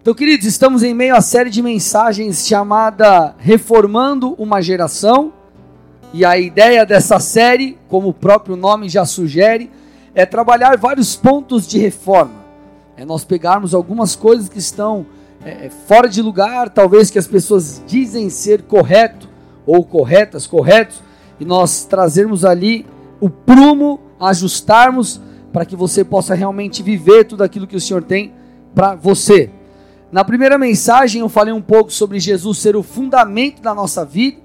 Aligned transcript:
Então, 0.00 0.14
queridos, 0.14 0.46
estamos 0.46 0.84
em 0.84 0.94
meio 0.94 1.16
à 1.16 1.20
série 1.20 1.50
de 1.50 1.60
mensagens 1.60 2.46
chamada 2.46 3.34
Reformando 3.36 4.34
uma 4.38 4.62
Geração. 4.62 5.32
E 6.14 6.24
a 6.24 6.38
ideia 6.38 6.86
dessa 6.86 7.18
série, 7.18 7.76
como 7.88 8.08
o 8.08 8.14
próprio 8.14 8.56
nome 8.56 8.88
já 8.88 9.04
sugere, 9.04 9.68
é 10.14 10.24
trabalhar 10.24 10.78
vários 10.78 11.16
pontos 11.16 11.66
de 11.66 11.78
reforma. 11.78 12.46
É 12.96 13.04
nós 13.04 13.24
pegarmos 13.24 13.74
algumas 13.74 14.14
coisas 14.14 14.48
que 14.48 14.60
estão 14.60 15.04
é, 15.44 15.66
é 15.66 15.70
fora 15.70 16.08
de 16.08 16.22
lugar, 16.22 16.70
talvez 16.70 17.10
que 17.10 17.18
as 17.18 17.26
pessoas 17.26 17.82
dizem 17.86 18.30
ser 18.30 18.62
correto 18.62 19.28
ou 19.66 19.84
corretas, 19.84 20.46
corretos, 20.46 21.02
e 21.40 21.44
nós 21.44 21.84
trazermos 21.84 22.44
ali 22.44 22.86
o 23.20 23.28
prumo, 23.28 24.00
ajustarmos 24.18 25.20
para 25.52 25.66
que 25.66 25.74
você 25.74 26.04
possa 26.04 26.36
realmente 26.36 26.84
viver 26.84 27.24
tudo 27.24 27.42
aquilo 27.42 27.66
que 27.66 27.76
o 27.76 27.80
Senhor 27.80 28.02
tem 28.04 28.32
para 28.74 28.94
você. 28.94 29.50
Na 30.10 30.24
primeira 30.24 30.56
mensagem 30.56 31.20
eu 31.20 31.28
falei 31.28 31.52
um 31.52 31.60
pouco 31.60 31.92
sobre 31.92 32.18
Jesus 32.18 32.58
ser 32.58 32.74
o 32.74 32.82
fundamento 32.82 33.60
da 33.60 33.74
nossa 33.74 34.06
vida 34.06 34.38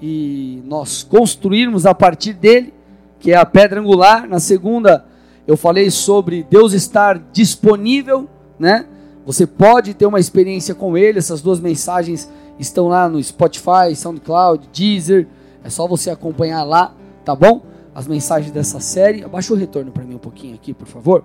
e 0.00 0.62
nós 0.66 1.02
construirmos 1.02 1.86
a 1.86 1.94
partir 1.94 2.34
dele, 2.34 2.74
que 3.18 3.32
é 3.32 3.36
a 3.36 3.46
pedra 3.46 3.80
angular. 3.80 4.28
Na 4.28 4.38
segunda 4.38 5.06
eu 5.46 5.56
falei 5.56 5.90
sobre 5.90 6.46
Deus 6.50 6.74
estar 6.74 7.18
disponível, 7.32 8.28
né? 8.58 8.84
Você 9.24 9.46
pode 9.46 9.94
ter 9.94 10.04
uma 10.04 10.20
experiência 10.20 10.74
com 10.74 10.96
ele. 10.98 11.18
Essas 11.18 11.40
duas 11.40 11.60
mensagens 11.60 12.30
estão 12.58 12.88
lá 12.88 13.08
no 13.08 13.22
Spotify, 13.22 13.94
SoundCloud, 13.94 14.68
Deezer. 14.70 15.26
É 15.64 15.70
só 15.70 15.86
você 15.86 16.10
acompanhar 16.10 16.62
lá, 16.62 16.94
tá 17.24 17.34
bom? 17.34 17.62
As 17.94 18.06
mensagens 18.06 18.52
dessa 18.52 18.80
série. 18.80 19.24
Abaixa 19.24 19.52
o 19.52 19.56
retorno 19.56 19.92
para 19.92 20.04
mim 20.04 20.14
um 20.14 20.18
pouquinho 20.18 20.54
aqui, 20.54 20.74
por 20.74 20.86
favor. 20.86 21.24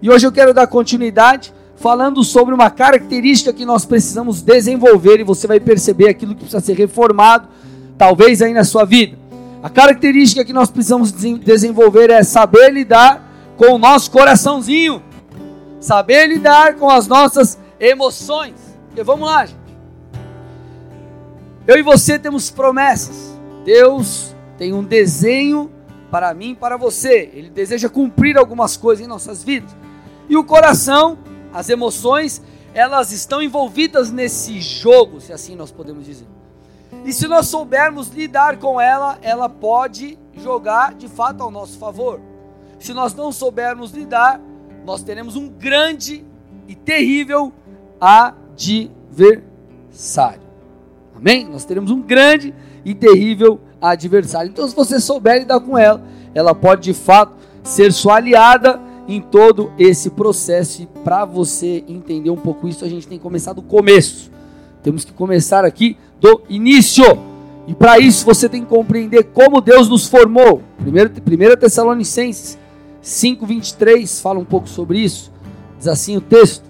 E 0.00 0.08
hoje 0.08 0.24
eu 0.24 0.32
quero 0.32 0.54
dar 0.54 0.68
continuidade 0.68 1.52
falando 1.78 2.24
sobre 2.24 2.54
uma 2.54 2.70
característica 2.70 3.52
que 3.52 3.64
nós 3.64 3.84
precisamos 3.84 4.42
desenvolver 4.42 5.20
e 5.20 5.24
você 5.24 5.46
vai 5.46 5.60
perceber 5.60 6.08
aquilo 6.08 6.34
que 6.34 6.40
precisa 6.40 6.60
ser 6.60 6.76
reformado, 6.76 7.48
talvez 7.96 8.42
aí 8.42 8.52
na 8.52 8.64
sua 8.64 8.84
vida. 8.84 9.16
A 9.62 9.70
característica 9.70 10.44
que 10.44 10.52
nós 10.52 10.70
precisamos 10.70 11.12
desenvolver 11.12 12.10
é 12.10 12.22
saber 12.22 12.72
lidar 12.72 13.54
com 13.56 13.74
o 13.74 13.78
nosso 13.78 14.10
coraçãozinho, 14.10 15.02
saber 15.80 16.26
lidar 16.26 16.74
com 16.74 16.90
as 16.90 17.06
nossas 17.06 17.58
emoções. 17.78 18.54
E 18.96 19.02
vamos 19.02 19.28
lá, 19.28 19.46
gente. 19.46 19.58
Eu 21.66 21.76
e 21.76 21.82
você 21.82 22.18
temos 22.18 22.50
promessas. 22.50 23.38
Deus 23.64 24.34
tem 24.56 24.72
um 24.72 24.82
desenho 24.82 25.70
para 26.10 26.32
mim 26.34 26.52
e 26.52 26.56
para 26.56 26.76
você. 26.76 27.30
Ele 27.32 27.50
deseja 27.50 27.88
cumprir 27.88 28.36
algumas 28.36 28.76
coisas 28.76 29.04
em 29.04 29.08
nossas 29.08 29.44
vidas. 29.44 29.76
E 30.28 30.36
o 30.36 30.44
coração 30.44 31.18
as 31.52 31.68
emoções, 31.68 32.42
elas 32.74 33.12
estão 33.12 33.42
envolvidas 33.42 34.10
nesse 34.10 34.60
jogo, 34.60 35.20
se 35.20 35.32
assim 35.32 35.54
nós 35.56 35.70
podemos 35.70 36.04
dizer. 36.04 36.26
E 37.04 37.12
se 37.12 37.28
nós 37.28 37.48
soubermos 37.48 38.08
lidar 38.08 38.58
com 38.58 38.80
ela, 38.80 39.18
ela 39.22 39.48
pode 39.48 40.18
jogar 40.36 40.94
de 40.94 41.08
fato 41.08 41.42
ao 41.42 41.50
nosso 41.50 41.78
favor. 41.78 42.20
Se 42.78 42.94
nós 42.94 43.14
não 43.14 43.32
soubermos 43.32 43.90
lidar, 43.92 44.40
nós 44.84 45.02
teremos 45.02 45.36
um 45.36 45.48
grande 45.48 46.24
e 46.66 46.74
terrível 46.74 47.52
adversário. 48.00 49.42
Amém? 51.14 51.46
Nós 51.48 51.64
teremos 51.64 51.90
um 51.90 52.00
grande 52.00 52.54
e 52.84 52.94
terrível 52.94 53.60
adversário. 53.80 54.50
Então, 54.50 54.68
se 54.68 54.74
você 54.74 55.00
souber 55.00 55.40
lidar 55.40 55.60
com 55.60 55.76
ela, 55.76 56.02
ela 56.34 56.54
pode 56.54 56.82
de 56.82 56.94
fato 56.94 57.34
ser 57.62 57.92
sua 57.92 58.16
aliada 58.16 58.80
em 59.08 59.20
todo 59.20 59.72
esse 59.78 60.10
processo. 60.10 60.82
E 60.82 60.86
para 60.86 61.24
você 61.24 61.82
entender 61.88 62.30
um 62.30 62.36
pouco 62.36 62.68
isso, 62.68 62.84
a 62.84 62.88
gente 62.88 63.08
tem 63.08 63.16
que 63.18 63.22
começar 63.22 63.54
do 63.54 63.62
começo. 63.62 64.30
Temos 64.82 65.04
que 65.04 65.12
começar 65.12 65.64
aqui 65.64 65.96
do 66.20 66.42
início. 66.48 67.04
E 67.66 67.74
para 67.74 67.98
isso 67.98 68.24
você 68.24 68.48
tem 68.48 68.62
que 68.62 68.68
compreender 68.68 69.24
como 69.24 69.60
Deus 69.60 69.88
nos 69.88 70.06
formou. 70.06 70.62
Primeiro, 70.78 71.10
1 71.10 71.56
Tessalonicenses 71.58 72.58
5,23 73.02 74.20
fala 74.20 74.38
um 74.38 74.44
pouco 74.44 74.68
sobre 74.68 75.00
isso. 75.00 75.32
Diz 75.78 75.88
assim 75.88 76.16
o 76.16 76.20
texto. 76.20 76.68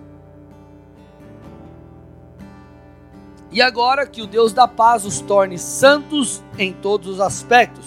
E 3.51 3.63
agora 3.63 4.07
que 4.07 4.21
o 4.21 4.27
Deus 4.27 4.53
da 4.53 4.69
paz 4.69 5.05
os 5.05 5.21
torne 5.21 5.59
santos 5.59 6.43
em 6.59 6.73
todos 6.73 7.09
os 7.09 7.21
aspectos, 7.21 7.85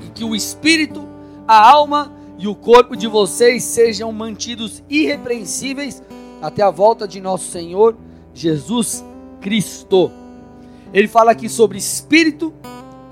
e 0.00 0.08
que 0.08 0.22
o 0.22 0.36
espírito, 0.36 1.04
a 1.48 1.68
alma 1.68 2.12
e 2.38 2.46
o 2.46 2.54
corpo 2.54 2.96
de 2.96 3.08
vocês 3.08 3.64
sejam 3.64 4.12
mantidos 4.12 4.82
irrepreensíveis 4.88 6.02
até 6.40 6.62
a 6.62 6.70
volta 6.70 7.06
de 7.06 7.20
nosso 7.20 7.50
Senhor 7.50 7.96
Jesus 8.32 9.04
Cristo. 9.40 10.10
Ele 10.94 11.08
fala 11.08 11.32
aqui 11.32 11.48
sobre 11.48 11.76
espírito, 11.76 12.54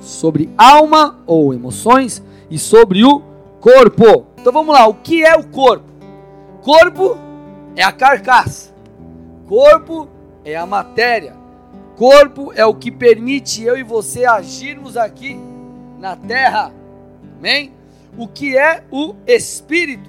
sobre 0.00 0.48
alma 0.56 1.19
ou 1.26 1.53
emoções 1.53 2.22
e 2.48 2.59
sobre 2.59 3.04
o 3.04 3.20
corpo. 3.60 4.26
Então 4.38 4.53
vamos 4.53 4.72
lá, 4.72 4.86
o 4.86 4.94
que 4.94 5.25
é 5.25 5.36
o 5.36 5.44
corpo? 5.48 5.92
Corpo 6.62 7.19
é 7.75 7.82
a 7.82 7.92
carcaça. 7.92 8.72
Corpo 9.47 10.09
é 10.44 10.56
a 10.56 10.65
matéria. 10.65 11.34
Corpo 11.97 12.53
é 12.54 12.65
o 12.65 12.75
que 12.75 12.91
permite 12.91 13.62
eu 13.62 13.76
e 13.76 13.82
você 13.82 14.25
agirmos 14.25 14.97
aqui 14.97 15.38
na 15.98 16.15
terra. 16.15 16.72
Amém? 17.38 17.72
O 18.16 18.27
que 18.27 18.56
é 18.56 18.84
o 18.91 19.15
espírito. 19.27 20.09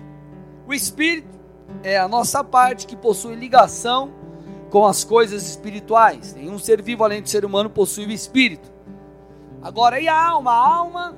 O 0.67 0.73
espírito 0.73 1.37
é 1.83 1.97
a 1.97 2.07
nossa 2.07 2.43
parte 2.43 2.87
que 2.87 2.95
possui 2.95 3.35
ligação 3.35 4.11
com 4.69 4.85
as 4.85 5.03
coisas 5.03 5.47
espirituais. 5.47 6.33
Nenhum 6.33 6.57
ser 6.57 6.81
vivo 6.81 7.03
além 7.03 7.21
do 7.21 7.29
ser 7.29 7.45
humano 7.45 7.69
possui 7.69 8.05
o 8.05 8.11
espírito. 8.11 8.71
Agora, 9.61 9.99
e 9.99 10.07
a 10.07 10.27
alma? 10.27 10.51
A 10.51 10.75
alma 10.75 11.17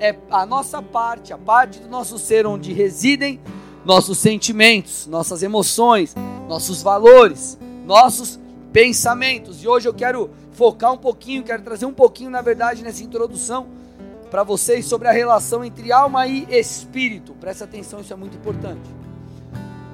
é 0.00 0.16
a 0.30 0.44
nossa 0.44 0.82
parte, 0.82 1.32
a 1.32 1.38
parte 1.38 1.80
do 1.80 1.88
nosso 1.88 2.18
ser 2.18 2.46
onde 2.46 2.72
residem 2.72 3.40
nossos 3.84 4.18
sentimentos, 4.18 5.06
nossas 5.06 5.42
emoções, 5.42 6.14
nossos 6.48 6.82
valores, 6.82 7.58
nossos 7.84 8.40
pensamentos. 8.72 9.62
E 9.62 9.68
hoje 9.68 9.88
eu 9.88 9.94
quero 9.94 10.30
focar 10.52 10.92
um 10.92 10.96
pouquinho, 10.96 11.42
quero 11.42 11.62
trazer 11.62 11.86
um 11.86 11.92
pouquinho, 11.92 12.30
na 12.30 12.40
verdade, 12.40 12.82
nessa 12.82 13.02
introdução 13.02 13.66
para 14.34 14.42
vocês 14.42 14.84
sobre 14.86 15.06
a 15.06 15.12
relação 15.12 15.64
entre 15.64 15.92
alma 15.92 16.26
e 16.26 16.44
espírito. 16.50 17.34
Presta 17.34 17.62
atenção, 17.66 18.00
isso 18.00 18.12
é 18.12 18.16
muito 18.16 18.36
importante. 18.36 18.82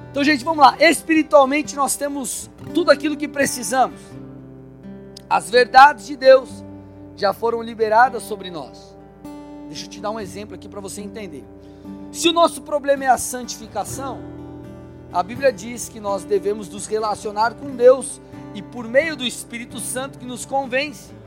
Então, 0.09 0.23
gente, 0.23 0.43
vamos 0.43 0.65
lá. 0.65 0.75
Espiritualmente, 0.79 1.75
nós 1.75 1.95
temos 1.95 2.49
tudo 2.73 2.89
aquilo 2.89 3.15
que 3.15 3.27
precisamos. 3.27 4.01
As 5.29 5.47
verdades 5.47 6.07
de 6.07 6.17
Deus 6.17 6.49
já 7.15 7.33
foram 7.33 7.61
liberadas 7.61 8.23
sobre 8.23 8.49
nós. 8.49 8.97
Deixa 9.67 9.85
eu 9.85 9.89
te 9.91 9.99
dar 9.99 10.09
um 10.09 10.19
exemplo 10.19 10.55
aqui 10.55 10.67
para 10.67 10.81
você 10.81 11.01
entender. 11.01 11.45
Se 12.11 12.27
o 12.27 12.33
nosso 12.33 12.63
problema 12.63 13.03
é 13.03 13.09
a 13.09 13.19
santificação, 13.19 14.21
a 15.13 15.21
Bíblia 15.21 15.53
diz 15.53 15.87
que 15.87 15.99
nós 15.99 16.23
devemos 16.23 16.67
nos 16.67 16.87
relacionar 16.87 17.53
com 17.53 17.75
Deus 17.75 18.19
e 18.55 18.63
por 18.63 18.87
meio 18.87 19.15
do 19.15 19.23
Espírito 19.23 19.79
Santo 19.79 20.17
que 20.17 20.25
nos 20.25 20.47
convence 20.47 21.20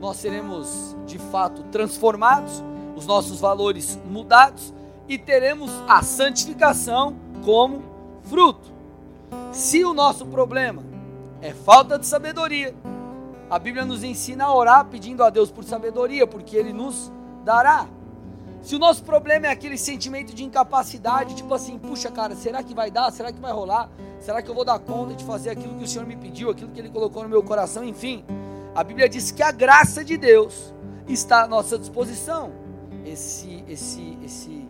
nós 0.00 0.16
seremos 0.16 0.96
de 1.06 1.18
fato 1.18 1.62
transformados, 1.64 2.62
os 2.96 3.06
nossos 3.06 3.40
valores 3.40 3.98
mudados 4.04 4.72
e 5.08 5.16
teremos 5.16 5.70
a 5.88 6.02
santificação 6.02 7.16
como 7.44 7.82
fruto. 8.24 8.72
Se 9.52 9.84
o 9.84 9.94
nosso 9.94 10.26
problema 10.26 10.82
é 11.40 11.52
falta 11.52 11.98
de 11.98 12.06
sabedoria, 12.06 12.74
a 13.50 13.58
Bíblia 13.58 13.84
nos 13.84 14.04
ensina 14.04 14.44
a 14.44 14.54
orar 14.54 14.84
pedindo 14.86 15.22
a 15.24 15.30
Deus 15.30 15.50
por 15.50 15.64
sabedoria, 15.64 16.26
porque 16.26 16.56
Ele 16.56 16.72
nos 16.72 17.10
dará. 17.44 17.86
Se 18.60 18.74
o 18.74 18.78
nosso 18.78 19.02
problema 19.04 19.46
é 19.46 19.50
aquele 19.50 19.78
sentimento 19.78 20.34
de 20.34 20.44
incapacidade, 20.44 21.34
tipo 21.34 21.54
assim, 21.54 21.78
puxa 21.78 22.10
cara, 22.10 22.34
será 22.34 22.62
que 22.62 22.74
vai 22.74 22.90
dar? 22.90 23.10
Será 23.10 23.32
que 23.32 23.40
vai 23.40 23.52
rolar? 23.52 23.88
Será 24.20 24.42
que 24.42 24.50
eu 24.50 24.54
vou 24.54 24.64
dar 24.64 24.78
conta 24.80 25.14
de 25.14 25.24
fazer 25.24 25.50
aquilo 25.50 25.76
que 25.76 25.84
o 25.84 25.88
Senhor 25.88 26.06
me 26.06 26.16
pediu, 26.16 26.50
aquilo 26.50 26.70
que 26.70 26.80
Ele 26.80 26.90
colocou 26.90 27.22
no 27.22 27.28
meu 27.28 27.42
coração? 27.42 27.84
Enfim, 27.84 28.24
a 28.74 28.84
Bíblia 28.84 29.08
diz 29.08 29.30
que 29.30 29.42
a 29.42 29.50
graça 29.50 30.04
de 30.04 30.16
Deus 30.16 30.74
está 31.08 31.42
à 31.42 31.48
nossa 31.48 31.78
disposição. 31.78 32.52
Esse, 33.04 33.64
esse, 33.68 34.18
esse, 34.24 34.68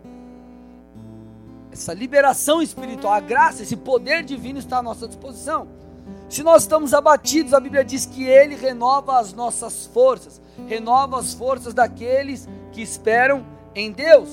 essa 1.71 1.93
liberação 1.93 2.61
espiritual, 2.61 3.13
a 3.13 3.19
graça, 3.19 3.63
esse 3.63 3.75
poder 3.75 4.23
divino 4.23 4.59
está 4.59 4.77
à 4.77 4.83
nossa 4.83 5.07
disposição. 5.07 5.67
Se 6.29 6.43
nós 6.43 6.63
estamos 6.63 6.93
abatidos, 6.93 7.53
a 7.53 7.59
Bíblia 7.59 7.83
diz 7.83 8.05
que 8.05 8.23
Ele 8.23 8.55
renova 8.55 9.19
as 9.19 9.33
nossas 9.33 9.85
forças, 9.87 10.41
renova 10.67 11.19
as 11.19 11.33
forças 11.33 11.73
daqueles 11.73 12.47
que 12.71 12.81
esperam 12.81 13.45
em 13.75 13.91
Deus. 13.91 14.29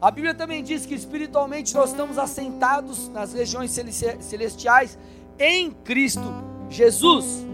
A 0.00 0.10
Bíblia 0.10 0.34
também 0.34 0.62
diz 0.62 0.84
que 0.84 0.94
espiritualmente 0.94 1.74
nós 1.74 1.90
estamos 1.90 2.18
assentados 2.18 3.08
nas 3.08 3.32
regiões 3.32 3.70
celestiais 3.70 4.98
em 5.38 5.70
Cristo 5.70 6.24
Jesus 6.68 7.51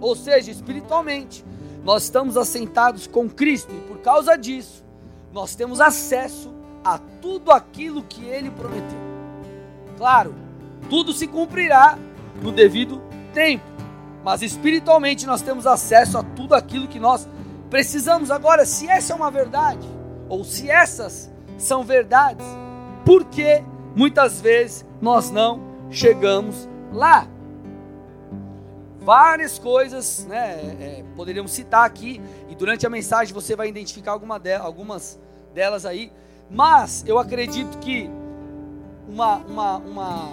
ou 0.00 0.14
seja, 0.14 0.50
espiritualmente, 0.50 1.44
nós 1.84 2.04
estamos 2.04 2.36
assentados 2.36 3.06
com 3.06 3.28
Cristo 3.28 3.72
e 3.74 3.80
por 3.88 3.98
causa 3.98 4.36
disso, 4.36 4.84
nós 5.32 5.54
temos 5.54 5.80
acesso 5.80 6.52
a 6.84 6.98
tudo 6.98 7.50
aquilo 7.50 8.02
que 8.02 8.24
ele 8.24 8.50
prometeu. 8.50 8.98
Claro, 9.96 10.34
tudo 10.88 11.12
se 11.12 11.26
cumprirá 11.26 11.98
no 12.42 12.52
devido 12.52 13.02
tempo. 13.32 13.64
Mas 14.24 14.42
espiritualmente 14.42 15.26
nós 15.26 15.42
temos 15.42 15.66
acesso 15.66 16.16
a 16.16 16.22
tudo 16.22 16.54
aquilo 16.54 16.88
que 16.88 16.98
nós 16.98 17.28
precisamos. 17.68 18.30
Agora, 18.30 18.64
se 18.64 18.88
essa 18.88 19.12
é 19.12 19.16
uma 19.16 19.30
verdade, 19.30 19.86
ou 20.28 20.44
se 20.44 20.70
essas 20.70 21.30
são 21.58 21.84
verdades, 21.84 22.46
por 23.04 23.24
que 23.26 23.62
muitas 23.94 24.40
vezes 24.40 24.86
nós 25.00 25.30
não 25.30 25.60
chegamos 25.90 26.68
lá? 26.92 27.26
Várias 29.04 29.58
coisas, 29.58 30.24
né? 30.26 30.76
É, 30.80 31.04
poderíamos 31.14 31.52
citar 31.52 31.84
aqui, 31.84 32.22
e 32.48 32.54
durante 32.54 32.86
a 32.86 32.90
mensagem 32.90 33.34
você 33.34 33.54
vai 33.54 33.68
identificar 33.68 34.12
alguma 34.12 34.38
de, 34.38 34.54
algumas 34.54 35.20
delas 35.52 35.84
aí, 35.84 36.10
mas 36.50 37.04
eu 37.06 37.18
acredito 37.18 37.78
que 37.78 38.08
uma, 39.06 39.36
uma, 39.36 39.76
uma, 39.76 40.28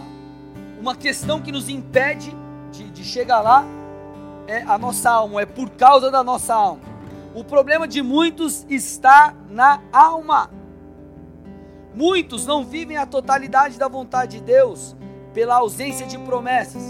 uma 0.79 0.95
questão 0.95 1.41
que 1.41 1.51
nos 1.51 1.67
impede 1.67 2.33
de, 2.71 2.89
de 2.89 3.03
chegar 3.03 3.41
lá 3.41 3.65
é 4.47 4.61
a 4.61 4.77
nossa 4.77 5.11
alma, 5.11 5.41
é 5.41 5.45
por 5.45 5.69
causa 5.71 6.09
da 6.09 6.23
nossa 6.23 6.53
alma. 6.53 6.81
O 7.35 7.43
problema 7.43 7.87
de 7.87 8.01
muitos 8.01 8.65
está 8.69 9.33
na 9.49 9.81
alma. 9.91 10.49
Muitos 11.93 12.45
não 12.45 12.63
vivem 12.63 12.97
a 12.97 13.05
totalidade 13.05 13.77
da 13.77 13.87
vontade 13.87 14.37
de 14.37 14.43
Deus 14.43 14.95
pela 15.33 15.55
ausência 15.55 16.05
de 16.05 16.17
promessas, 16.17 16.83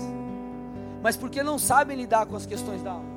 mas 1.02 1.18
porque 1.18 1.44
não 1.44 1.58
sabem 1.58 1.98
lidar 1.98 2.26
com 2.26 2.36
as 2.36 2.46
questões 2.46 2.82
da 2.82 2.92
alma, 2.92 3.10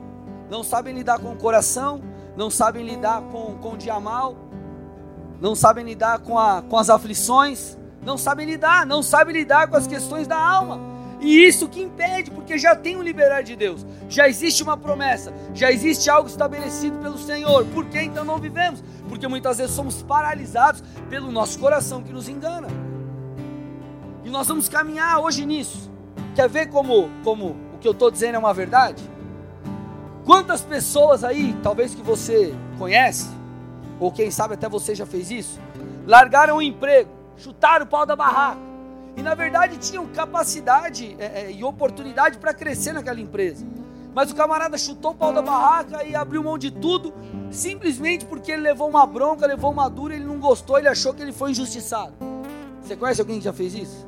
não 0.50 0.62
sabem 0.62 0.94
lidar 0.94 1.18
com 1.18 1.32
o 1.32 1.36
coração, 1.36 2.00
não 2.36 2.50
sabem 2.50 2.84
lidar 2.84 3.22
com, 3.22 3.56
com 3.58 3.72
o 3.72 3.76
dia 3.76 3.98
mal, 4.00 4.36
não 5.40 5.54
sabem 5.54 5.84
lidar 5.84 6.20
com, 6.20 6.38
a, 6.38 6.62
com 6.62 6.78
as 6.78 6.88
aflições, 6.88 7.78
não 8.02 8.16
sabem 8.16 8.46
lidar, 8.46 8.86
não 8.86 9.02
sabem 9.02 9.34
lidar 9.34 9.68
com 9.68 9.76
as 9.76 9.86
questões 9.86 10.26
da 10.26 10.38
alma. 10.38 10.80
E 11.20 11.46
isso 11.46 11.68
que 11.68 11.82
impede, 11.82 12.30
porque 12.30 12.58
já 12.58 12.76
tem 12.76 12.96
um 12.96 13.02
liberar 13.02 13.42
de 13.42 13.56
Deus, 13.56 13.86
já 14.08 14.28
existe 14.28 14.62
uma 14.62 14.76
promessa, 14.76 15.32
já 15.54 15.72
existe 15.72 16.10
algo 16.10 16.28
estabelecido 16.28 16.98
pelo 16.98 17.16
Senhor. 17.16 17.64
Por 17.66 17.86
que 17.86 18.00
então 18.00 18.24
não 18.24 18.38
vivemos? 18.38 18.82
Porque 19.08 19.26
muitas 19.26 19.56
vezes 19.56 19.74
somos 19.74 20.02
paralisados 20.02 20.82
pelo 21.08 21.32
nosso 21.32 21.58
coração 21.58 22.02
que 22.02 22.12
nos 22.12 22.28
engana. 22.28 22.68
E 24.22 24.28
nós 24.28 24.46
vamos 24.46 24.68
caminhar 24.68 25.18
hoje 25.20 25.46
nisso. 25.46 25.90
Quer 26.34 26.48
ver 26.48 26.68
como, 26.68 27.08
como 27.22 27.56
que 27.84 27.88
eu 27.88 27.92
estou 27.92 28.10
dizendo 28.10 28.36
é 28.36 28.38
uma 28.38 28.54
verdade? 28.54 29.04
Quantas 30.24 30.62
pessoas 30.62 31.22
aí, 31.22 31.54
talvez 31.62 31.94
que 31.94 32.00
você 32.00 32.54
conhece, 32.78 33.28
ou 34.00 34.10
quem 34.10 34.30
sabe 34.30 34.54
até 34.54 34.66
você 34.70 34.94
já 34.94 35.04
fez 35.04 35.30
isso, 35.30 35.60
largaram 36.06 36.56
o 36.56 36.62
emprego, 36.62 37.10
chutaram 37.36 37.84
o 37.84 37.88
pau 37.88 38.06
da 38.06 38.16
barraca, 38.16 38.58
e 39.14 39.20
na 39.20 39.34
verdade 39.34 39.76
tinham 39.76 40.06
capacidade 40.06 41.14
é, 41.18 41.42
é, 41.42 41.52
e 41.52 41.62
oportunidade 41.62 42.38
para 42.38 42.54
crescer 42.54 42.94
naquela 42.94 43.20
empresa. 43.20 43.66
Mas 44.14 44.30
o 44.30 44.34
camarada 44.34 44.78
chutou 44.78 45.10
o 45.10 45.14
pau 45.14 45.30
da 45.30 45.42
barraca 45.42 46.02
e 46.04 46.16
abriu 46.16 46.42
mão 46.42 46.56
de 46.56 46.70
tudo, 46.70 47.12
simplesmente 47.50 48.24
porque 48.24 48.52
ele 48.52 48.62
levou 48.62 48.88
uma 48.88 49.06
bronca, 49.06 49.46
levou 49.46 49.70
uma 49.70 49.90
dura, 49.90 50.14
ele 50.14 50.24
não 50.24 50.38
gostou, 50.38 50.78
ele 50.78 50.88
achou 50.88 51.12
que 51.12 51.20
ele 51.20 51.32
foi 51.32 51.50
injustiçado. 51.50 52.14
Você 52.80 52.96
conhece 52.96 53.20
alguém 53.20 53.40
que 53.40 53.44
já 53.44 53.52
fez 53.52 53.74
isso? 53.74 54.06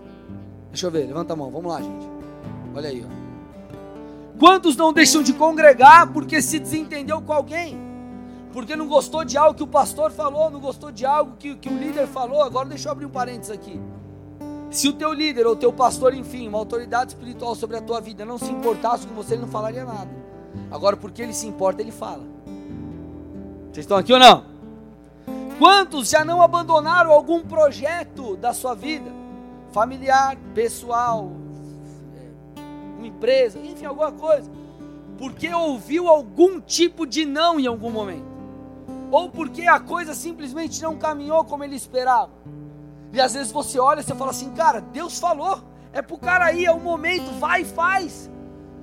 Deixa 0.70 0.86
eu 0.86 0.90
ver, 0.90 1.06
levanta 1.06 1.34
a 1.34 1.36
mão, 1.36 1.50
vamos 1.50 1.70
lá, 1.70 1.82
gente. 1.82 2.08
Olha 2.74 2.88
aí, 2.88 3.04
ó. 3.06 3.25
Quantos 4.38 4.76
não 4.76 4.92
deixam 4.92 5.22
de 5.22 5.32
congregar 5.32 6.12
porque 6.12 6.42
se 6.42 6.58
desentendeu 6.58 7.22
com 7.22 7.32
alguém? 7.32 7.78
Porque 8.52 8.76
não 8.76 8.86
gostou 8.86 9.24
de 9.24 9.36
algo 9.36 9.54
que 9.54 9.62
o 9.62 9.66
pastor 9.66 10.10
falou, 10.10 10.50
não 10.50 10.60
gostou 10.60 10.90
de 10.90 11.04
algo 11.06 11.36
que, 11.38 11.54
que 11.56 11.68
o 11.68 11.76
líder 11.76 12.06
falou. 12.06 12.42
Agora 12.42 12.68
deixa 12.68 12.88
eu 12.88 12.92
abrir 12.92 13.06
um 13.06 13.10
parênteses 13.10 13.50
aqui. 13.50 13.80
Se 14.70 14.88
o 14.88 14.92
teu 14.92 15.12
líder 15.12 15.46
ou 15.46 15.52
o 15.52 15.56
teu 15.56 15.72
pastor, 15.72 16.14
enfim, 16.14 16.48
uma 16.48 16.58
autoridade 16.58 17.12
espiritual 17.12 17.54
sobre 17.54 17.76
a 17.76 17.80
tua 17.80 18.00
vida 18.00 18.24
não 18.24 18.36
se 18.36 18.50
importasse 18.50 19.06
com 19.06 19.14
você, 19.14 19.34
ele 19.34 19.42
não 19.42 19.48
falaria 19.48 19.84
nada. 19.84 20.10
Agora, 20.70 20.96
porque 20.96 21.22
ele 21.22 21.32
se 21.32 21.46
importa, 21.46 21.80
ele 21.80 21.92
fala. 21.92 22.24
Vocês 23.72 23.84
estão 23.84 23.96
aqui 23.96 24.12
ou 24.12 24.18
não? 24.18 24.44
Quantos 25.58 26.10
já 26.10 26.24
não 26.24 26.42
abandonaram 26.42 27.10
algum 27.10 27.40
projeto 27.40 28.36
da 28.36 28.52
sua 28.52 28.74
vida? 28.74 29.10
Familiar, 29.72 30.36
pessoal, 30.54 31.30
uma 32.96 33.06
empresa, 33.06 33.58
enfim, 33.58 33.84
alguma 33.84 34.12
coisa. 34.12 34.50
Porque 35.18 35.52
ouviu 35.52 36.08
algum 36.08 36.60
tipo 36.60 37.06
de 37.06 37.24
não 37.24 37.58
em 37.58 37.66
algum 37.66 37.90
momento. 37.90 38.26
Ou 39.10 39.30
porque 39.30 39.62
a 39.66 39.78
coisa 39.78 40.14
simplesmente 40.14 40.82
não 40.82 40.96
caminhou 40.96 41.44
como 41.44 41.64
ele 41.64 41.76
esperava. 41.76 42.30
E 43.12 43.20
às 43.20 43.34
vezes 43.34 43.52
você 43.52 43.78
olha 43.78 44.00
e 44.00 44.02
você 44.02 44.14
fala 44.14 44.30
assim, 44.30 44.50
cara, 44.50 44.80
Deus 44.80 45.18
falou, 45.18 45.62
é 45.92 46.02
pro 46.02 46.18
cara 46.18 46.46
aí, 46.46 46.64
é 46.64 46.72
o 46.72 46.80
momento, 46.80 47.30
vai 47.38 47.62
e 47.62 47.64
faz. 47.64 48.30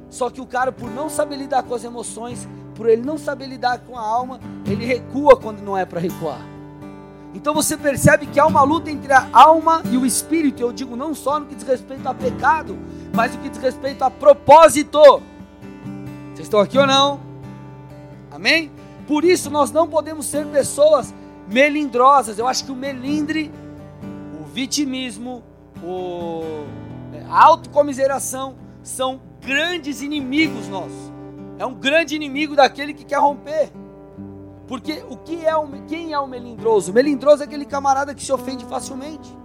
Só 0.09 0.29
que 0.29 0.41
o 0.41 0.45
cara, 0.45 0.71
por 0.71 0.89
não 0.89 1.09
saber 1.09 1.35
lidar 1.35 1.63
com 1.63 1.75
as 1.75 1.83
emoções, 1.83 2.47
por 2.73 2.89
ele 2.89 3.01
não 3.01 3.17
saber 3.17 3.47
lidar 3.47 3.79
com 3.79 3.97
a 3.97 4.01
alma, 4.01 4.39
ele 4.65 4.85
recua 4.85 5.35
quando 5.35 5.61
não 5.61 5.77
é 5.77 5.85
para 5.85 5.99
recuar. 5.99 6.41
Então 7.33 7.53
você 7.53 7.75
percebe 7.75 8.27
que 8.27 8.39
há 8.39 8.45
uma 8.45 8.61
luta 8.63 8.91
entre 8.91 9.11
a 9.11 9.27
alma 9.33 9.81
e 9.91 9.97
o 9.97 10.05
espírito. 10.05 10.61
Eu 10.61 10.71
digo 10.71 10.95
não 10.95 11.15
só 11.15 11.39
no 11.39 11.47
que 11.47 11.55
diz 11.55 11.63
respeito 11.63 12.07
a 12.07 12.13
pecado, 12.13 12.77
mas 13.13 13.35
no 13.35 13.41
que 13.41 13.49
diz 13.49 13.59
respeito 13.59 14.03
a 14.03 14.09
propósito. 14.09 14.99
Vocês 16.33 16.47
estão 16.47 16.59
aqui 16.59 16.77
ou 16.77 16.87
não? 16.87 17.19
Amém? 18.31 18.71
Por 19.07 19.23
isso 19.23 19.49
nós 19.49 19.71
não 19.71 19.87
podemos 19.87 20.25
ser 20.25 20.45
pessoas 20.47 21.13
melindrosas. 21.47 22.39
Eu 22.39 22.47
acho 22.47 22.65
que 22.65 22.71
o 22.71 22.75
melindre 22.75 23.51
vitimismo, 24.53 25.43
o, 25.83 26.43
é, 27.11 27.23
a 27.27 27.43
autocomiseração 27.43 28.55
são 28.83 29.19
grandes 29.41 30.01
inimigos 30.01 30.67
nossos. 30.67 31.11
É 31.57 31.65
um 31.65 31.73
grande 31.73 32.15
inimigo 32.15 32.55
daquele 32.55 32.93
que 32.93 33.03
quer 33.03 33.19
romper. 33.19 33.71
Porque 34.67 35.03
o 35.09 35.17
que 35.17 35.43
é 35.45 35.55
o, 35.55 35.67
quem 35.87 36.13
é 36.13 36.19
o 36.19 36.27
melindroso? 36.27 36.91
O 36.91 36.93
melindroso 36.93 37.41
é 37.41 37.45
aquele 37.45 37.65
camarada 37.65 38.13
que 38.13 38.23
se 38.23 38.31
ofende 38.31 38.63
facilmente. 38.65 39.35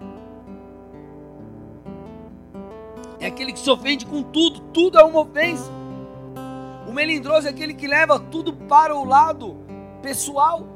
É 3.20 3.26
aquele 3.26 3.52
que 3.52 3.58
se 3.58 3.70
ofende 3.70 4.06
com 4.06 4.22
tudo, 4.22 4.60
tudo 4.72 4.98
é 4.98 5.04
uma 5.04 5.20
ofensa. 5.20 5.70
O 6.86 6.92
melindroso 6.92 7.46
é 7.46 7.50
aquele 7.50 7.74
que 7.74 7.86
leva 7.86 8.18
tudo 8.18 8.52
para 8.52 8.94
o 8.94 9.04
lado 9.04 9.56
pessoal. 10.00 10.66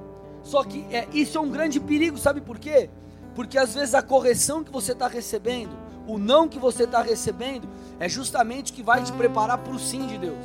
Só 0.43 0.65
que 0.65 0.85
é, 0.91 1.07
isso 1.13 1.39
é 1.39 1.41
um 1.41 1.49
grande 1.49 1.79
perigo, 1.79 2.19
sabe 2.19 2.41
por 2.41 2.59
quê? 2.59 2.91
Porque 3.35 3.57
às 3.57 3.75
vezes 3.75 3.95
a 3.95 4.03
correção 4.03 4.65
que 4.65 4.73
você 4.73 4.93
está 4.93 5.07
recebendo, 5.09 5.71
o 6.07 6.19
não 6.19 6.49
que 6.49 6.59
você 6.59 6.85
está 6.85 7.01
recebendo, 7.01 7.69
é 7.99 8.09
justamente 8.09 8.73
o 8.73 8.75
que 8.75 8.83
vai 8.83 9.03
te 9.03 9.13
preparar 9.13 9.59
para 9.59 9.73
o 9.73 9.79
sim 9.79 10.07
de 10.07 10.19
Deus. 10.19 10.45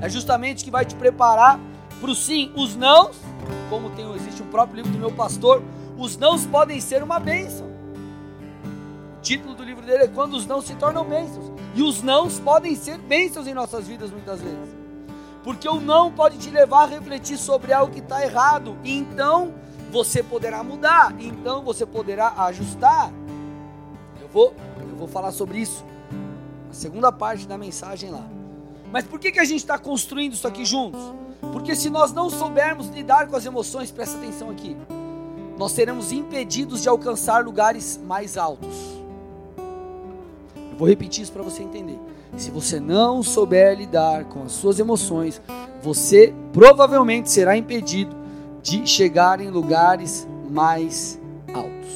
É 0.00 0.08
justamente 0.08 0.62
o 0.62 0.64
que 0.64 0.70
vai 0.70 0.84
te 0.84 0.94
preparar 0.94 1.60
para 2.00 2.10
o 2.10 2.14
sim. 2.14 2.52
Os 2.56 2.76
nãos, 2.76 3.16
como 3.68 3.90
tem, 3.90 4.10
existe 4.14 4.42
um 4.42 4.46
próprio 4.46 4.76
livro 4.76 4.92
do 4.92 4.98
meu 4.98 5.12
pastor, 5.12 5.62
os 5.98 6.16
nãos 6.16 6.46
podem 6.46 6.80
ser 6.80 7.02
uma 7.02 7.18
bênção. 7.18 7.66
O 9.18 9.20
título 9.20 9.54
do 9.54 9.62
dele 9.90 10.04
é 10.04 10.08
Quando 10.08 10.34
os 10.34 10.46
não 10.46 10.62
se 10.62 10.74
tornam 10.76 11.04
bênçãos. 11.04 11.50
E 11.74 11.82
os 11.82 12.02
nãos 12.02 12.38
podem 12.38 12.74
ser 12.74 12.98
bênçãos 12.98 13.46
em 13.46 13.54
nossas 13.54 13.86
vidas 13.86 14.10
muitas 14.10 14.40
vezes. 14.40 14.76
Porque 15.42 15.68
o 15.68 15.80
não 15.80 16.12
pode 16.12 16.38
te 16.38 16.50
levar 16.50 16.84
a 16.84 16.86
refletir 16.86 17.36
sobre 17.36 17.72
algo 17.72 17.92
que 17.92 18.00
está 18.00 18.22
errado. 18.22 18.76
E 18.84 18.96
então 18.96 19.52
você 19.90 20.22
poderá 20.22 20.62
mudar, 20.62 21.12
então 21.18 21.62
você 21.62 21.84
poderá 21.84 22.32
ajustar. 22.44 23.12
Eu 24.20 24.28
vou, 24.28 24.54
eu 24.78 24.96
vou 24.96 25.08
falar 25.08 25.32
sobre 25.32 25.58
isso 25.58 25.84
na 26.68 26.74
segunda 26.74 27.10
parte 27.10 27.46
da 27.46 27.58
mensagem 27.58 28.10
lá. 28.10 28.24
Mas 28.92 29.04
por 29.04 29.18
que, 29.18 29.32
que 29.32 29.40
a 29.40 29.44
gente 29.44 29.60
está 29.60 29.78
construindo 29.78 30.34
isso 30.34 30.46
aqui 30.46 30.64
juntos? 30.64 31.00
Porque 31.52 31.74
se 31.74 31.90
nós 31.90 32.12
não 32.12 32.30
soubermos 32.30 32.88
lidar 32.88 33.26
com 33.26 33.34
as 33.34 33.44
emoções, 33.44 33.90
presta 33.90 34.18
atenção 34.18 34.50
aqui, 34.50 34.76
nós 35.58 35.72
seremos 35.72 36.12
impedidos 36.12 36.82
de 36.82 36.88
alcançar 36.88 37.44
lugares 37.44 37.98
mais 38.04 38.36
altos. 38.36 38.99
Vou 40.80 40.88
repetir 40.88 41.22
isso 41.22 41.32
para 41.32 41.42
você 41.42 41.62
entender. 41.62 41.98
Se 42.38 42.50
você 42.50 42.80
não 42.80 43.22
souber 43.22 43.76
lidar 43.76 44.24
com 44.24 44.44
as 44.44 44.52
suas 44.52 44.78
emoções, 44.78 45.38
você 45.82 46.32
provavelmente 46.54 47.30
será 47.30 47.54
impedido 47.54 48.16
de 48.62 48.86
chegar 48.86 49.42
em 49.42 49.50
lugares 49.50 50.26
mais 50.48 51.20
altos. 51.52 51.90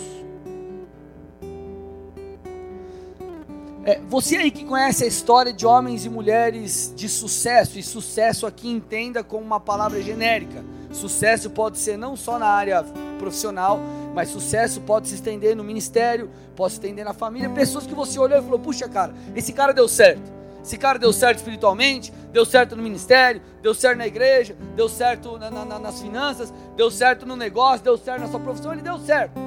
É, 3.86 4.02
você 4.06 4.36
aí 4.36 4.50
que 4.50 4.66
conhece 4.66 5.02
a 5.02 5.06
história 5.06 5.50
de 5.50 5.64
homens 5.64 6.04
e 6.04 6.10
mulheres 6.10 6.92
de 6.94 7.08
sucesso, 7.08 7.78
e 7.78 7.82
sucesso 7.82 8.46
aqui 8.46 8.68
entenda 8.68 9.24
como 9.24 9.46
uma 9.46 9.60
palavra 9.60 10.02
genérica. 10.02 10.62
Sucesso 10.92 11.48
pode 11.48 11.78
ser 11.78 11.96
não 11.96 12.16
só 12.16 12.38
na 12.38 12.48
área 12.48 12.84
profissional, 13.18 13.80
mas 14.14 14.28
sucesso 14.28 14.80
pode 14.80 15.08
se 15.08 15.16
estender 15.16 15.56
no 15.56 15.64
ministério, 15.64 16.30
pode 16.54 16.72
se 16.72 16.78
estender 16.78 17.04
na 17.04 17.12
família. 17.12 17.50
Pessoas 17.50 17.86
que 17.86 17.94
você 17.94 18.18
olhou 18.18 18.38
e 18.38 18.42
falou: 18.42 18.58
puxa, 18.58 18.88
cara, 18.88 19.12
esse 19.34 19.52
cara 19.52 19.74
deu 19.74 19.88
certo. 19.88 20.32
Esse 20.62 20.78
cara 20.78 20.98
deu 20.98 21.12
certo 21.12 21.38
espiritualmente, 21.38 22.10
deu 22.32 22.46
certo 22.46 22.74
no 22.74 22.82
ministério, 22.82 23.42
deu 23.60 23.74
certo 23.74 23.98
na 23.98 24.06
igreja, 24.06 24.56
deu 24.74 24.88
certo 24.88 25.36
na, 25.36 25.50
na, 25.50 25.78
nas 25.78 26.00
finanças, 26.00 26.54
deu 26.74 26.90
certo 26.90 27.26
no 27.26 27.36
negócio, 27.36 27.84
deu 27.84 27.98
certo 27.98 28.22
na 28.22 28.28
sua 28.28 28.40
profissão, 28.40 28.72
ele 28.72 28.80
deu 28.80 28.98
certo. 28.98 29.38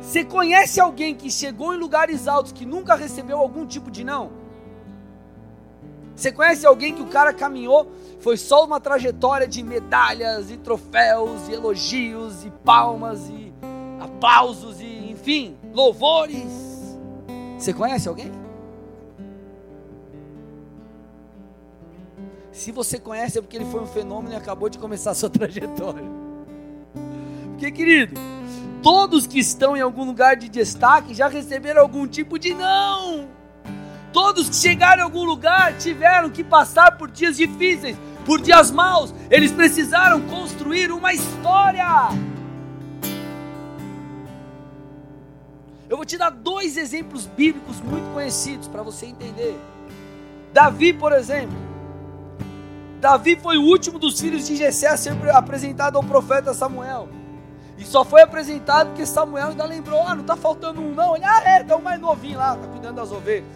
Você 0.00 0.24
conhece 0.24 0.80
alguém 0.80 1.14
que 1.14 1.30
chegou 1.30 1.74
em 1.74 1.76
lugares 1.76 2.26
altos 2.26 2.52
que 2.52 2.64
nunca 2.64 2.94
recebeu 2.94 3.38
algum 3.38 3.66
tipo 3.66 3.90
de 3.90 4.04
não? 4.04 4.30
Você 6.16 6.30
conhece 6.30 6.64
alguém 6.64 6.94
que 6.94 7.02
o 7.02 7.06
cara 7.06 7.32
caminhou, 7.32 7.90
foi 8.20 8.36
só 8.36 8.64
uma 8.64 8.80
trajetória 8.80 9.46
de 9.46 9.62
medalhas 9.62 10.50
e 10.50 10.56
troféus 10.56 11.48
e 11.48 11.52
elogios 11.52 12.44
e 12.44 12.50
palmas 12.64 13.28
e 13.28 13.43
aplausos 14.24 14.80
e 14.80 15.10
enfim, 15.10 15.54
louvores? 15.74 16.96
Você 17.58 17.74
conhece 17.74 18.08
alguém? 18.08 18.32
Se 22.50 22.72
você 22.72 22.98
conhece 22.98 23.38
é 23.38 23.42
porque 23.42 23.56
ele 23.56 23.66
foi 23.66 23.82
um 23.82 23.86
fenômeno 23.86 24.32
e 24.32 24.36
acabou 24.36 24.70
de 24.70 24.78
começar 24.78 25.10
a 25.10 25.14
sua 25.14 25.28
trajetória. 25.30 26.08
Porque, 27.50 27.70
querido, 27.70 28.18
todos 28.82 29.26
que 29.26 29.38
estão 29.38 29.76
em 29.76 29.82
algum 29.82 30.04
lugar 30.04 30.36
de 30.36 30.48
destaque 30.48 31.12
já 31.12 31.28
receberam 31.28 31.82
algum 31.82 32.06
tipo 32.06 32.38
de 32.38 32.54
não. 32.54 33.28
Todos 34.10 34.48
que 34.48 34.56
chegaram 34.56 35.02
em 35.02 35.04
algum 35.04 35.24
lugar 35.24 35.76
tiveram 35.76 36.30
que 36.30 36.42
passar 36.42 36.96
por 36.96 37.10
dias 37.10 37.36
difíceis, 37.36 37.96
por 38.24 38.40
dias 38.40 38.70
maus. 38.70 39.14
Eles 39.30 39.52
precisaram 39.52 40.22
construir 40.22 40.90
uma 40.90 41.12
história. 41.12 42.33
Eu 45.88 45.96
vou 45.96 46.06
te 46.06 46.16
dar 46.16 46.30
dois 46.30 46.76
exemplos 46.76 47.26
bíblicos 47.26 47.80
muito 47.80 48.12
conhecidos 48.12 48.68
para 48.68 48.82
você 48.82 49.06
entender. 49.06 49.58
Davi, 50.52 50.92
por 50.92 51.12
exemplo. 51.12 51.56
Davi 53.00 53.36
foi 53.36 53.58
o 53.58 53.62
último 53.62 53.98
dos 53.98 54.18
filhos 54.18 54.46
de 54.46 54.56
Jessé 54.56 54.88
a 54.88 54.96
ser 54.96 55.12
apresentado 55.30 55.96
ao 55.96 56.02
profeta 56.02 56.54
Samuel. 56.54 57.08
E 57.76 57.84
só 57.84 58.04
foi 58.04 58.22
apresentado 58.22 58.88
porque 58.88 59.04
Samuel 59.04 59.48
ainda 59.48 59.64
lembrou: 59.64 60.00
ah, 60.02 60.14
não 60.14 60.22
está 60.22 60.36
faltando 60.36 60.80
um, 60.80 60.94
não. 60.94 61.16
Ele, 61.16 61.24
ah, 61.24 61.42
é, 61.44 61.64
tem 61.64 61.76
um 61.76 61.82
mais 61.82 62.00
novinho 62.00 62.38
lá, 62.38 62.54
está 62.54 62.66
cuidando 62.68 62.96
das 62.96 63.12
ovelhas. 63.12 63.48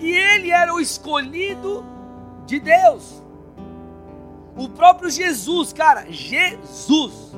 E 0.00 0.10
ele 0.10 0.50
era 0.50 0.74
o 0.74 0.80
escolhido 0.80 1.84
de 2.46 2.58
Deus. 2.58 3.22
O 4.56 4.68
próprio 4.68 5.10
Jesus, 5.10 5.72
cara, 5.72 6.06
Jesus. 6.10 7.34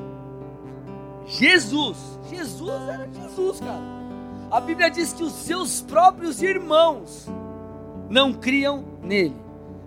Jesus. 1.26 1.96
Jesus 2.30 2.88
era 2.88 3.08
Jesus, 3.12 3.60
cara. 3.60 3.96
A 4.50 4.60
Bíblia 4.60 4.90
diz 4.90 5.12
que 5.12 5.22
os 5.22 5.32
seus 5.32 5.82
próprios 5.82 6.40
irmãos 6.40 7.28
não 8.08 8.32
criam 8.32 8.84
nele. 9.02 9.34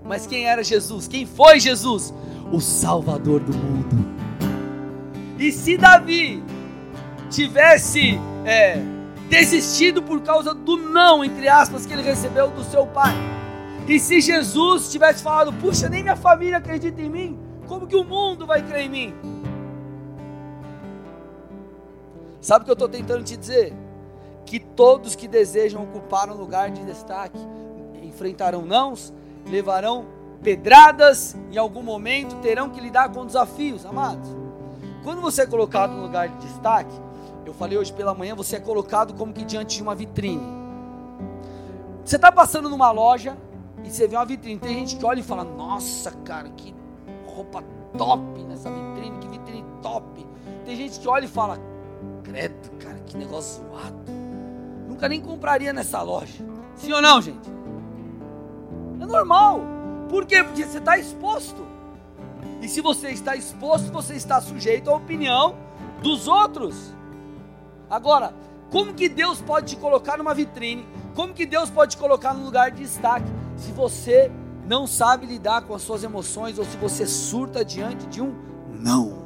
Mas 0.03 0.27
quem 0.27 0.45
era 0.45 0.63
Jesus? 0.63 1.07
Quem 1.07 1.25
foi 1.25 1.59
Jesus? 1.59 2.13
O 2.51 2.59
Salvador 2.59 3.39
do 3.39 3.55
mundo. 3.55 4.05
E 5.37 5.51
se 5.51 5.77
Davi 5.77 6.43
tivesse 7.29 8.19
é, 8.45 8.81
desistido 9.29 10.01
por 10.01 10.21
causa 10.21 10.53
do 10.53 10.75
não, 10.75 11.23
entre 11.23 11.47
aspas, 11.47 11.85
que 11.85 11.93
ele 11.93 12.01
recebeu 12.01 12.49
do 12.49 12.63
seu 12.63 12.85
pai. 12.87 13.13
E 13.87 13.99
se 13.99 14.19
Jesus 14.19 14.91
tivesse 14.91 15.23
falado, 15.23 15.53
puxa, 15.53 15.87
nem 15.87 16.03
minha 16.03 16.15
família 16.15 16.57
acredita 16.57 17.01
em 17.01 17.09
mim, 17.09 17.39
como 17.67 17.87
que 17.87 17.95
o 17.95 18.03
mundo 18.03 18.45
vai 18.45 18.61
crer 18.61 18.85
em 18.85 18.89
mim? 18.89 19.13
Sabe 22.41 22.63
o 22.63 22.65
que 22.65 22.71
eu 22.71 22.73
estou 22.73 22.89
tentando 22.89 23.23
te 23.23 23.35
dizer? 23.35 23.73
Que 24.45 24.59
todos 24.59 25.15
que 25.15 25.27
desejam 25.27 25.83
ocupar 25.83 26.29
um 26.29 26.35
lugar 26.35 26.71
de 26.71 26.83
destaque 26.85 27.39
enfrentarão 28.03 28.65
nãos, 28.65 29.13
levarão 29.45 30.05
pedradas, 30.41 31.35
em 31.51 31.57
algum 31.57 31.83
momento 31.83 32.35
terão 32.37 32.69
que 32.69 32.79
lidar 32.79 33.09
com 33.11 33.25
desafios, 33.25 33.85
amados. 33.85 34.29
Quando 35.03 35.21
você 35.21 35.43
é 35.43 35.45
colocado 35.45 35.91
no 35.91 36.01
lugar 36.01 36.27
de 36.29 36.47
destaque, 36.47 36.93
eu 37.45 37.53
falei 37.53 37.77
hoje 37.77 37.93
pela 37.93 38.13
manhã, 38.13 38.35
você 38.35 38.57
é 38.57 38.59
colocado 38.59 39.13
como 39.13 39.33
que 39.33 39.45
diante 39.45 39.77
de 39.77 39.83
uma 39.83 39.95
vitrine. 39.95 40.59
Você 42.03 42.15
está 42.15 42.31
passando 42.31 42.69
numa 42.69 42.91
loja 42.91 43.37
e 43.83 43.89
você 43.89 44.07
vê 44.07 44.15
uma 44.15 44.25
vitrine. 44.25 44.59
Tem 44.59 44.73
gente 44.73 44.97
que 44.97 45.05
olha 45.05 45.19
e 45.19 45.23
fala: 45.23 45.43
Nossa, 45.43 46.11
cara, 46.11 46.49
que 46.49 46.75
roupa 47.27 47.63
top 47.97 48.43
nessa 48.43 48.69
vitrine, 48.69 49.19
que 49.19 49.27
vitrine 49.27 49.65
top. 49.81 50.25
Tem 50.65 50.75
gente 50.75 50.99
que 50.99 51.07
olha 51.07 51.25
e 51.25 51.27
fala: 51.27 51.59
Credo, 52.29 52.69
cara, 52.77 52.99
que 53.07 53.17
negócio 53.17 53.63
zoado. 53.63 53.97
Nunca 54.87 55.09
nem 55.09 55.19
compraria 55.19 55.73
nessa 55.73 55.99
loja. 56.03 56.45
Sim 56.75 56.93
ou 56.93 57.01
não, 57.01 57.19
gente? 57.19 57.49
É 59.01 59.05
normal. 59.05 59.61
Por 60.09 60.27
quê? 60.27 60.43
Porque 60.43 60.63
você 60.63 60.77
está 60.77 60.95
exposto. 60.97 61.65
E 62.61 62.69
se 62.69 62.81
você 62.81 63.09
está 63.09 63.35
exposto, 63.35 63.91
você 63.91 64.13
está 64.13 64.39
sujeito 64.39 64.91
à 64.91 64.95
opinião 64.95 65.55
dos 66.03 66.27
outros. 66.27 66.93
Agora, 67.89 68.33
como 68.69 68.93
que 68.93 69.09
Deus 69.09 69.41
pode 69.41 69.75
te 69.75 69.75
colocar 69.77 70.17
numa 70.17 70.35
vitrine? 70.35 70.87
Como 71.15 71.33
que 71.33 71.47
Deus 71.47 71.71
pode 71.71 71.95
te 71.95 71.97
colocar 71.97 72.35
num 72.35 72.45
lugar 72.45 72.69
de 72.69 72.83
destaque 72.83 73.25
se 73.57 73.71
você 73.71 74.31
não 74.67 74.85
sabe 74.85 75.25
lidar 75.25 75.63
com 75.63 75.73
as 75.73 75.81
suas 75.81 76.03
emoções 76.03 76.59
ou 76.59 76.65
se 76.65 76.77
você 76.77 77.07
surta 77.07 77.65
diante 77.65 78.05
de 78.05 78.21
um 78.21 78.35
não? 78.69 79.18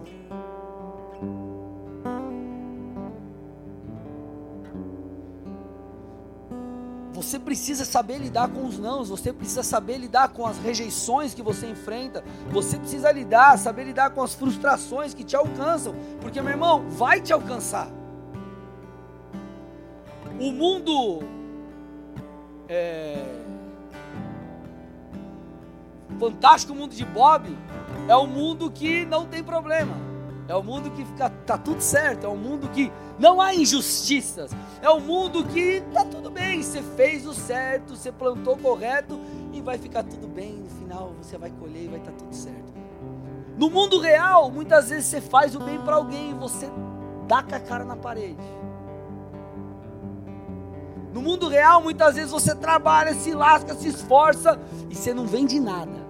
Você 7.23 7.39
precisa 7.39 7.85
saber 7.85 8.17
lidar 8.19 8.49
com 8.49 8.65
os 8.65 8.77
nãos, 8.77 9.09
você 9.09 9.31
precisa 9.31 9.63
saber 9.63 9.97
lidar 9.97 10.29
com 10.29 10.45
as 10.45 10.57
rejeições 10.57 11.33
que 11.33 11.41
você 11.41 11.67
enfrenta, 11.67 12.23
você 12.51 12.77
precisa 12.77 13.11
lidar, 13.11 13.57
saber 13.57 13.85
lidar 13.85 14.09
com 14.11 14.21
as 14.21 14.33
frustrações 14.33 15.13
que 15.13 15.23
te 15.23 15.35
alcançam, 15.35 15.95
porque 16.21 16.41
meu 16.41 16.51
irmão, 16.51 16.87
vai 16.89 17.21
te 17.21 17.31
alcançar. 17.31 17.87
O 20.39 20.51
mundo 20.51 21.23
é, 22.67 23.23
fantástico 26.19 26.75
mundo 26.75 26.93
de 26.93 27.05
Bob 27.05 27.57
é 28.07 28.15
um 28.17 28.27
mundo 28.27 28.69
que 28.69 29.05
não 29.05 29.25
tem 29.25 29.43
problema. 29.43 30.12
É 30.47 30.55
o 30.55 30.59
um 30.59 30.63
mundo 30.63 30.91
que 30.91 31.05
fica 31.05 31.29
tá 31.29 31.57
tudo 31.57 31.81
certo, 31.81 32.25
é 32.25 32.29
um 32.29 32.35
mundo 32.35 32.69
que 32.69 32.91
não 33.17 33.39
há 33.39 33.55
injustiças. 33.55 34.51
É 34.81 34.89
um 34.89 34.99
mundo 34.99 35.45
que 35.45 35.81
tá 35.93 36.03
tudo 36.03 36.29
bem, 36.29 36.61
você 36.61 36.81
fez 36.81 37.25
o 37.25 37.33
certo, 37.33 37.95
você 37.95 38.11
plantou 38.11 38.57
correto 38.57 39.19
e 39.53 39.61
vai 39.61 39.77
ficar 39.77 40.03
tudo 40.03 40.27
bem, 40.27 40.53
no 40.53 40.69
final 40.69 41.13
você 41.21 41.37
vai 41.37 41.49
colher 41.51 41.83
e 41.83 41.87
vai 41.87 41.99
estar 41.99 42.11
tá 42.11 42.17
tudo 42.17 42.35
certo. 42.35 42.73
No 43.57 43.69
mundo 43.69 43.99
real, 43.99 44.51
muitas 44.51 44.89
vezes 44.89 45.05
você 45.05 45.21
faz 45.21 45.55
o 45.55 45.59
bem 45.59 45.79
para 45.79 45.95
alguém 45.95 46.31
e 46.31 46.33
você 46.33 46.69
dá 47.27 47.41
com 47.41 47.55
a 47.55 47.59
cara 47.59 47.85
na 47.85 47.95
parede. 47.95 48.41
No 51.13 51.21
mundo 51.21 51.47
real, 51.47 51.81
muitas 51.81 52.15
vezes 52.15 52.31
você 52.31 52.55
trabalha, 52.55 53.13
se 53.13 53.33
lasca, 53.33 53.75
se 53.75 53.87
esforça 53.87 54.59
e 54.89 54.95
você 54.95 55.13
não 55.13 55.27
vende 55.27 55.59
nada. 55.59 56.02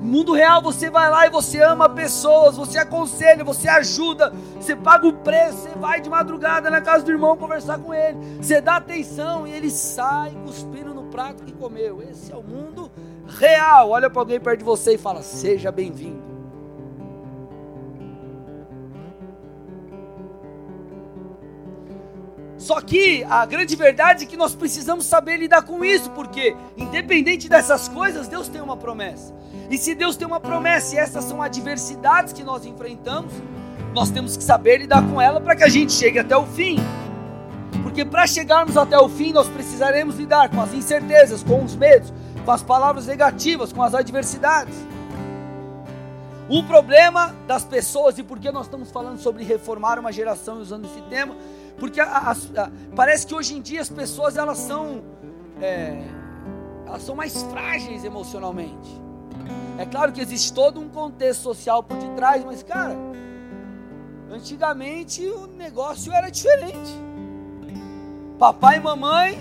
No 0.00 0.06
mundo 0.06 0.32
real, 0.32 0.60
você 0.60 0.90
vai 0.90 1.10
lá 1.10 1.26
e 1.26 1.30
você 1.30 1.60
ama 1.62 1.88
pessoas, 1.88 2.56
você 2.56 2.78
aconselha, 2.78 3.42
você 3.42 3.68
ajuda, 3.68 4.32
você 4.60 4.76
paga 4.76 5.06
o 5.06 5.12
preço, 5.12 5.56
você 5.58 5.70
vai 5.78 6.00
de 6.00 6.10
madrugada 6.10 6.70
na 6.70 6.80
casa 6.80 7.04
do 7.04 7.10
irmão 7.10 7.36
conversar 7.36 7.78
com 7.78 7.94
ele, 7.94 8.18
você 8.40 8.60
dá 8.60 8.76
atenção 8.76 9.46
e 9.46 9.52
ele 9.52 9.70
sai 9.70 10.36
cuspindo 10.44 10.92
no 10.92 11.04
prato 11.04 11.44
que 11.44 11.52
comeu. 11.52 12.02
Esse 12.02 12.32
é 12.32 12.36
o 12.36 12.42
mundo 12.42 12.90
real. 13.26 13.90
Olha 13.90 14.10
para 14.10 14.20
alguém 14.20 14.38
perto 14.38 14.58
de 14.58 14.64
você 14.64 14.94
e 14.94 14.98
fala: 14.98 15.22
Seja 15.22 15.72
bem-vindo. 15.72 16.35
Só 22.66 22.80
que 22.80 23.22
a 23.30 23.46
grande 23.46 23.76
verdade 23.76 24.24
é 24.24 24.26
que 24.26 24.36
nós 24.36 24.52
precisamos 24.52 25.06
saber 25.06 25.36
lidar 25.36 25.62
com 25.62 25.84
isso, 25.84 26.10
porque 26.10 26.56
independente 26.76 27.48
dessas 27.48 27.86
coisas, 27.86 28.26
Deus 28.26 28.48
tem 28.48 28.60
uma 28.60 28.76
promessa. 28.76 29.32
E 29.70 29.78
se 29.78 29.94
Deus 29.94 30.16
tem 30.16 30.26
uma 30.26 30.40
promessa 30.40 30.96
e 30.96 30.98
essas 30.98 31.22
são 31.26 31.40
adversidades 31.40 32.32
que 32.32 32.42
nós 32.42 32.66
enfrentamos, 32.66 33.32
nós 33.94 34.10
temos 34.10 34.36
que 34.36 34.42
saber 34.42 34.78
lidar 34.78 35.08
com 35.08 35.20
ela 35.20 35.40
para 35.40 35.54
que 35.54 35.62
a 35.62 35.68
gente 35.68 35.92
chegue 35.92 36.18
até 36.18 36.36
o 36.36 36.44
fim. 36.44 36.78
Porque 37.84 38.04
para 38.04 38.26
chegarmos 38.26 38.76
até 38.76 38.98
o 38.98 39.08
fim, 39.08 39.32
nós 39.32 39.46
precisaremos 39.46 40.16
lidar 40.16 40.48
com 40.48 40.60
as 40.60 40.74
incertezas, 40.74 41.44
com 41.44 41.62
os 41.62 41.76
medos, 41.76 42.12
com 42.44 42.50
as 42.50 42.64
palavras 42.64 43.06
negativas, 43.06 43.72
com 43.72 43.80
as 43.80 43.94
adversidades. 43.94 44.74
O 46.48 46.64
problema 46.64 47.32
das 47.46 47.62
pessoas, 47.62 48.18
e 48.18 48.24
por 48.24 48.40
que 48.40 48.50
nós 48.50 48.66
estamos 48.66 48.90
falando 48.90 49.20
sobre 49.20 49.44
reformar 49.44 50.00
uma 50.00 50.10
geração 50.10 50.58
usando 50.58 50.86
esse 50.86 51.00
tema, 51.02 51.36
porque 51.78 52.00
a, 52.00 52.06
a, 52.06 52.32
a, 52.32 52.70
parece 52.94 53.26
que 53.26 53.34
hoje 53.34 53.54
em 53.54 53.60
dia 53.60 53.80
as 53.80 53.88
pessoas 53.88 54.36
elas 54.36 54.58
são, 54.58 55.02
é, 55.60 56.02
elas 56.86 57.02
são 57.02 57.14
mais 57.14 57.42
frágeis 57.44 58.04
emocionalmente. 58.04 59.00
É 59.78 59.84
claro 59.84 60.12
que 60.12 60.20
existe 60.20 60.52
todo 60.52 60.80
um 60.80 60.88
contexto 60.88 61.42
social 61.42 61.82
por 61.82 61.96
detrás, 61.98 62.44
mas 62.44 62.62
cara, 62.62 62.96
antigamente 64.30 65.26
o 65.26 65.46
negócio 65.46 66.12
era 66.12 66.30
diferente. 66.30 66.92
Papai 68.38 68.76
e 68.76 68.80
mamãe 68.80 69.38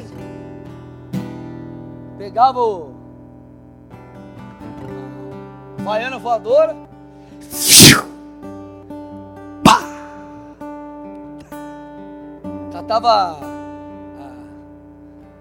pegava 2.18 2.60
o 2.60 2.96
baiana 5.84 6.18
voadora 6.18 6.85
tá, 12.86 12.88
tava 12.88 13.40
ah, 14.20 14.44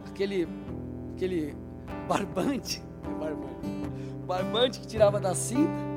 aquele 0.09 0.49
aquele 1.15 1.55
barbante, 2.09 2.83
barbante, 3.21 3.69
barbante 4.27 4.81
que 4.81 4.87
tirava 4.87 5.21
da 5.21 5.35
cinta. 5.35 5.95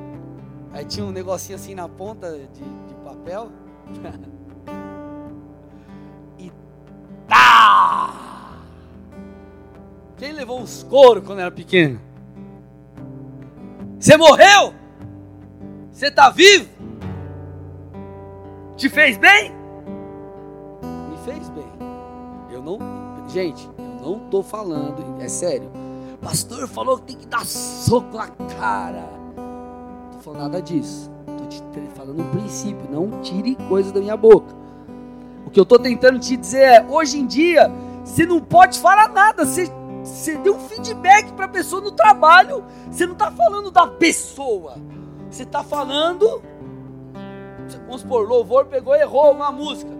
Aí 0.73 0.85
tinha 0.85 1.05
um 1.05 1.11
negocinho 1.11 1.55
assim 1.55 1.73
na 1.73 1.87
ponta 1.87 2.31
de, 2.31 2.47
de 2.47 2.95
papel. 3.03 3.49
e 6.37 6.51
tá! 7.27 8.13
Quem 10.17 10.33
levou 10.33 10.59
uns 10.59 10.83
couro 10.83 11.21
quando 11.21 11.39
era 11.39 11.51
pequeno? 11.51 12.01
Você 13.99 14.17
morreu? 14.17 14.73
Você 15.91 16.07
está 16.07 16.29
vivo? 16.29 16.69
Te 18.75 18.89
fez 18.89 19.17
bem? 19.17 19.56
Gente, 23.37 23.69
eu 23.77 24.13
não 24.13 24.25
estou 24.25 24.41
falando, 24.41 25.21
é 25.21 25.29
sério. 25.29 25.69
Pastor 26.19 26.67
falou 26.67 26.97
que 26.97 27.03
tem 27.03 27.17
que 27.17 27.27
dar 27.27 27.45
soco 27.45 28.17
na 28.17 28.29
cara. 28.29 29.07
Não 29.37 30.07
estou 30.07 30.21
falando 30.23 30.41
nada 30.41 30.59
disso. 30.59 31.11
Estou 31.27 31.45
te 31.47 31.89
falando 31.93 32.19
um 32.19 32.31
princípio. 32.31 32.89
Não 32.89 33.21
tire 33.21 33.55
coisas 33.69 33.91
da 33.91 33.99
minha 33.99 34.17
boca. 34.17 34.55
O 35.45 35.51
que 35.51 35.59
eu 35.59 35.61
estou 35.61 35.77
tentando 35.77 36.17
te 36.17 36.35
dizer 36.35 36.63
é: 36.63 36.85
hoje 36.89 37.19
em 37.19 37.27
dia, 37.27 37.71
você 38.03 38.25
não 38.25 38.41
pode 38.41 38.79
falar 38.79 39.09
nada. 39.09 39.45
Você, 39.45 39.71
você 40.03 40.35
deu 40.37 40.55
um 40.55 40.59
feedback 40.59 41.31
para 41.33 41.45
a 41.45 41.49
pessoa 41.49 41.79
no 41.79 41.91
trabalho. 41.91 42.63
Você 42.89 43.05
não 43.05 43.13
está 43.13 43.29
falando 43.29 43.69
da 43.69 43.85
pessoa. 43.85 44.79
Você 45.29 45.43
está 45.43 45.63
falando, 45.63 46.41
vamos 47.85 48.01
supor, 48.01 48.27
louvor 48.27 48.65
pegou 48.65 48.95
errou 48.95 49.31
uma 49.31 49.51
música. 49.51 49.91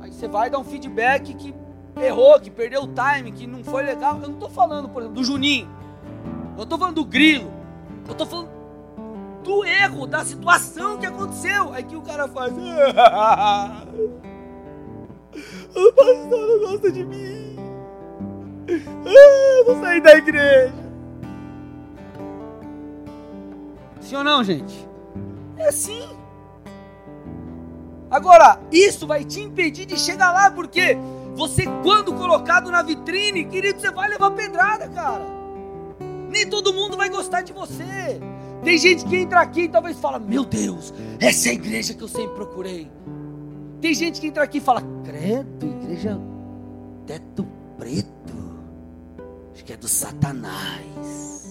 Aí 0.00 0.10
você 0.10 0.26
vai 0.26 0.48
dar 0.48 0.58
um 0.58 0.64
feedback 0.64 1.34
que 1.34 1.63
errou, 1.96 2.40
que 2.40 2.50
perdeu 2.50 2.82
o 2.82 2.88
time, 2.88 3.32
que 3.32 3.46
não 3.46 3.62
foi 3.62 3.82
legal. 3.82 4.14
Eu 4.20 4.28
não 4.28 4.34
estou 4.34 4.50
falando, 4.50 4.88
por 4.88 5.02
exemplo, 5.02 5.20
do 5.20 5.24
Juninho. 5.24 5.68
Eu 6.56 6.64
estou 6.64 6.78
falando 6.78 6.96
do 6.96 7.04
Grilo. 7.04 7.52
Eu 8.06 8.12
estou 8.12 8.26
falando 8.26 8.48
do 9.42 9.64
erro, 9.64 10.06
da 10.06 10.24
situação 10.24 10.98
que 10.98 11.06
aconteceu. 11.06 11.72
Aí 11.72 11.84
que 11.84 11.96
o 11.96 12.02
cara 12.02 12.28
faz. 12.28 12.52
o 15.74 15.92
pastor 15.92 16.48
não 16.48 16.60
gosta 16.60 16.90
de 16.90 17.04
mim. 17.04 17.56
Eu 18.66 19.64
vou 19.66 19.80
sair 19.80 20.00
da 20.00 20.16
igreja. 20.16 20.72
Sim 24.00 24.16
ou 24.16 24.24
não, 24.24 24.42
gente? 24.44 24.88
É 25.56 25.68
assim. 25.68 26.08
Agora, 28.10 28.60
isso 28.70 29.06
vai 29.06 29.24
te 29.24 29.40
impedir 29.40 29.86
de 29.86 29.98
chegar 29.98 30.32
lá, 30.32 30.50
porque 30.50 30.96
você, 31.34 31.64
quando 31.82 32.14
colocado 32.14 32.70
na 32.70 32.82
vitrine, 32.82 33.44
querido, 33.44 33.80
você 33.80 33.90
vai 33.90 34.08
levar 34.08 34.30
pedrada, 34.30 34.88
cara. 34.88 35.24
Nem 36.30 36.48
todo 36.48 36.72
mundo 36.72 36.96
vai 36.96 37.08
gostar 37.08 37.42
de 37.42 37.52
você. 37.52 38.20
Tem 38.62 38.78
gente 38.78 39.04
que 39.04 39.16
entra 39.16 39.40
aqui 39.40 39.62
e 39.62 39.68
talvez 39.68 39.98
fala: 39.98 40.18
Meu 40.18 40.44
Deus, 40.44 40.94
essa 41.20 41.48
é 41.48 41.50
a 41.52 41.54
igreja 41.54 41.94
que 41.94 42.02
eu 42.02 42.08
sempre 42.08 42.34
procurei. 42.34 42.90
Tem 43.80 43.92
gente 43.92 44.20
que 44.20 44.26
entra 44.28 44.44
aqui 44.44 44.58
e 44.58 44.60
fala: 44.60 44.82
Credo, 45.04 45.66
igreja 45.66 46.18
teto 47.06 47.46
preto. 47.76 48.34
Acho 49.52 49.64
que 49.64 49.72
é 49.72 49.76
do 49.76 49.88
Satanás. 49.88 51.44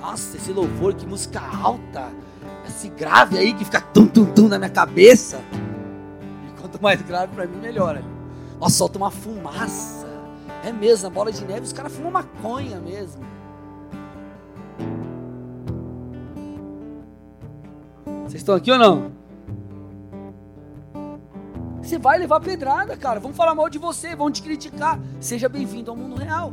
Nossa, 0.00 0.36
esse 0.36 0.52
louvor, 0.52 0.94
que 0.94 1.06
música 1.06 1.40
alta. 1.40 2.10
Esse 2.66 2.88
grave 2.88 3.38
aí 3.38 3.52
que 3.52 3.64
fica 3.64 3.80
tum 3.80 4.06
tum 4.06 4.24
tum 4.26 4.48
na 4.48 4.58
minha 4.58 4.70
cabeça. 4.70 5.40
Quanto 6.76 6.82
mais 6.82 7.00
grave 7.00 7.34
para 7.34 7.46
mim, 7.46 7.56
melhor. 7.56 8.02
Nossa, 8.60 8.76
solta 8.76 8.98
uma 8.98 9.10
fumaça. 9.10 10.06
É 10.62 10.70
mesmo, 10.70 11.06
a 11.06 11.10
bola 11.10 11.32
de 11.32 11.42
neve, 11.42 11.62
os 11.62 11.72
caras 11.72 11.90
fumam 11.94 12.10
maconha 12.10 12.78
mesmo. 12.78 13.24
Vocês 18.24 18.42
estão 18.42 18.54
aqui 18.54 18.70
ou 18.70 18.78
não? 18.78 19.10
Você 21.80 21.98
vai 21.98 22.18
levar 22.18 22.40
pedrada, 22.40 22.94
cara. 22.94 23.20
Vão 23.20 23.32
falar 23.32 23.54
mal 23.54 23.70
de 23.70 23.78
você, 23.78 24.14
vão 24.14 24.30
te 24.30 24.42
criticar. 24.42 25.00
Seja 25.18 25.48
bem-vindo 25.48 25.90
ao 25.90 25.96
mundo 25.96 26.16
real. 26.16 26.52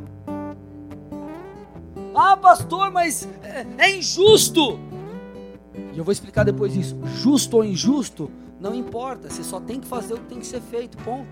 Ah, 2.16 2.38
pastor, 2.38 2.92
mas 2.92 3.28
é, 3.44 3.66
é 3.78 3.98
injusto. 3.98 4.80
E 5.94 5.98
eu 5.98 6.04
vou 6.06 6.14
explicar 6.14 6.46
depois 6.46 6.76
isso. 6.78 6.98
Justo 7.08 7.58
ou 7.58 7.66
injusto, 7.66 8.32
não 8.64 8.74
importa. 8.74 9.30
Você 9.30 9.44
só 9.44 9.60
tem 9.60 9.80
que 9.82 9.86
fazer 9.86 10.14
o 10.14 10.18
que 10.18 10.28
tem 10.28 10.40
que 10.40 10.46
ser 10.46 10.62
feito. 10.62 10.98
Ponto. 11.00 11.28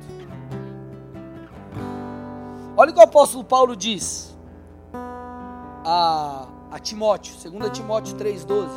Olha 2.75 2.91
o 2.91 2.93
que 2.93 2.99
o 2.99 3.03
apóstolo 3.03 3.43
Paulo 3.43 3.73
diz 3.73 4.37
a, 4.93 6.47
a 6.69 6.79
Timóteo, 6.79 7.33
2 7.41 7.71
Timóteo 7.71 8.17
3,12. 8.17 8.67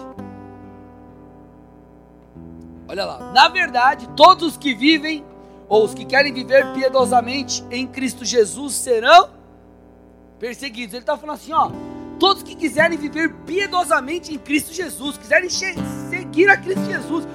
Olha 2.86 3.04
lá. 3.04 3.32
Na 3.32 3.48
verdade, 3.48 4.08
todos 4.16 4.50
os 4.50 4.56
que 4.56 4.72
vivem, 4.72 5.24
ou 5.68 5.84
os 5.84 5.92
que 5.92 6.04
querem 6.04 6.32
viver 6.32 6.72
piedosamente 6.74 7.64
em 7.72 7.86
Cristo 7.88 8.24
Jesus, 8.24 8.74
serão 8.74 9.30
perseguidos. 10.38 10.94
Ele 10.94 11.02
está 11.02 11.16
falando 11.16 11.34
assim, 11.34 11.52
ó. 11.52 11.70
Todos 12.20 12.44
que 12.44 12.54
quiserem 12.54 12.96
viver 12.96 13.34
piedosamente 13.44 14.32
em 14.32 14.38
Cristo 14.38 14.72
Jesus, 14.72 15.18
quiserem 15.18 15.50
seguir 15.50 16.48
a 16.48 16.56
Cristo 16.56 16.84
Jesus, 16.84 17.26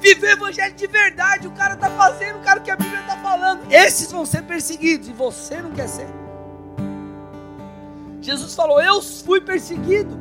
viver 0.00 0.28
o 0.28 0.30
evangelho 0.30 0.74
de 0.74 0.86
verdade, 0.86 1.46
o 1.46 1.52
cara 1.52 1.74
está 1.74 1.90
fazendo, 1.90 2.38
o 2.38 2.42
cara 2.42 2.60
que 2.60 2.70
a 2.70 2.76
Bíblia 2.76 3.00
está 3.00 3.16
falando, 3.18 3.60
esses 3.70 4.10
vão 4.10 4.24
ser 4.24 4.42
perseguidos 4.42 5.08
e 5.08 5.12
você 5.12 5.60
não 5.60 5.70
quer 5.70 5.88
ser. 5.88 6.08
Jesus 8.20 8.54
falou: 8.54 8.80
Eu 8.82 9.00
fui 9.02 9.40
perseguido. 9.40 10.18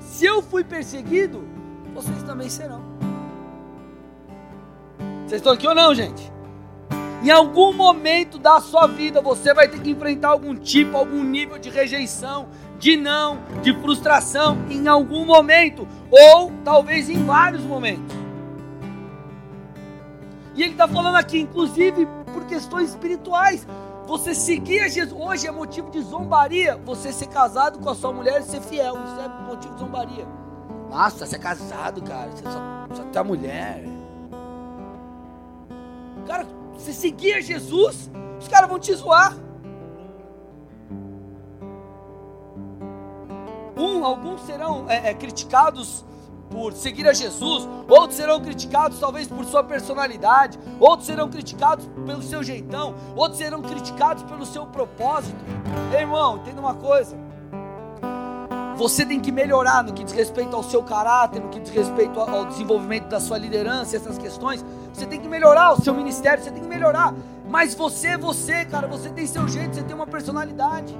Se 0.00 0.26
eu 0.26 0.42
fui 0.42 0.64
perseguido, 0.64 1.46
vocês 1.94 2.22
também 2.22 2.48
serão. 2.48 2.82
Vocês 5.26 5.40
estão 5.40 5.52
aqui 5.52 5.66
ou 5.66 5.74
não, 5.74 5.94
gente? 5.94 6.30
Em 7.22 7.30
algum 7.30 7.72
momento 7.72 8.38
da 8.38 8.60
sua 8.60 8.86
vida 8.86 9.20
você 9.20 9.52
vai 9.52 9.68
ter 9.68 9.80
que 9.80 9.90
enfrentar 9.90 10.28
algum 10.28 10.54
tipo, 10.54 10.96
algum 10.96 11.22
nível 11.22 11.58
de 11.58 11.68
rejeição, 11.68 12.48
de 12.78 12.96
não, 12.96 13.38
de 13.62 13.74
frustração, 13.80 14.58
em 14.70 14.88
algum 14.88 15.24
momento, 15.26 15.86
ou 16.10 16.50
talvez 16.64 17.10
em 17.10 17.24
vários 17.24 17.62
momentos. 17.62 18.19
E 20.54 20.62
ele 20.62 20.72
está 20.72 20.88
falando 20.88 21.16
aqui, 21.16 21.40
inclusive 21.40 22.06
por 22.32 22.44
questões 22.46 22.90
espirituais. 22.90 23.66
Você 24.06 24.34
seguir 24.34 24.80
a 24.80 24.88
Jesus, 24.88 25.12
hoje 25.12 25.46
é 25.46 25.50
motivo 25.50 25.90
de 25.90 26.00
zombaria. 26.02 26.76
Você 26.84 27.12
ser 27.12 27.28
casado 27.28 27.78
com 27.78 27.88
a 27.88 27.94
sua 27.94 28.12
mulher 28.12 28.40
e 28.40 28.44
ser 28.44 28.60
fiel, 28.60 28.94
isso 29.04 29.20
é 29.20 29.28
motivo 29.46 29.74
de 29.74 29.80
zombaria. 29.80 30.26
Nossa, 30.90 31.24
você 31.24 31.36
é 31.36 31.38
casado, 31.38 32.02
cara, 32.02 32.30
você 32.30 32.42
só, 32.42 32.86
só 32.94 33.04
tem 33.04 33.20
a 33.20 33.24
mulher. 33.24 33.84
Cara, 36.26 36.46
você 36.74 36.92
seguir 36.92 37.34
a 37.34 37.40
Jesus, 37.40 38.10
os 38.40 38.48
caras 38.48 38.68
vão 38.68 38.78
te 38.78 38.92
zoar. 38.94 39.36
Um, 43.76 44.04
alguns 44.04 44.42
serão 44.42 44.86
é, 44.88 45.10
é, 45.10 45.14
criticados 45.14 46.04
por 46.50 46.72
seguir 46.72 47.08
a 47.08 47.12
Jesus, 47.12 47.66
outros 47.88 48.16
serão 48.16 48.40
criticados 48.40 48.98
talvez 48.98 49.28
por 49.28 49.44
sua 49.44 49.62
personalidade, 49.62 50.58
outros 50.80 51.06
serão 51.06 51.30
criticados 51.30 51.88
pelo 52.04 52.22
seu 52.22 52.42
jeitão, 52.42 52.94
outros 53.14 53.38
serão 53.38 53.62
criticados 53.62 54.24
pelo 54.24 54.44
seu 54.44 54.66
propósito. 54.66 55.38
Ei, 55.92 56.00
irmão, 56.00 56.38
entenda 56.38 56.60
uma 56.60 56.74
coisa. 56.74 57.16
Você 58.76 59.04
tem 59.04 59.20
que 59.20 59.30
melhorar 59.30 59.84
no 59.84 59.92
que 59.92 60.02
diz 60.02 60.12
respeito 60.12 60.56
ao 60.56 60.62
seu 60.62 60.82
caráter, 60.82 61.40
no 61.40 61.50
que 61.50 61.60
diz 61.60 61.70
respeito 61.70 62.18
ao 62.18 62.46
desenvolvimento 62.46 63.08
da 63.08 63.20
sua 63.20 63.36
liderança, 63.38 63.94
essas 63.94 64.18
questões. 64.18 64.64
Você 64.92 65.06
tem 65.06 65.20
que 65.20 65.28
melhorar 65.28 65.74
o 65.74 65.82
seu 65.82 65.94
ministério, 65.94 66.42
você 66.42 66.50
tem 66.50 66.62
que 66.62 66.68
melhorar. 66.68 67.14
Mas 67.48 67.74
você 67.74 68.16
você, 68.16 68.64
cara, 68.64 68.88
você 68.88 69.10
tem 69.10 69.26
seu 69.26 69.46
jeito, 69.46 69.74
você 69.74 69.82
tem 69.82 69.94
uma 69.94 70.06
personalidade. 70.06 70.96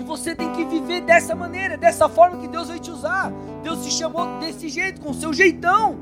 E 0.00 0.02
você 0.02 0.34
tem 0.34 0.50
que 0.52 0.64
viver 0.64 1.02
dessa 1.02 1.34
maneira, 1.34 1.76
dessa 1.76 2.08
forma 2.08 2.38
que 2.38 2.48
Deus 2.48 2.68
vai 2.68 2.78
te 2.78 2.90
usar. 2.90 3.30
Deus 3.62 3.84
te 3.84 3.90
chamou 3.92 4.40
desse 4.40 4.66
jeito, 4.70 4.98
com 4.98 5.10
o 5.10 5.14
seu 5.14 5.30
jeitão. 5.30 5.98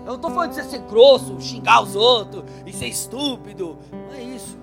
Eu 0.00 0.08
não 0.08 0.14
estou 0.16 0.30
falando 0.30 0.50
de 0.50 0.56
você 0.56 0.64
ser 0.64 0.80
grosso, 0.80 1.40
xingar 1.40 1.82
os 1.82 1.96
outros 1.96 2.44
e 2.66 2.72
ser 2.74 2.88
estúpido. 2.88 3.78
Não 3.90 4.12
é 4.12 4.22
isso. 4.22 4.58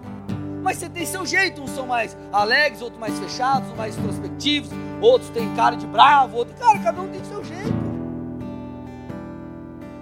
Mas 0.62 0.78
você 0.78 0.88
tem 0.88 1.04
seu 1.04 1.26
jeito, 1.26 1.64
uns 1.64 1.72
são 1.72 1.88
mais 1.88 2.16
alegres, 2.32 2.80
outros 2.80 3.00
mais 3.00 3.18
fechados, 3.18 3.74
mais 3.76 3.98
introspectivos, 3.98 4.70
outros 5.02 5.32
têm 5.32 5.56
cara 5.56 5.76
de 5.76 5.88
bravo, 5.88 6.38
outros, 6.38 6.60
cara, 6.60 6.78
cada 6.78 7.02
um 7.02 7.08
tem 7.08 7.24
seu 7.24 7.44
jeito. 7.44 7.74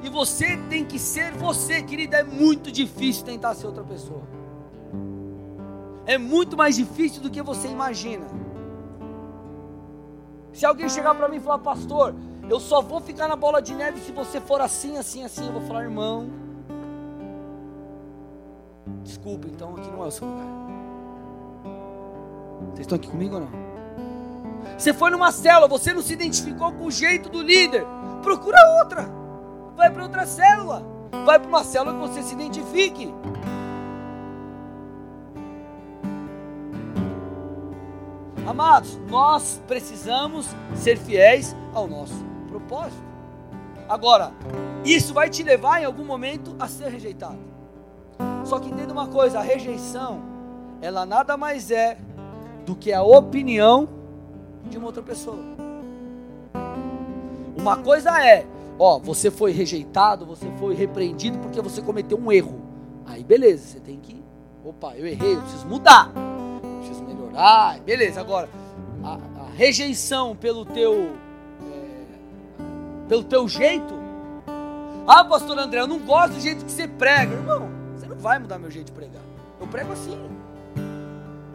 E 0.04 0.10
você 0.10 0.58
tem 0.70 0.84
que 0.84 1.00
ser 1.00 1.32
você, 1.32 1.82
querida, 1.82 2.18
é 2.18 2.24
muito 2.24 2.70
difícil 2.70 3.24
tentar 3.24 3.56
ser 3.56 3.68
outra 3.68 3.84
pessoa. 3.84 4.37
É 6.08 6.18
muito 6.18 6.56
mais 6.56 6.78
difícil 6.78 7.22
do 7.22 7.30
que 7.30 7.42
você 7.42 7.68
imagina. 7.68 8.26
Se 10.54 10.66
alguém 10.66 10.88
chegar 10.88 11.14
para 11.14 11.28
mim 11.28 11.36
e 11.36 11.40
falar, 11.42 11.60
pastor, 11.60 12.16
eu 12.50 12.62
só 12.62 12.82
vou 12.82 13.02
ficar 13.02 13.28
na 13.28 13.36
bola 13.36 13.62
de 13.62 13.76
neve 13.76 14.00
se 14.00 14.14
você 14.14 14.40
for 14.40 14.62
assim, 14.62 14.98
assim, 14.98 15.24
assim. 15.26 15.46
Eu 15.46 15.52
vou 15.52 15.62
falar, 15.62 15.84
irmão. 15.84 16.30
Desculpa, 19.04 19.48
então 19.48 19.76
aqui 19.76 19.92
não 19.92 20.04
é 20.06 20.08
o 20.08 20.12
seu 20.12 20.28
lugar. 20.28 20.48
Vocês 22.70 22.80
estão 22.80 22.96
aqui 22.96 23.10
comigo 23.10 23.36
ou 23.36 23.42
não? 23.42 23.68
Você 24.78 24.94
foi 24.94 25.12
numa 25.12 25.32
célula, 25.32 25.68
você 25.68 25.94
não 25.94 26.02
se 26.02 26.14
identificou 26.14 26.72
com 26.72 26.86
o 26.86 26.92
jeito 26.92 27.30
do 27.30 27.42
líder. 27.42 27.86
Procura 28.24 28.58
outra. 28.80 29.10
Vai 29.76 29.92
para 29.92 30.04
outra 30.04 30.26
célula. 30.26 30.84
Vai 31.26 31.38
para 31.38 31.50
uma 31.50 31.64
célula 31.66 31.94
que 31.94 32.00
você 32.00 32.24
se 32.24 32.34
identifique. 32.34 33.14
Amados, 38.48 38.98
nós 39.10 39.62
precisamos 39.68 40.48
ser 40.74 40.98
fiéis 40.98 41.54
ao 41.74 41.86
nosso 41.86 42.16
propósito. 42.48 43.04
Agora, 43.90 44.32
isso 44.86 45.14
vai 45.14 45.30
te 45.30 45.44
levar 45.44 45.82
em 45.82 45.86
algum 45.86 46.06
momento 46.06 46.56
a 46.58 46.66
ser 46.66 46.88
rejeitado. 46.88 47.38
Só 48.46 48.58
que 48.58 48.70
entenda 48.70 48.94
uma 48.94 49.10
coisa: 49.10 49.40
a 49.40 49.42
rejeição, 49.42 50.22
ela 50.82 51.06
nada 51.06 51.36
mais 51.36 51.72
é 51.72 51.98
do 52.66 52.74
que 52.74 52.94
a 52.94 53.04
opinião 53.04 53.90
de 54.70 54.78
uma 54.78 54.88
outra 54.88 55.04
pessoa. 55.04 55.40
Uma 57.58 57.76
coisa 57.76 58.26
é, 58.26 58.46
ó, 58.80 58.98
você 58.98 59.30
foi 59.30 59.52
rejeitado, 59.52 60.26
você 60.26 60.50
foi 60.58 60.74
repreendido 60.74 61.38
porque 61.40 61.60
você 61.62 61.82
cometeu 61.82 62.18
um 62.18 62.32
erro. 62.32 62.62
Aí 63.06 63.26
beleza, 63.26 63.68
você 63.68 63.80
tem 63.82 64.00
que, 64.00 64.24
opa, 64.64 64.96
eu 64.96 65.06
errei, 65.06 65.36
eu 65.36 65.42
preciso 65.42 65.68
mudar, 65.68 66.14
melhorar, 67.38 67.80
beleza. 67.82 68.20
Agora, 68.20 68.50
a, 69.04 69.14
a 69.44 69.50
rejeição 69.56 70.36
pelo 70.36 70.66
teu 70.66 71.16
pelo 73.08 73.24
teu 73.24 73.48
jeito. 73.48 73.94
Ah, 75.08 75.24
pastor 75.24 75.58
André, 75.58 75.80
eu 75.80 75.88
não 75.88 76.00
gosto 76.00 76.34
do 76.34 76.40
jeito 76.42 76.66
que 76.66 76.72
você 76.72 76.88
prega. 76.88 77.34
Irmão, 77.34 77.70
você 77.96 78.06
não 78.06 78.18
vai 78.18 78.38
mudar 78.40 78.60
meu 78.60 78.70
jeito 78.70 78.88
de 78.88 78.92
pregar. 78.92 79.22
Eu 79.62 79.68
prego 79.68 79.94
assim. 79.94 80.20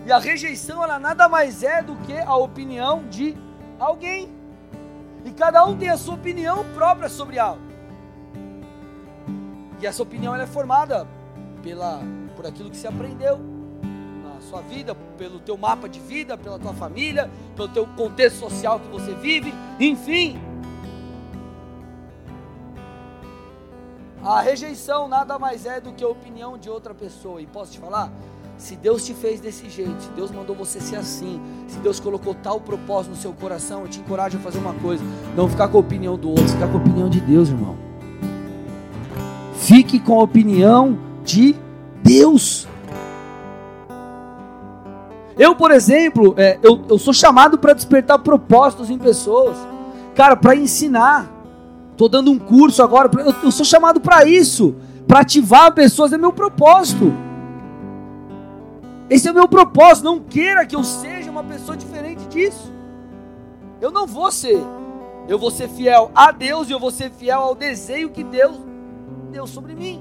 E 0.07 0.11
a 0.11 0.18
rejeição, 0.18 0.83
ela 0.83 0.99
nada 0.99 1.29
mais 1.29 1.62
é 1.62 1.83
do 1.83 1.95
que 1.97 2.16
a 2.16 2.35
opinião 2.35 3.05
de 3.11 3.37
alguém. 3.79 4.31
E 5.25 5.31
cada 5.33 5.64
um 5.66 5.77
tem 5.77 5.90
a 5.90 5.99
sua 5.99 6.14
opinião 6.14 6.64
própria 6.75 7.09
sobre 7.11 7.38
algo. 7.38 7.61
E 9.81 9.87
essa 9.87 10.03
opinião 10.03 10.35
ela 10.35 10.45
é 10.45 10.47
formada 10.47 11.07
pela, 11.62 12.01
por 12.35 12.47
aquilo 12.47 12.71
que 12.71 12.77
você 12.77 12.88
aprendeu 12.88 13.52
sua 14.43 14.61
vida, 14.61 14.95
pelo 15.17 15.39
teu 15.41 15.57
mapa 15.57 15.89
de 15.89 16.01
vida, 16.01 16.37
pela 16.37 16.59
tua 16.59 16.75
família, 16.75 17.31
pelo 17.57 17.69
teu 17.69 17.87
contexto 17.97 18.39
social 18.39 18.81
que 18.81 18.89
você 18.89 19.15
vive, 19.15 19.53
enfim. 19.79 20.39
A 24.25 24.41
rejeição 24.41 25.09
nada 25.09 25.37
mais 25.39 25.67
é 25.67 25.81
do 25.81 25.93
que 25.93 26.05
a 26.05 26.09
opinião 26.09 26.57
de 26.57 26.71
outra 26.71 26.95
pessoa. 26.95 27.43
E 27.43 27.47
posso 27.47 27.73
te 27.73 27.79
falar? 27.81 28.13
Se 28.57 28.77
Deus 28.77 29.05
te 29.05 29.13
fez 29.13 29.41
desse 29.41 29.69
jeito, 29.69 30.01
se 30.01 30.11
Deus 30.11 30.31
mandou 30.31 30.55
você 30.55 30.81
ser 30.81 30.95
assim, 30.95 31.41
se 31.67 31.79
Deus 31.81 31.99
colocou 31.99 32.33
tal 32.33 32.61
propósito 32.61 33.11
no 33.11 33.17
seu 33.17 33.33
coração, 33.33 33.81
eu 33.81 33.89
te 33.89 33.99
encorajo 33.99 34.39
a 34.39 34.41
fazer 34.41 34.59
uma 34.59 34.75
coisa: 34.75 35.03
não 35.35 35.49
ficar 35.49 35.67
com 35.67 35.79
a 35.79 35.81
opinião 35.81 36.17
do 36.17 36.29
outro, 36.29 36.49
ficar 36.49 36.69
com 36.69 36.79
a 36.79 36.81
opinião 36.81 37.09
de 37.09 37.21
Deus, 37.21 37.49
irmão. 37.49 37.77
Fique 39.57 39.99
com 39.99 40.21
a 40.21 40.23
opinião 40.23 40.97
de 41.25 41.57
Deus. 42.03 42.69
Eu, 45.43 45.57
por 45.57 45.73
exemplo, 45.73 46.35
é, 46.37 46.57
eu, 46.63 46.85
eu 46.89 46.97
sou 47.01 47.13
chamado 47.13 47.59
para 47.59 47.73
despertar 47.73 48.17
propósitos 48.21 48.91
em 48.91 48.97
pessoas, 48.97 49.57
cara, 50.15 50.37
para 50.37 50.55
ensinar. 50.55 51.29
Estou 51.91 52.09
dando 52.09 52.31
um 52.31 52.39
curso 52.39 52.81
agora, 52.81 53.11
eu, 53.19 53.35
eu 53.43 53.51
sou 53.51 53.67
chamado 53.67 54.01
para 54.01 54.25
isso, 54.25 54.77
para 55.05 55.19
ativar 55.19 55.75
pessoas, 55.75 56.13
é 56.13 56.17
meu 56.17 56.33
propósito. 56.33 57.13
Esse 59.11 59.27
é 59.27 59.33
o 59.33 59.35
meu 59.35 59.49
propósito. 59.49 60.05
Não 60.05 60.21
queira 60.21 60.65
que 60.65 60.77
eu 60.77 60.85
seja 60.85 61.29
uma 61.29 61.43
pessoa 61.43 61.77
diferente 61.77 62.25
disso. 62.27 62.73
Eu 63.81 63.91
não 63.91 64.07
vou 64.07 64.31
ser. 64.31 64.63
Eu 65.27 65.41
vou 65.41 65.51
ser 65.51 65.69
fiel 65.69 66.13
a 66.15 66.31
Deus 66.31 66.69
e 66.69 66.73
eu 66.73 66.79
vou 66.79 66.93
ser 66.93 67.11
fiel 67.11 67.41
ao 67.41 67.57
desejo 67.57 68.11
que 68.11 68.23
Deus 68.23 68.57
deu 69.33 69.45
sobre 69.45 69.75
mim. 69.75 70.01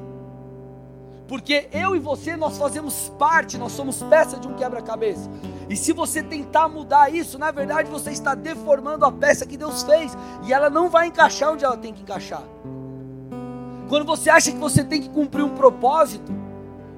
Porque 1.31 1.69
eu 1.71 1.95
e 1.95 1.99
você, 1.99 2.35
nós 2.35 2.57
fazemos 2.57 3.07
parte, 3.17 3.57
nós 3.57 3.71
somos 3.71 4.03
peça 4.03 4.37
de 4.37 4.49
um 4.49 4.53
quebra-cabeça. 4.53 5.29
E 5.69 5.77
se 5.77 5.93
você 5.93 6.21
tentar 6.21 6.67
mudar 6.67 7.09
isso, 7.09 7.39
na 7.39 7.51
verdade 7.51 7.89
você 7.89 8.11
está 8.11 8.35
deformando 8.35 9.05
a 9.05 9.11
peça 9.13 9.45
que 9.45 9.55
Deus 9.55 9.81
fez. 9.81 10.11
E 10.43 10.51
ela 10.51 10.69
não 10.69 10.89
vai 10.89 11.07
encaixar 11.07 11.53
onde 11.53 11.63
ela 11.63 11.77
tem 11.77 11.93
que 11.93 12.01
encaixar. 12.01 12.43
Quando 13.87 14.03
você 14.05 14.29
acha 14.29 14.51
que 14.51 14.57
você 14.57 14.83
tem 14.83 15.01
que 15.01 15.07
cumprir 15.07 15.41
um 15.43 15.55
propósito, 15.55 16.33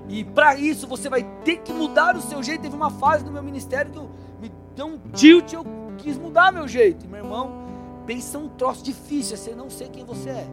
e 0.10 0.24
para 0.24 0.56
isso 0.56 0.88
você 0.88 1.10
vai 1.10 1.22
ter 1.46 1.58
que 1.58 1.72
mudar 1.72 2.16
o 2.16 2.22
seu 2.22 2.42
jeito. 2.42 2.62
Teve 2.62 2.76
uma 2.76 2.90
fase 2.90 3.24
no 3.24 3.32
meu 3.32 3.44
ministério 3.44 3.92
que 3.92 4.00
eu, 4.00 4.10
me 4.42 4.52
deu 4.76 4.88
um 4.88 4.98
tilt, 5.14 5.54
eu 5.54 5.64
quis 6.00 6.18
mudar 6.18 6.52
meu 6.52 6.68
jeito. 6.68 7.06
E 7.06 7.08
meu 7.08 7.20
irmão, 7.20 7.52
pensa 8.08 8.40
um 8.40 8.50
troço 8.50 8.84
difícil, 8.84 9.36
é 9.36 9.38
você 9.38 9.54
não 9.54 9.70
sei 9.70 9.90
quem 9.90 10.04
você 10.04 10.32
é. 10.32 10.48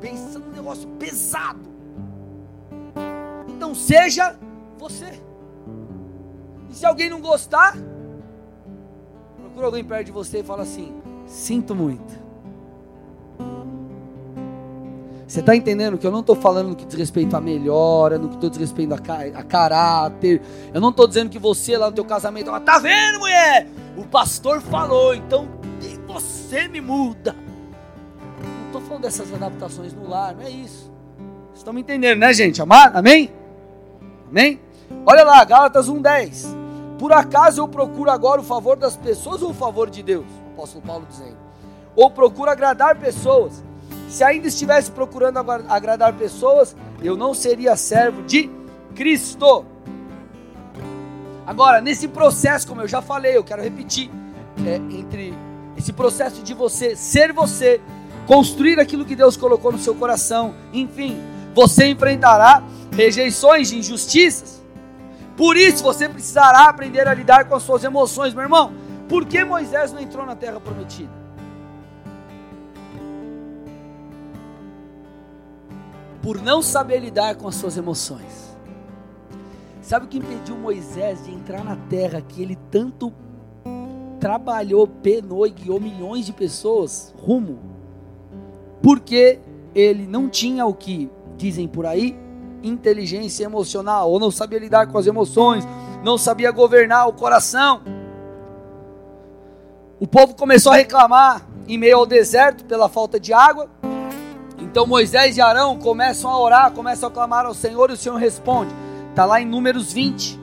Pensa 0.00 0.38
num 0.38 0.52
negócio 0.52 0.86
pesado. 0.90 1.69
Então 3.48 3.74
seja 3.74 4.38
você. 4.78 5.20
E 6.70 6.74
se 6.74 6.86
alguém 6.86 7.10
não 7.10 7.20
gostar, 7.20 7.76
procura 9.36 9.66
alguém 9.66 9.84
perto 9.84 10.06
de 10.06 10.12
você 10.12 10.40
e 10.40 10.42
fala 10.42 10.62
assim: 10.62 10.94
sinto 11.26 11.74
muito. 11.74 12.20
Você 15.26 15.38
está 15.38 15.54
entendendo 15.54 15.96
que 15.96 16.04
eu 16.04 16.10
não 16.10 16.20
estou 16.20 16.34
falando 16.34 16.70
no 16.70 16.74
que 16.74 16.84
diz 16.84 16.96
respeito 16.96 17.36
a 17.36 17.40
melhora, 17.40 18.18
no 18.18 18.28
que 18.28 18.34
estou 18.34 18.50
diz 18.50 18.58
respeito 18.58 18.92
a, 18.92 18.96
a, 18.96 19.44
caráter. 19.44 20.42
Eu 20.74 20.80
não 20.80 20.90
estou 20.90 21.06
dizendo 21.06 21.30
que 21.30 21.38
você 21.38 21.78
lá 21.78 21.86
no 21.86 21.94
teu 21.94 22.04
casamento, 22.04 22.48
ela 22.48 22.58
tá 22.58 22.80
vendo, 22.80 23.20
mulher? 23.20 23.68
O 23.96 24.04
pastor 24.04 24.60
falou, 24.60 25.14
então 25.14 25.48
você 26.08 26.66
me 26.66 26.80
muda. 26.80 27.36
Não 28.42 28.66
estou 28.66 28.80
falando 28.80 29.02
dessas 29.02 29.32
adaptações 29.32 29.94
no 29.94 30.08
lar, 30.08 30.34
não 30.34 30.42
é 30.42 30.50
isso. 30.50 30.90
Estão 31.60 31.74
me 31.74 31.82
entendendo, 31.82 32.20
né, 32.20 32.32
gente? 32.32 32.62
Amém? 32.94 33.30
Amém? 34.30 34.58
Olha 35.04 35.22
lá, 35.22 35.44
Gálatas 35.44 35.90
1,10. 35.90 36.46
Por 36.98 37.12
acaso 37.12 37.60
eu 37.60 37.68
procuro 37.68 38.10
agora 38.10 38.40
o 38.40 38.44
favor 38.44 38.78
das 38.78 38.96
pessoas 38.96 39.42
ou 39.42 39.50
o 39.50 39.54
favor 39.54 39.90
de 39.90 40.02
Deus? 40.02 40.24
O 40.24 40.52
apóstolo 40.54 40.82
Paulo 40.82 41.06
dizendo. 41.06 41.36
Ou 41.94 42.10
procuro 42.10 42.50
agradar 42.50 42.96
pessoas. 42.96 43.62
Se 44.08 44.24
ainda 44.24 44.48
estivesse 44.48 44.90
procurando 44.90 45.38
agradar 45.68 46.14
pessoas, 46.14 46.74
eu 47.02 47.14
não 47.14 47.34
seria 47.34 47.76
servo 47.76 48.22
de 48.22 48.48
Cristo. 48.94 49.66
Agora, 51.46 51.82
nesse 51.82 52.08
processo, 52.08 52.66
como 52.66 52.80
eu 52.80 52.88
já 52.88 53.02
falei, 53.02 53.36
eu 53.36 53.44
quero 53.44 53.60
repetir, 53.60 54.10
é, 54.66 54.76
entre 54.76 55.34
esse 55.76 55.92
processo 55.92 56.42
de 56.42 56.54
você 56.54 56.96
ser 56.96 57.34
você, 57.34 57.82
construir 58.26 58.80
aquilo 58.80 59.04
que 59.04 59.14
Deus 59.14 59.36
colocou 59.36 59.70
no 59.70 59.78
seu 59.78 59.94
coração, 59.94 60.54
enfim, 60.72 61.20
você 61.54 61.88
enfrentará 61.88 62.62
rejeições 62.92 63.68
de 63.68 63.78
injustiças. 63.78 64.60
Por 65.36 65.56
isso 65.56 65.82
você 65.82 66.08
precisará 66.08 66.68
aprender 66.68 67.08
a 67.08 67.14
lidar 67.14 67.46
com 67.46 67.54
as 67.54 67.62
suas 67.62 67.82
emoções, 67.82 68.34
meu 68.34 68.42
irmão. 68.42 68.72
Por 69.08 69.24
que 69.24 69.44
Moisés 69.44 69.92
não 69.92 70.00
entrou 70.00 70.24
na 70.24 70.36
terra 70.36 70.60
prometida? 70.60 71.10
Por 76.22 76.40
não 76.42 76.60
saber 76.60 77.00
lidar 77.00 77.36
com 77.36 77.48
as 77.48 77.54
suas 77.54 77.76
emoções. 77.76 78.50
Sabe 79.80 80.04
o 80.04 80.08
que 80.08 80.18
impediu 80.18 80.56
Moisés 80.56 81.24
de 81.24 81.32
entrar 81.32 81.64
na 81.64 81.74
terra 81.74 82.20
que 82.20 82.42
ele 82.42 82.56
tanto 82.70 83.12
trabalhou, 84.20 84.86
penou 84.86 85.46
e 85.46 85.50
guiou 85.50 85.80
milhões 85.80 86.26
de 86.26 86.32
pessoas 86.32 87.14
rumo? 87.18 87.58
Porque 88.82 89.40
ele 89.74 90.06
não 90.06 90.28
tinha 90.28 90.66
o 90.66 90.74
que 90.74 91.10
dizem 91.40 91.66
por 91.66 91.86
aí, 91.86 92.14
inteligência 92.62 93.44
emocional, 93.44 94.10
ou 94.10 94.20
não 94.20 94.30
sabia 94.30 94.58
lidar 94.58 94.86
com 94.88 94.98
as 94.98 95.06
emoções, 95.06 95.66
não 96.04 96.18
sabia 96.18 96.50
governar 96.50 97.08
o 97.08 97.14
coração. 97.14 97.80
O 99.98 100.06
povo 100.06 100.34
começou 100.34 100.72
a 100.72 100.76
reclamar 100.76 101.46
em 101.66 101.78
meio 101.78 101.96
ao 101.96 102.06
deserto 102.06 102.64
pela 102.66 102.90
falta 102.90 103.18
de 103.18 103.32
água. 103.32 103.70
Então 104.58 104.86
Moisés 104.86 105.38
e 105.38 105.40
Arão 105.40 105.78
começam 105.78 106.30
a 106.30 106.38
orar, 106.38 106.72
começam 106.72 107.08
a 107.08 107.12
clamar 107.12 107.46
ao 107.46 107.54
Senhor 107.54 107.88
e 107.88 107.94
o 107.94 107.96
Senhor 107.96 108.16
responde. 108.16 108.74
Está 109.08 109.24
lá 109.24 109.40
em 109.40 109.46
Números 109.46 109.92
20, 109.92 110.38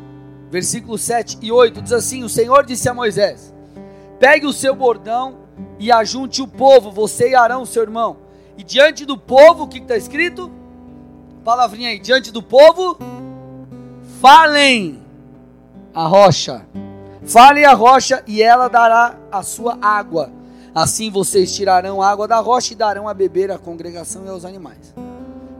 versículos 0.50 1.02
7 1.02 1.38
e 1.42 1.52
8. 1.52 1.82
Diz 1.82 1.94
assim: 1.94 2.24
O 2.24 2.30
Senhor 2.30 2.66
disse 2.66 2.90
a 2.90 2.94
Moisés: 2.94 3.54
Pegue 4.20 4.48
o 4.48 4.54
seu 4.54 4.76
bordão 4.76 5.38
e 5.80 5.92
ajunte 5.92 6.42
o 6.42 6.48
povo, 6.48 6.92
você 6.92 7.30
e 7.30 7.36
Arão, 7.36 7.66
seu 7.66 7.84
irmão. 7.84 8.18
E 8.58 8.64
diante 8.64 9.06
do 9.06 9.18
povo, 9.18 9.64
o 9.64 9.68
que 9.68 9.78
está 9.78 9.96
escrito? 9.96 10.52
Palavrinha 11.48 11.88
aí, 11.88 11.98
diante 11.98 12.30
do 12.30 12.44
povo, 12.44 12.98
falem 14.20 15.02
a 15.94 16.06
rocha. 16.06 16.68
Falem 17.26 17.64
a 17.64 17.74
rocha 17.74 18.22
e 18.28 18.44
ela 18.44 18.68
dará 18.68 19.16
a 19.32 19.42
sua 19.42 19.78
água. 19.82 20.30
Assim 20.76 21.10
vocês 21.10 21.56
tirarão 21.56 22.02
água 22.02 22.28
da 22.28 22.40
rocha 22.40 22.74
e 22.74 22.76
darão 22.76 23.08
a 23.08 23.14
beber 23.14 23.50
à 23.50 23.58
congregação 23.58 24.26
e 24.26 24.30
aos 24.30 24.44
animais. 24.44 24.94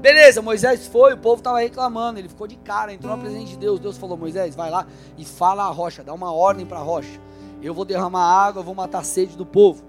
Beleza, 0.02 0.42
Moisés 0.42 0.88
foi, 0.88 1.14
o 1.14 1.18
povo 1.18 1.38
estava 1.38 1.60
reclamando, 1.60 2.20
ele 2.20 2.28
ficou 2.28 2.48
de 2.48 2.58
cara, 2.58 2.94
entrou 2.94 3.16
na 3.16 3.24
presença 3.24 3.46
de 3.46 3.58
Deus. 3.58 3.80
Deus 3.80 3.98
falou: 3.98 4.18
Moisés, 4.18 4.56
vai 4.56 4.70
lá 4.70 4.86
e 5.18 5.24
fala 5.24 5.64
a 5.64 5.70
rocha, 5.70 6.04
dá 6.04 6.14
uma 6.14 6.34
ordem 6.34 6.66
para 6.66 6.80
a 6.80 6.84
rocha. 6.84 7.18
Eu 7.62 7.74
vou 7.74 7.86
derramar 7.86 8.26
água, 8.26 8.60
eu 8.60 8.66
vou 8.66 8.76
matar 8.76 9.00
a 9.00 9.04
sede 9.04 9.38
do 9.38 9.46
povo. 9.46 9.86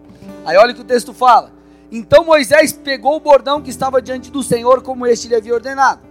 Aí 0.47 0.57
olha 0.57 0.71
o 0.71 0.75
que 0.77 0.83
o 0.83 0.85
texto 0.85 1.13
fala. 1.13 1.58
Então 1.91 2.25
Moisés 2.25 2.73
pegou 2.73 3.17
o 3.17 3.21
bordão 3.21 3.63
que 3.63 3.71
estava 3.71 4.03
diante 4.03 4.31
do 4.31 4.43
Senhor, 4.43 4.83
como 4.83 5.07
este 5.07 5.29
lhe 5.29 5.35
havia 5.35 5.55
ordenado. 5.55 6.03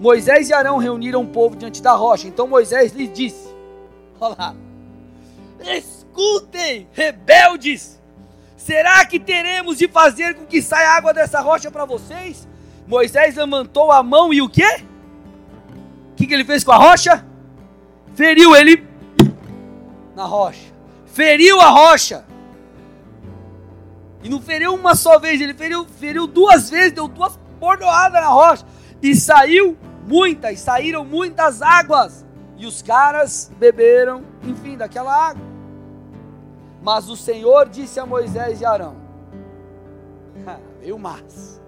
Moisés 0.00 0.50
e 0.50 0.52
Arão 0.52 0.78
reuniram 0.78 1.22
o 1.22 1.28
povo 1.28 1.56
diante 1.56 1.80
da 1.82 1.92
rocha. 1.92 2.28
Então 2.28 2.46
Moisés 2.46 2.92
lhes 2.92 3.12
disse: 3.12 3.48
Olha 4.20 4.36
lá, 4.38 4.56
escutem, 5.60 6.88
rebeldes, 6.92 8.00
será 8.56 9.04
que 9.06 9.18
teremos 9.18 9.78
de 9.78 9.88
fazer 9.88 10.34
com 10.34 10.44
que 10.44 10.60
saia 10.60 10.90
água 10.90 11.14
dessa 11.14 11.40
rocha 11.40 11.70
para 11.70 11.84
vocês? 11.84 12.46
Moisés 12.86 13.36
levantou 13.36 13.90
a 13.90 14.02
mão 14.02 14.32
e 14.32 14.42
o 14.42 14.48
quê? 14.48 14.82
O 16.12 16.16
que, 16.16 16.26
que 16.26 16.34
ele 16.34 16.44
fez 16.44 16.64
com 16.64 16.72
a 16.72 16.76
rocha? 16.76 17.24
Feriu 18.14 18.56
ele 18.56 18.86
na 20.14 20.24
rocha. 20.24 20.72
Feriu 21.06 21.60
a 21.60 21.68
rocha. 21.68 22.24
E 24.22 24.28
não 24.28 24.40
feriu 24.40 24.74
uma 24.74 24.94
só 24.94 25.18
vez, 25.18 25.40
ele 25.40 25.54
feriu, 25.54 25.84
feriu 25.84 26.26
duas 26.26 26.70
vezes, 26.70 26.92
deu 26.92 27.06
duas 27.08 27.38
bordoadas 27.60 28.20
na 28.20 28.28
rocha. 28.28 28.64
E 29.02 29.14
saiu 29.14 29.76
muitas, 30.06 30.60
saíram 30.60 31.04
muitas 31.04 31.62
águas. 31.62 32.24
E 32.56 32.66
os 32.66 32.82
caras 32.82 33.50
beberam, 33.58 34.24
enfim, 34.42 34.76
daquela 34.76 35.14
água. 35.14 35.44
Mas 36.82 37.08
o 37.08 37.16
Senhor 37.16 37.68
disse 37.68 37.98
a 38.00 38.06
Moisés 38.06 38.60
e 38.60 38.64
Arão: 38.64 38.96
Veio 40.80 40.98
mais. 40.98 41.60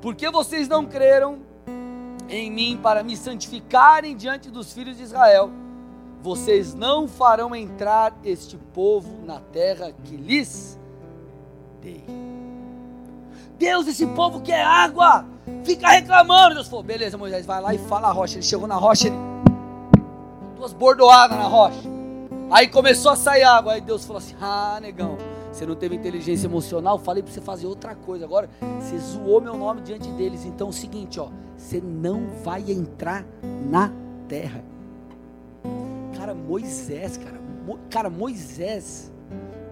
Porque 0.00 0.30
vocês 0.30 0.68
não 0.68 0.86
creram 0.86 1.40
em 2.28 2.50
mim 2.50 2.78
para 2.82 3.02
me 3.02 3.16
santificarem 3.16 4.16
diante 4.16 4.50
dos 4.50 4.72
filhos 4.72 4.96
de 4.96 5.02
Israel, 5.02 5.50
vocês 6.26 6.74
não 6.74 7.06
farão 7.06 7.54
entrar 7.54 8.12
este 8.24 8.56
povo 8.74 9.24
na 9.24 9.38
terra 9.38 9.92
que 9.92 10.16
lhes 10.16 10.76
dei. 11.80 12.04
Deus, 13.56 13.86
esse 13.86 14.04
povo 14.08 14.40
quer 14.40 14.60
água, 14.60 15.24
fica 15.62 15.88
reclamando. 15.88 16.56
Deus 16.56 16.66
falou: 16.66 16.82
beleza, 16.82 17.16
Moisés, 17.16 17.46
vai 17.46 17.60
lá 17.60 17.72
e 17.72 17.78
fala 17.78 18.08
a 18.08 18.10
rocha. 18.10 18.34
Ele 18.34 18.42
chegou 18.42 18.66
na 18.66 18.74
rocha, 18.74 19.06
ele. 19.06 19.16
duas 20.56 20.72
bordoadas 20.72 21.38
na 21.38 21.44
rocha. 21.44 21.78
Aí 22.50 22.66
começou 22.66 23.12
a 23.12 23.16
sair 23.16 23.44
água. 23.44 23.74
Aí 23.74 23.80
Deus 23.80 24.04
falou 24.04 24.18
assim: 24.18 24.34
ah, 24.40 24.80
negão, 24.82 25.16
você 25.52 25.64
não 25.64 25.76
teve 25.76 25.94
inteligência 25.94 26.48
emocional, 26.48 26.98
falei 26.98 27.22
para 27.22 27.32
você 27.32 27.40
fazer 27.40 27.68
outra 27.68 27.94
coisa. 27.94 28.24
Agora, 28.24 28.50
você 28.80 28.98
zoou 28.98 29.40
meu 29.40 29.56
nome 29.56 29.80
diante 29.80 30.10
deles. 30.10 30.44
Então 30.44 30.66
é 30.66 30.70
o 30.70 30.72
seguinte, 30.72 31.20
ó, 31.20 31.28
você 31.56 31.80
não 31.80 32.26
vai 32.42 32.68
entrar 32.68 33.24
na 33.70 33.92
terra. 34.26 34.75
Cara, 36.26 36.34
Moisés, 36.34 37.16
cara, 37.16 37.40
Mo, 37.64 37.78
cara, 37.88 38.10
Moisés, 38.10 39.12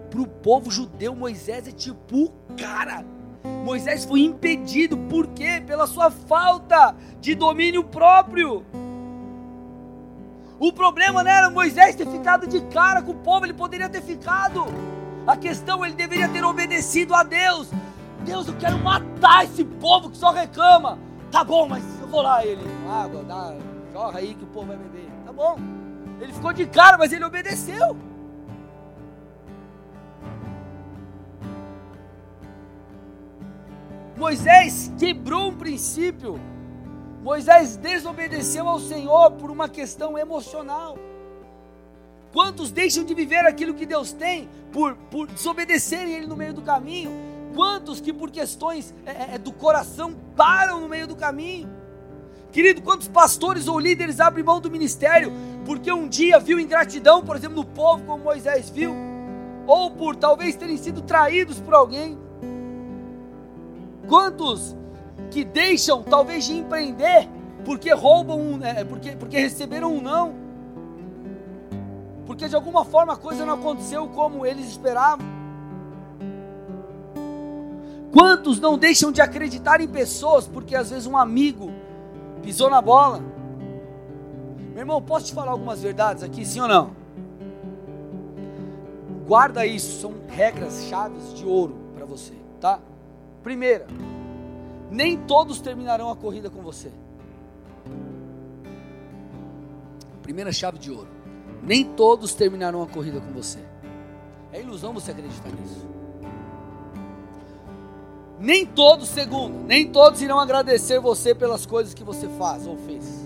pro 0.09 0.25
povo 0.25 0.71
judeu, 0.71 1.13
Moisés 1.13 1.67
é 1.67 1.71
tipo, 1.73 2.31
cara, 2.57 3.03
Moisés 3.65 4.05
foi 4.05 4.21
impedido, 4.21 4.95
por 4.95 5.27
quê? 5.27 5.61
Pela 5.67 5.85
sua 5.85 6.09
falta 6.09 6.95
de 7.19 7.35
domínio 7.35 7.83
próprio. 7.83 8.65
O 10.57 10.71
problema 10.71 11.25
não 11.25 11.29
era 11.29 11.49
Moisés 11.49 11.93
ter 11.93 12.07
ficado 12.07 12.47
de 12.47 12.61
cara 12.67 13.01
com 13.01 13.11
o 13.11 13.15
povo, 13.15 13.45
ele 13.45 13.53
poderia 13.53 13.89
ter 13.89 14.01
ficado. 14.01 14.63
A 15.27 15.35
questão, 15.35 15.85
ele 15.85 15.95
deveria 15.95 16.29
ter 16.29 16.45
obedecido 16.45 17.13
a 17.13 17.23
Deus. 17.23 17.69
Deus, 18.23 18.47
eu 18.47 18.55
quero 18.55 18.79
matar 18.79 19.43
esse 19.43 19.65
povo 19.65 20.09
que 20.09 20.17
só 20.17 20.31
reclama. 20.31 20.97
Tá 21.29 21.43
bom, 21.43 21.67
mas 21.67 21.83
eu 21.99 22.07
vou 22.07 22.21
lá, 22.21 22.45
ele. 22.45 22.63
Água, 22.89 23.23
dá, 23.23 23.53
jorra 23.91 24.19
aí 24.19 24.33
que 24.33 24.45
o 24.45 24.47
povo 24.47 24.67
vai 24.67 24.77
beber. 24.77 25.09
Tá 25.25 25.33
bom. 25.33 25.84
Ele 26.19 26.33
ficou 26.33 26.53
de 26.53 26.65
cara, 26.65 26.97
mas 26.97 27.11
ele 27.11 27.23
obedeceu. 27.23 27.97
Moisés 34.17 34.91
quebrou 34.97 35.49
um 35.49 35.55
princípio. 35.55 36.39
Moisés 37.21 37.75
desobedeceu 37.75 38.67
ao 38.67 38.79
Senhor 38.79 39.31
por 39.31 39.51
uma 39.51 39.67
questão 39.67 40.17
emocional. 40.17 40.97
Quantos 42.31 42.71
deixam 42.71 43.03
de 43.03 43.13
viver 43.13 43.45
aquilo 43.45 43.73
que 43.73 43.85
Deus 43.85 44.11
tem 44.11 44.49
por, 44.71 44.95
por 45.09 45.27
desobedecerem 45.27 46.13
Ele 46.13 46.27
no 46.27 46.35
meio 46.35 46.53
do 46.53 46.61
caminho? 46.61 47.11
Quantos 47.55 48.01
que 48.01 48.11
por 48.11 48.29
questões 48.29 48.93
é, 49.05 49.11
é, 49.11 49.35
é, 49.35 49.37
do 49.37 49.53
coração 49.53 50.13
param 50.35 50.81
no 50.81 50.89
meio 50.89 51.07
do 51.07 51.15
caminho? 51.15 51.69
Querido, 52.55 52.81
quantos 52.81 53.09
pastores 53.09 53.67
ou 53.67 53.77
líderes 53.77 54.21
abrem 54.21 54.41
mão 54.41 54.61
do 54.61 54.71
ministério 54.71 55.29
porque 55.65 55.91
um 55.91 56.07
dia 56.07 56.39
viu 56.39 56.57
ingratidão, 56.57 57.21
por 57.21 57.35
exemplo, 57.35 57.57
no 57.57 57.65
povo, 57.65 58.05
como 58.05 58.23
Moisés 58.23 58.69
viu, 58.69 58.95
ou 59.67 59.91
por 59.91 60.15
talvez 60.15 60.55
terem 60.55 60.77
sido 60.77 61.01
traídos 61.01 61.59
por 61.59 61.73
alguém? 61.73 62.17
Quantos 64.07 64.73
que 65.29 65.43
deixam 65.43 66.01
talvez 66.01 66.45
de 66.45 66.53
empreender 66.53 67.27
porque 67.65 67.93
roubam, 67.93 68.61
é, 68.63 68.85
porque, 68.85 69.11
porque 69.17 69.37
receberam 69.37 69.93
um 69.93 70.01
não? 70.01 70.33
porque 72.25 72.47
de 72.47 72.55
alguma 72.55 72.85
forma 72.85 73.11
a 73.11 73.17
coisa 73.17 73.45
não 73.45 73.55
aconteceu 73.55 74.07
como 74.07 74.45
eles 74.45 74.65
esperavam. 74.69 75.25
Quantos 78.13 78.61
não 78.61 78.77
deixam 78.77 79.11
de 79.11 79.19
acreditar 79.19 79.81
em 79.81 79.89
pessoas 79.89 80.47
porque 80.47 80.73
às 80.73 80.89
vezes 80.89 81.05
um 81.05 81.17
amigo 81.17 81.69
pisou 82.45 82.69
na 82.69 82.81
bola? 82.81 83.21
Meu 84.69 84.79
irmão, 84.79 85.01
posso 85.01 85.25
te 85.25 85.33
falar 85.33 85.51
algumas 85.51 85.81
verdades 85.81 86.23
aqui, 86.23 86.45
sim 86.45 86.61
ou 86.61 86.67
não? 86.67 86.91
Guarda 89.25 89.65
isso, 89.65 89.99
são 89.99 90.13
regras 90.29 90.85
chaves 90.85 91.33
de 91.33 91.45
ouro 91.45 91.75
para 91.95 92.05
você, 92.05 92.33
tá? 92.61 92.79
Primeira, 93.43 93.87
nem 94.89 95.17
todos 95.17 95.59
terminarão 95.59 96.09
a 96.11 96.15
corrida 96.15 96.49
com 96.49 96.61
você. 96.61 96.91
Primeira 100.21 100.51
chave 100.51 100.77
de 100.77 100.91
ouro 100.91 101.15
nem 101.65 101.83
todos 101.83 102.33
terminarão 102.35 102.83
a 102.83 102.87
corrida 102.87 103.19
com 103.19 103.31
você. 103.33 103.59
É 104.53 104.61
ilusão 104.61 104.93
você 104.93 105.11
acreditar 105.11 105.49
nisso. 105.49 105.94
Nem 108.39 108.65
todos, 108.65 109.07
segundo, 109.07 109.65
nem 109.65 109.89
todos 109.89 110.21
irão 110.21 110.39
agradecer 110.39 110.99
você 110.99 111.33
pelas 111.33 111.65
coisas 111.65 111.93
que 111.93 112.03
você 112.03 112.27
faz 112.29 112.67
ou 112.67 112.75
fez. 112.77 113.25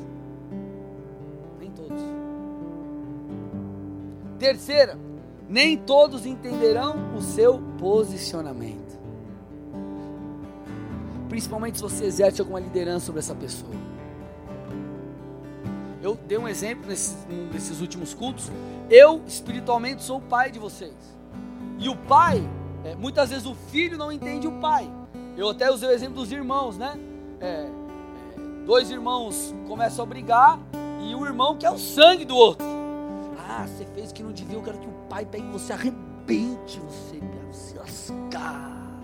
Nem 1.60 1.72
todos. 1.72 2.02
Terceira, 4.38 4.98
nem 5.48 5.76
todos 5.78 6.28
entenderão 6.28 7.16
o 7.18 7.22
seu 7.22 7.60
posicionamento. 7.80 9.00
Principalmente 11.28 11.78
se 11.78 11.84
você 11.84 12.06
exerce 12.06 12.40
alguma 12.40 12.60
liderança 12.60 13.08
sobre 13.08 13.20
essa 13.20 13.34
pessoa. 13.34 13.74
Eu 16.02 16.16
dei 16.16 16.38
um 16.38 16.48
exemplo 16.48 16.88
nesses, 16.88 17.18
nesses 17.52 17.82
últimos 17.82 18.14
cultos. 18.14 18.52
Eu, 18.90 19.22
espiritualmente, 19.28 20.04
sou 20.04 20.18
o 20.20 20.22
pai 20.22 20.52
de 20.52 20.60
vocês. 20.60 20.94
E 21.78 21.90
o 21.90 21.96
pai, 21.96 22.48
é, 22.84 22.96
muitas 22.96 23.30
vezes 23.30 23.46
o 23.46 23.56
filho 23.56 23.98
não 23.98 24.12
entende 24.12 24.48
o 24.48 24.52
pai. 24.60 24.99
Eu 25.40 25.48
até 25.48 25.72
usei 25.72 25.88
o 25.88 25.92
exemplo 25.94 26.16
dos 26.16 26.30
irmãos, 26.34 26.78
né? 26.78 27.00
É, 27.40 27.48
é, 27.48 27.70
dois 28.66 28.90
irmãos 28.92 29.56
começam 29.70 30.04
a 30.04 30.06
brigar 30.06 30.60
e 31.02 31.16
o 31.16 31.26
irmão 31.26 31.58
quer 31.58 31.70
o 31.70 31.78
sangue 31.78 32.26
do 32.26 32.36
outro. 32.36 32.68
Ah, 33.48 33.66
você 33.66 33.86
fez 33.86 34.12
que 34.12 34.22
não 34.22 34.34
devia, 34.34 34.58
eu 34.58 34.62
quero 34.62 34.78
que 34.80 34.88
o 34.88 34.92
pai 35.10 35.26
pegue 35.26 35.48
você, 35.48 35.72
arrebente 35.72 36.78
você, 36.82 37.20
quero 37.22 37.54
se 37.54 37.74
lascar. 37.78 39.00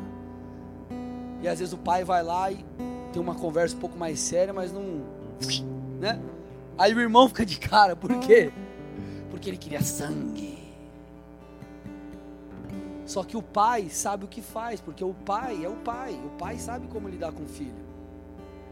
E 1.42 1.48
às 1.48 1.60
vezes 1.60 1.74
o 1.74 1.78
pai 1.78 2.04
vai 2.04 2.22
lá 2.22 2.52
e 2.52 2.66
tem 3.14 3.22
uma 3.22 3.36
conversa 3.36 3.74
um 3.78 3.80
pouco 3.80 3.98
mais 3.98 4.20
séria, 4.20 4.54
mas 4.54 4.74
não. 4.74 5.06
Né? 6.02 6.20
Aí 6.78 6.94
o 6.94 7.00
irmão 7.00 7.30
fica 7.30 7.46
de 7.46 7.58
cara, 7.58 7.96
por 7.96 8.14
quê? 8.20 8.52
Porque 9.30 9.50
ele 9.50 9.58
queria 9.58 9.82
sangue. 9.82 10.65
Só 13.06 13.24
que 13.24 13.38
o 13.38 13.42
pai 13.42 13.90
sabe 13.90 14.26
o 14.26 14.28
que 14.28 14.42
faz, 14.42 14.82
porque 14.82 15.04
o 15.04 15.14
pai 15.14 15.64
é 15.64 15.70
o 15.70 15.76
pai, 15.76 16.20
o 16.26 16.38
pai 16.38 16.58
sabe 16.58 16.88
como 16.88 17.08
lidar 17.08 17.32
com 17.32 17.44
o 17.44 17.48
filho. 17.48 17.86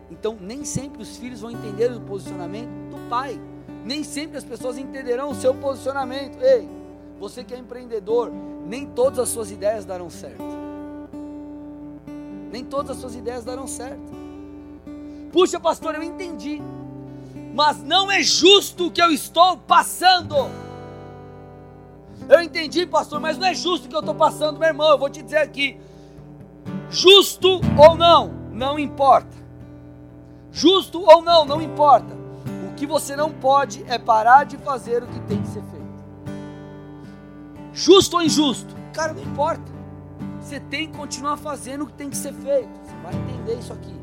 Então, 0.10 0.38
nem 0.40 0.66
sempre 0.66 1.02
os 1.02 1.18
filhos 1.18 1.42
vão 1.42 1.52
entender 1.52 1.92
o 1.92 2.02
posicionamento 2.02 2.70
do 2.90 3.10
pai. 3.10 3.40
Nem 3.86 4.04
sempre 4.04 4.38
as 4.38 4.44
pessoas 4.44 4.78
entenderão 4.78 5.30
o 5.30 5.36
seu 5.36 5.54
posicionamento. 5.54 6.42
Ei, 6.42 6.68
você 7.20 7.44
que 7.44 7.54
é 7.54 7.58
empreendedor, 7.58 8.32
nem 8.66 8.86
todas 8.88 9.20
as 9.20 9.30
suas 9.30 9.52
ideias 9.52 9.86
darão 9.86 10.10
certo. 10.10 10.44
Nem 12.52 12.64
todas 12.64 12.92
as 12.92 12.98
suas 12.98 13.16
ideias 13.16 13.44
darão 13.44 13.68
certo. 13.68 14.24
Puxa, 15.32 15.60
pastor, 15.60 15.96
eu 15.96 16.04
entendi 16.04 16.62
mas 17.54 17.84
não 17.84 18.12
é 18.12 18.24
justo 18.24 18.88
o 18.88 18.92
que 18.92 19.02
eu 19.02 19.12
estou 19.12 19.58
passando. 19.58 20.36
Eu 22.30 22.42
entendi, 22.42 22.86
pastor, 22.86 23.20
mas 23.20 23.38
não 23.38 23.48
é 23.48 23.54
justo 23.54 23.88
que 23.90 23.96
eu 23.96 24.00
estou 24.00 24.16
passando, 24.16 24.60
meu 24.60 24.68
irmão. 24.68 24.90
Eu 24.90 24.98
vou 24.98 25.10
te 25.10 25.22
dizer 25.22 25.38
aqui: 25.38 25.80
justo 26.90 27.62
ou 27.78 27.96
não, 27.96 28.28
não 28.52 28.80
importa. 28.80 29.36
Justo 30.52 31.02
ou 31.02 31.22
não, 31.22 31.46
não 31.46 31.62
importa. 31.62 32.16
O 32.70 32.76
que 32.76 32.86
você 32.86 33.16
não 33.16 33.32
pode 33.32 33.84
é 33.88 33.98
parar 33.98 34.46
de 34.46 34.58
fazer 34.58 35.04
o 35.04 35.08
que 35.08 35.20
tem 35.22 35.42
que 35.42 35.48
ser 35.48 35.64
feito. 35.64 35.84
Justo 37.74 38.18
ou 38.18 38.24
injusto, 38.24 38.76
cara, 38.94 39.14
não 39.14 39.22
importa. 39.24 39.72
Você 40.40 40.60
tem 40.60 40.88
que 40.88 40.98
continuar 40.98 41.38
fazendo 41.38 41.84
o 41.84 41.88
que 41.88 41.94
tem 41.94 42.10
que 42.10 42.18
ser 42.18 42.34
feito. 42.34 42.70
Você 42.84 42.96
vai 43.02 43.16
entender 43.16 43.56
isso 43.56 43.74
aqui. 43.74 43.94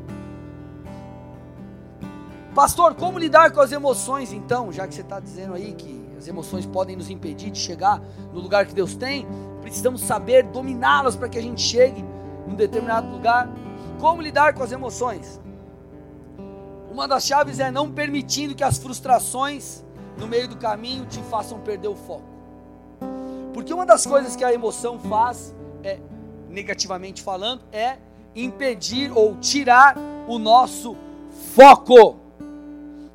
Pastor, 2.53 2.95
como 2.95 3.17
lidar 3.17 3.51
com 3.51 3.61
as 3.61 3.71
emoções 3.71 4.33
então? 4.33 4.71
Já 4.73 4.85
que 4.85 4.93
você 4.93 5.01
está 5.01 5.19
dizendo 5.19 5.53
aí 5.53 5.73
que 5.73 6.00
as 6.21 6.27
emoções 6.27 6.67
podem 6.67 6.95
nos 6.95 7.09
impedir 7.09 7.49
de 7.49 7.57
chegar 7.57 7.99
no 8.31 8.39
lugar 8.39 8.67
que 8.67 8.75
Deus 8.75 8.95
tem, 8.95 9.27
precisamos 9.59 10.01
saber 10.01 10.43
dominá-las 10.43 11.15
para 11.15 11.27
que 11.27 11.37
a 11.39 11.41
gente 11.41 11.59
chegue 11.59 12.05
em 12.47 12.51
um 12.51 12.55
determinado 12.55 13.09
lugar. 13.09 13.49
Como 13.99 14.21
lidar 14.21 14.53
com 14.53 14.61
as 14.61 14.71
emoções? 14.71 15.41
Uma 16.91 17.07
das 17.07 17.25
chaves 17.25 17.59
é 17.59 17.71
não 17.71 17.91
permitindo 17.91 18.53
que 18.53 18.63
as 18.63 18.77
frustrações 18.77 19.83
no 20.15 20.27
meio 20.27 20.47
do 20.47 20.57
caminho 20.57 21.07
te 21.07 21.19
façam 21.23 21.59
perder 21.59 21.87
o 21.87 21.95
foco. 21.95 22.29
Porque 23.51 23.73
uma 23.73 23.85
das 23.85 24.05
coisas 24.05 24.35
que 24.35 24.43
a 24.43 24.53
emoção 24.53 24.99
faz, 24.99 25.55
é, 25.83 25.99
negativamente 26.47 27.23
falando, 27.23 27.63
é 27.71 27.97
impedir 28.35 29.11
ou 29.11 29.37
tirar 29.37 29.97
o 30.27 30.37
nosso 30.37 30.95
foco. 31.55 32.17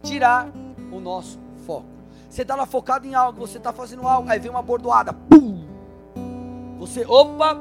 Tirar 0.02 0.50
o 0.90 0.98
nosso. 0.98 1.45
Você 2.36 2.42
está 2.42 2.54
lá 2.54 2.66
focado 2.66 3.06
em 3.06 3.14
algo, 3.14 3.40
você 3.40 3.56
está 3.56 3.72
fazendo 3.72 4.06
algo, 4.06 4.28
aí 4.28 4.38
vem 4.38 4.50
uma 4.50 4.60
bordoada, 4.60 5.10
pum! 5.10 5.64
Você, 6.78 7.02
opa, 7.06 7.56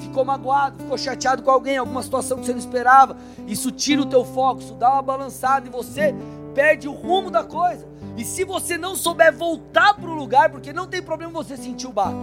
ficou 0.00 0.24
magoado, 0.24 0.82
ficou 0.82 0.98
chateado 0.98 1.44
com 1.44 1.50
alguém, 1.52 1.76
alguma 1.76 2.02
situação 2.02 2.38
que 2.38 2.44
você 2.44 2.50
não 2.50 2.58
esperava. 2.58 3.16
Isso 3.46 3.70
tira 3.70 4.02
o 4.02 4.06
teu 4.06 4.24
foco, 4.24 4.60
isso 4.62 4.74
dá 4.74 4.94
uma 4.94 5.02
balançada 5.02 5.68
e 5.68 5.70
você 5.70 6.12
perde 6.56 6.88
o 6.88 6.92
rumo 6.92 7.30
da 7.30 7.44
coisa. 7.44 7.86
E 8.16 8.24
se 8.24 8.42
você 8.42 8.76
não 8.76 8.96
souber 8.96 9.32
voltar 9.32 9.94
para 9.94 10.10
o 10.10 10.14
lugar, 10.14 10.50
porque 10.50 10.72
não 10.72 10.88
tem 10.88 11.00
problema 11.00 11.30
você 11.30 11.56
sentir 11.56 11.86
o 11.86 11.92
baque. 11.92 12.18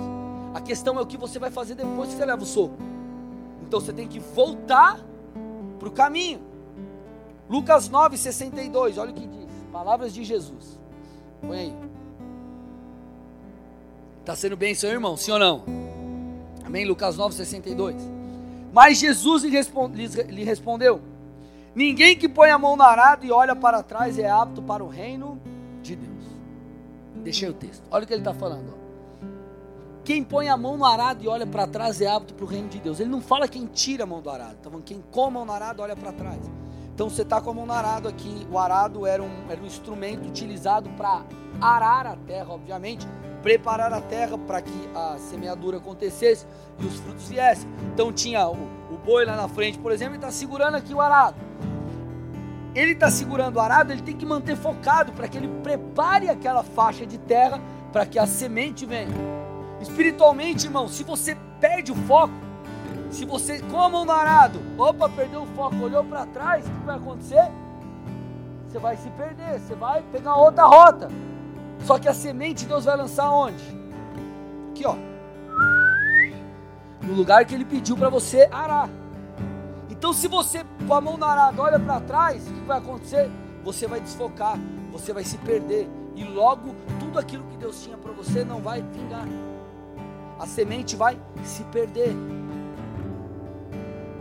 A 0.53 0.59
questão 0.59 0.99
é 0.99 1.01
o 1.01 1.05
que 1.05 1.15
você 1.15 1.39
vai 1.39 1.51
fazer 1.51 1.75
depois 1.75 2.09
que 2.09 2.15
você 2.15 2.25
leva 2.25 2.43
o 2.43 2.45
soco. 2.45 2.75
Então 3.65 3.79
você 3.79 3.93
tem 3.93 4.09
que 4.09 4.19
voltar 4.19 4.99
para 5.79 5.87
o 5.87 5.91
caminho. 5.91 6.41
Lucas 7.49 7.87
9, 7.87 8.17
62, 8.17 8.97
olha 8.97 9.11
o 9.11 9.13
que 9.13 9.25
diz. 9.25 9.47
Palavras 9.71 10.13
de 10.13 10.25
Jesus. 10.25 10.80
Põe 11.41 11.57
aí. 11.57 11.73
Está 14.19 14.35
sendo 14.35 14.55
bem, 14.55 14.75
seu 14.75 14.89
irmão? 14.89 15.17
Sim 15.17 15.31
ou 15.31 15.39
não? 15.39 15.63
Amém? 16.63 16.85
Lucas 16.85 17.17
9, 17.17 17.35
62. 17.35 17.95
Mas 18.71 18.99
Jesus 18.99 19.43
lhe 19.43 20.43
respondeu: 20.43 21.01
Ninguém 21.73 22.15
que 22.15 22.29
põe 22.29 22.49
a 22.49 22.57
mão 22.57 22.75
no 22.75 22.83
arado 22.83 23.25
e 23.25 23.31
olha 23.31 23.55
para 23.55 23.81
trás 23.81 24.19
é 24.19 24.29
apto 24.29 24.61
para 24.61 24.83
o 24.83 24.87
reino 24.87 25.39
de 25.81 25.95
Deus. 25.95 26.11
Deixei 27.15 27.49
o 27.49 27.53
texto. 27.53 27.83
Olha 27.89 28.03
o 28.03 28.07
que 28.07 28.13
ele 28.13 28.21
está 28.21 28.33
falando. 28.33 28.73
Quem 30.03 30.23
põe 30.23 30.49
a 30.49 30.57
mão 30.57 30.77
no 30.77 30.85
arado 30.85 31.23
e 31.23 31.27
olha 31.27 31.45
para 31.45 31.67
trás 31.67 32.01
é 32.01 32.07
apto 32.07 32.33
para 32.33 32.43
o 32.43 32.47
reino 32.47 32.67
de 32.69 32.79
Deus. 32.79 32.99
Ele 32.99 33.09
não 33.09 33.21
fala 33.21 33.47
quem 33.47 33.65
tira 33.65 34.03
a 34.03 34.07
mão 34.07 34.21
do 34.21 34.29
arado. 34.29 34.53
Está 34.53 34.69
falando 34.69 34.83
quem 34.83 35.01
come 35.11 35.27
a 35.27 35.31
mão 35.31 35.45
no 35.45 35.51
arado 35.51 35.81
olha 35.81 35.95
para 35.95 36.11
trás. 36.11 36.39
Então 36.93 37.09
você 37.09 37.21
está 37.21 37.41
com 37.41 37.51
a 37.51 37.53
mão 37.53 37.65
no 37.65 37.73
arado 37.73 38.07
aqui. 38.07 38.47
O 38.51 38.57
arado 38.57 39.05
era 39.05 39.21
um, 39.21 39.49
era 39.49 39.61
um 39.61 39.65
instrumento 39.65 40.27
utilizado 40.27 40.89
para 40.91 41.23
arar 41.59 42.05
a 42.07 42.15
terra, 42.15 42.49
obviamente 42.49 43.07
preparar 43.41 43.91
a 43.91 44.01
terra 44.01 44.37
para 44.37 44.61
que 44.61 44.89
a 44.95 45.17
semeadura 45.17 45.77
acontecesse 45.77 46.45
e 46.79 46.85
os 46.85 46.99
frutos 46.99 47.27
viessem. 47.27 47.69
Então 47.93 48.11
tinha 48.11 48.47
o, 48.47 48.53
o 48.53 48.97
boi 49.03 49.25
lá 49.25 49.35
na 49.35 49.47
frente, 49.47 49.77
por 49.79 49.91
exemplo, 49.91 50.15
ele 50.15 50.23
está 50.23 50.31
segurando 50.31 50.75
aqui 50.75 50.93
o 50.93 51.01
arado. 51.01 51.35
Ele 52.73 52.93
está 52.93 53.11
segurando 53.11 53.57
o 53.57 53.59
arado, 53.59 53.91
ele 53.91 54.01
tem 54.01 54.15
que 54.15 54.25
manter 54.25 54.55
focado 54.55 55.11
para 55.11 55.27
que 55.27 55.37
ele 55.37 55.49
prepare 55.61 56.29
aquela 56.29 56.63
faixa 56.63 57.05
de 57.05 57.17
terra 57.17 57.59
para 57.91 58.05
que 58.05 58.17
a 58.17 58.25
semente 58.25 58.85
venha. 58.85 59.09
Espiritualmente, 59.81 60.67
irmão, 60.67 60.87
se 60.87 61.03
você 61.03 61.35
perde 61.59 61.91
o 61.91 61.95
foco, 61.95 62.33
se 63.11 63.25
você 63.25 63.59
com 63.59 63.79
a 63.81 63.89
mão 63.89 64.05
no 64.05 64.11
arado, 64.11 64.59
opa, 64.77 65.09
perdeu 65.09 65.43
o 65.43 65.47
foco, 65.47 65.75
olhou 65.75 66.03
para 66.03 66.25
trás, 66.25 66.65
o 66.65 66.69
que 66.69 66.85
vai 66.85 66.95
acontecer? 66.95 67.51
Você 68.67 68.79
vai 68.79 68.95
se 68.95 69.09
perder, 69.11 69.59
você 69.59 69.75
vai 69.75 70.01
pegar 70.11 70.35
outra 70.35 70.65
rota. 70.65 71.09
Só 71.85 71.99
que 71.99 72.07
a 72.07 72.13
semente 72.13 72.65
Deus 72.65 72.85
vai 72.85 72.95
lançar 72.95 73.29
onde? 73.29 73.63
Aqui, 74.71 74.85
ó. 74.85 74.95
No 77.01 77.13
lugar 77.13 77.43
que 77.45 77.53
ele 77.53 77.65
pediu 77.65 77.97
para 77.97 78.09
você 78.09 78.47
arar. 78.51 78.89
Então, 79.89 80.13
se 80.13 80.27
você 80.27 80.65
com 80.87 80.93
a 80.93 81.01
mão 81.01 81.17
na 81.17 81.27
arada 81.27 81.61
olha 81.61 81.79
para 81.79 81.99
trás, 81.99 82.47
o 82.47 82.53
que 82.53 82.61
vai 82.61 82.77
acontecer? 82.77 83.29
Você 83.63 83.87
vai 83.87 83.99
desfocar, 83.99 84.57
você 84.91 85.11
vai 85.13 85.23
se 85.23 85.37
perder 85.39 85.89
e 86.15 86.23
logo 86.23 86.73
tudo 86.99 87.19
aquilo 87.19 87.43
que 87.45 87.57
Deus 87.57 87.83
tinha 87.83 87.97
para 87.97 88.11
você 88.11 88.43
não 88.43 88.61
vai 88.61 88.81
vingar. 88.81 89.27
A 90.39 90.45
semente 90.47 90.95
vai 90.95 91.19
se 91.43 91.63
perder. 91.65 92.15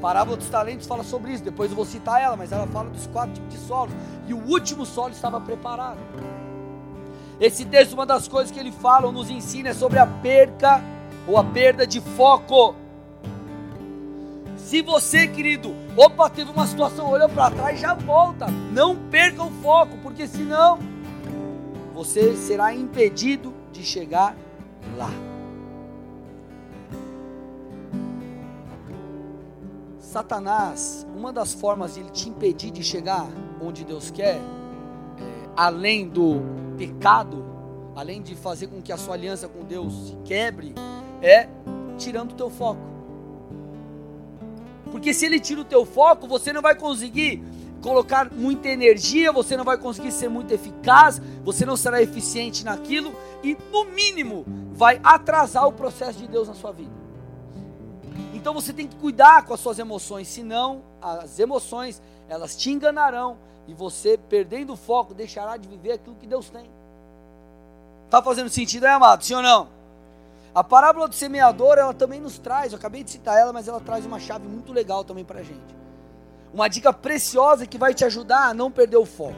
Parábola 0.01 0.37
dos 0.37 0.49
talentos 0.49 0.87
fala 0.87 1.05
sobre 1.05 1.33
isso, 1.33 1.45
depois 1.45 1.71
eu 1.71 1.77
vou 1.77 1.85
citar 1.85 2.23
ela, 2.23 2.37
mas 2.37 2.53
ela 2.53 2.67
fala 2.67 2.89
dos 2.89 3.07
quatro 3.07 3.35
tipos 3.35 3.51
de 3.51 3.59
solos. 3.59 3.93
E 4.27 4.33
o 4.33 4.39
último 4.49 4.87
solo 4.87 5.11
estava 5.11 5.41
preparado. 5.41 5.99
Esse 7.39 7.65
texto, 7.65 7.93
uma 7.93 8.07
das 8.07 8.27
coisas 8.29 8.51
que 8.51 8.59
ele 8.59 8.73
fala 8.73 9.11
nos 9.13 9.31
ensina 9.31 9.71
é 9.71 9.75
sobre 9.75 9.99
a 9.99 10.07
perca 10.07 10.83
ou 11.27 11.37
a 11.37 11.45
perda 11.45 11.87
de 11.87 12.01
foco. 12.01 12.75
Se 14.57 14.83
você, 14.83 15.27
querido, 15.27 15.75
opa, 15.97 16.31
teve 16.31 16.51
uma 16.51 16.67
situação, 16.67 17.11
olhou 17.11 17.29
para 17.29 17.51
trás, 17.51 17.81
já 17.81 17.95
volta. 17.95 18.47
Não 18.73 18.97
perca 18.97 19.43
o 19.43 19.51
foco, 19.51 19.97
porque 20.03 20.27
senão 20.27 20.79
você 21.95 22.37
será 22.37 22.75
impedido 22.75 23.53
de 23.73 23.83
chegar 23.83 24.37
lá. 24.97 25.30
Satanás, 30.11 31.07
uma 31.17 31.33
das 31.33 31.55
formas 31.55 31.95
de 31.95 32.01
ele 32.01 32.11
te 32.11 32.29
impedir 32.29 32.73
de 32.73 32.83
chegar 32.83 33.29
onde 33.63 33.85
Deus 33.85 34.11
quer, 34.11 34.39
é, 34.39 34.41
além 35.57 36.09
do 36.09 36.43
pecado, 36.77 37.45
além 37.95 38.21
de 38.21 38.35
fazer 38.35 38.67
com 38.67 38.83
que 38.83 38.93
a 38.93 38.97
sua 38.97 39.15
aliança 39.15 39.47
com 39.47 39.65
Deus 39.65 40.09
se 40.09 40.17
quebre, 40.25 40.75
é 41.23 41.49
tirando 41.97 42.33
o 42.33 42.35
teu 42.35 42.51
foco. 42.51 42.81
Porque 44.91 45.15
se 45.15 45.27
ele 45.27 45.39
tira 45.39 45.61
o 45.61 45.65
teu 45.65 45.87
foco, 45.87 46.27
você 46.27 46.53
não 46.53 46.61
vai 46.61 46.75
conseguir 46.75 47.41
colocar 47.81 48.33
muita 48.33 48.69
energia, 48.69 49.31
você 49.31 49.57
não 49.57 49.65
vai 49.65 49.79
conseguir 49.79 50.11
ser 50.11 50.29
muito 50.29 50.53
eficaz, 50.53 51.23
você 51.45 51.65
não 51.65 51.77
será 51.77 52.03
eficiente 52.03 52.65
naquilo 52.65 53.15
e 53.45 53.57
no 53.71 53.85
mínimo 53.85 54.45
vai 54.73 54.99
atrasar 55.05 55.69
o 55.69 55.73
processo 55.73 56.19
de 56.19 56.27
Deus 56.27 56.49
na 56.49 56.55
sua 56.55 56.73
vida. 56.73 57.00
Então 58.41 58.55
você 58.55 58.73
tem 58.73 58.89
que 58.89 58.97
cuidar 58.97 59.45
com 59.45 59.53
as 59.53 59.61
suas 59.61 59.79
emoções, 59.79 60.27
senão 60.27 60.81
as 61.03 61.39
emoções 61.39 62.01
elas 62.27 62.57
te 62.57 62.71
enganarão 62.71 63.37
e 63.69 63.75
você, 63.75 64.17
perdendo 64.17 64.73
o 64.73 64.77
foco, 64.77 65.13
deixará 65.13 65.59
de 65.59 65.69
viver 65.69 65.93
aquilo 65.93 66.17
que 66.17 66.27
Deus 66.27 66.49
tem. 66.49 66.71
Está 68.07 68.23
fazendo 68.23 68.49
sentido 68.49 68.85
aí, 68.85 68.93
amado? 68.93 69.23
Sim 69.23 69.35
ou 69.35 69.43
não? 69.43 69.69
A 70.55 70.65
parábola 70.65 71.07
do 71.07 71.15
semeador, 71.15 71.77
ela 71.77 71.93
também 71.93 72.19
nos 72.19 72.39
traz, 72.39 72.73
eu 72.73 72.79
acabei 72.79 73.05
de 73.05 73.11
citar 73.11 73.37
ela, 73.37 73.53
mas 73.53 73.69
ela 73.69 73.79
traz 73.79 74.07
uma 74.07 74.19
chave 74.19 74.49
muito 74.49 74.73
legal 74.73 75.05
também 75.05 75.25
para 75.25 75.41
a 75.41 75.43
gente. 75.43 75.77
Uma 76.51 76.67
dica 76.67 76.95
preciosa 76.95 77.67
que 77.67 77.77
vai 77.77 77.93
te 77.93 78.07
ajudar 78.07 78.47
a 78.47 78.55
não 78.55 78.71
perder 78.71 78.97
o 78.97 79.05
foco 79.05 79.37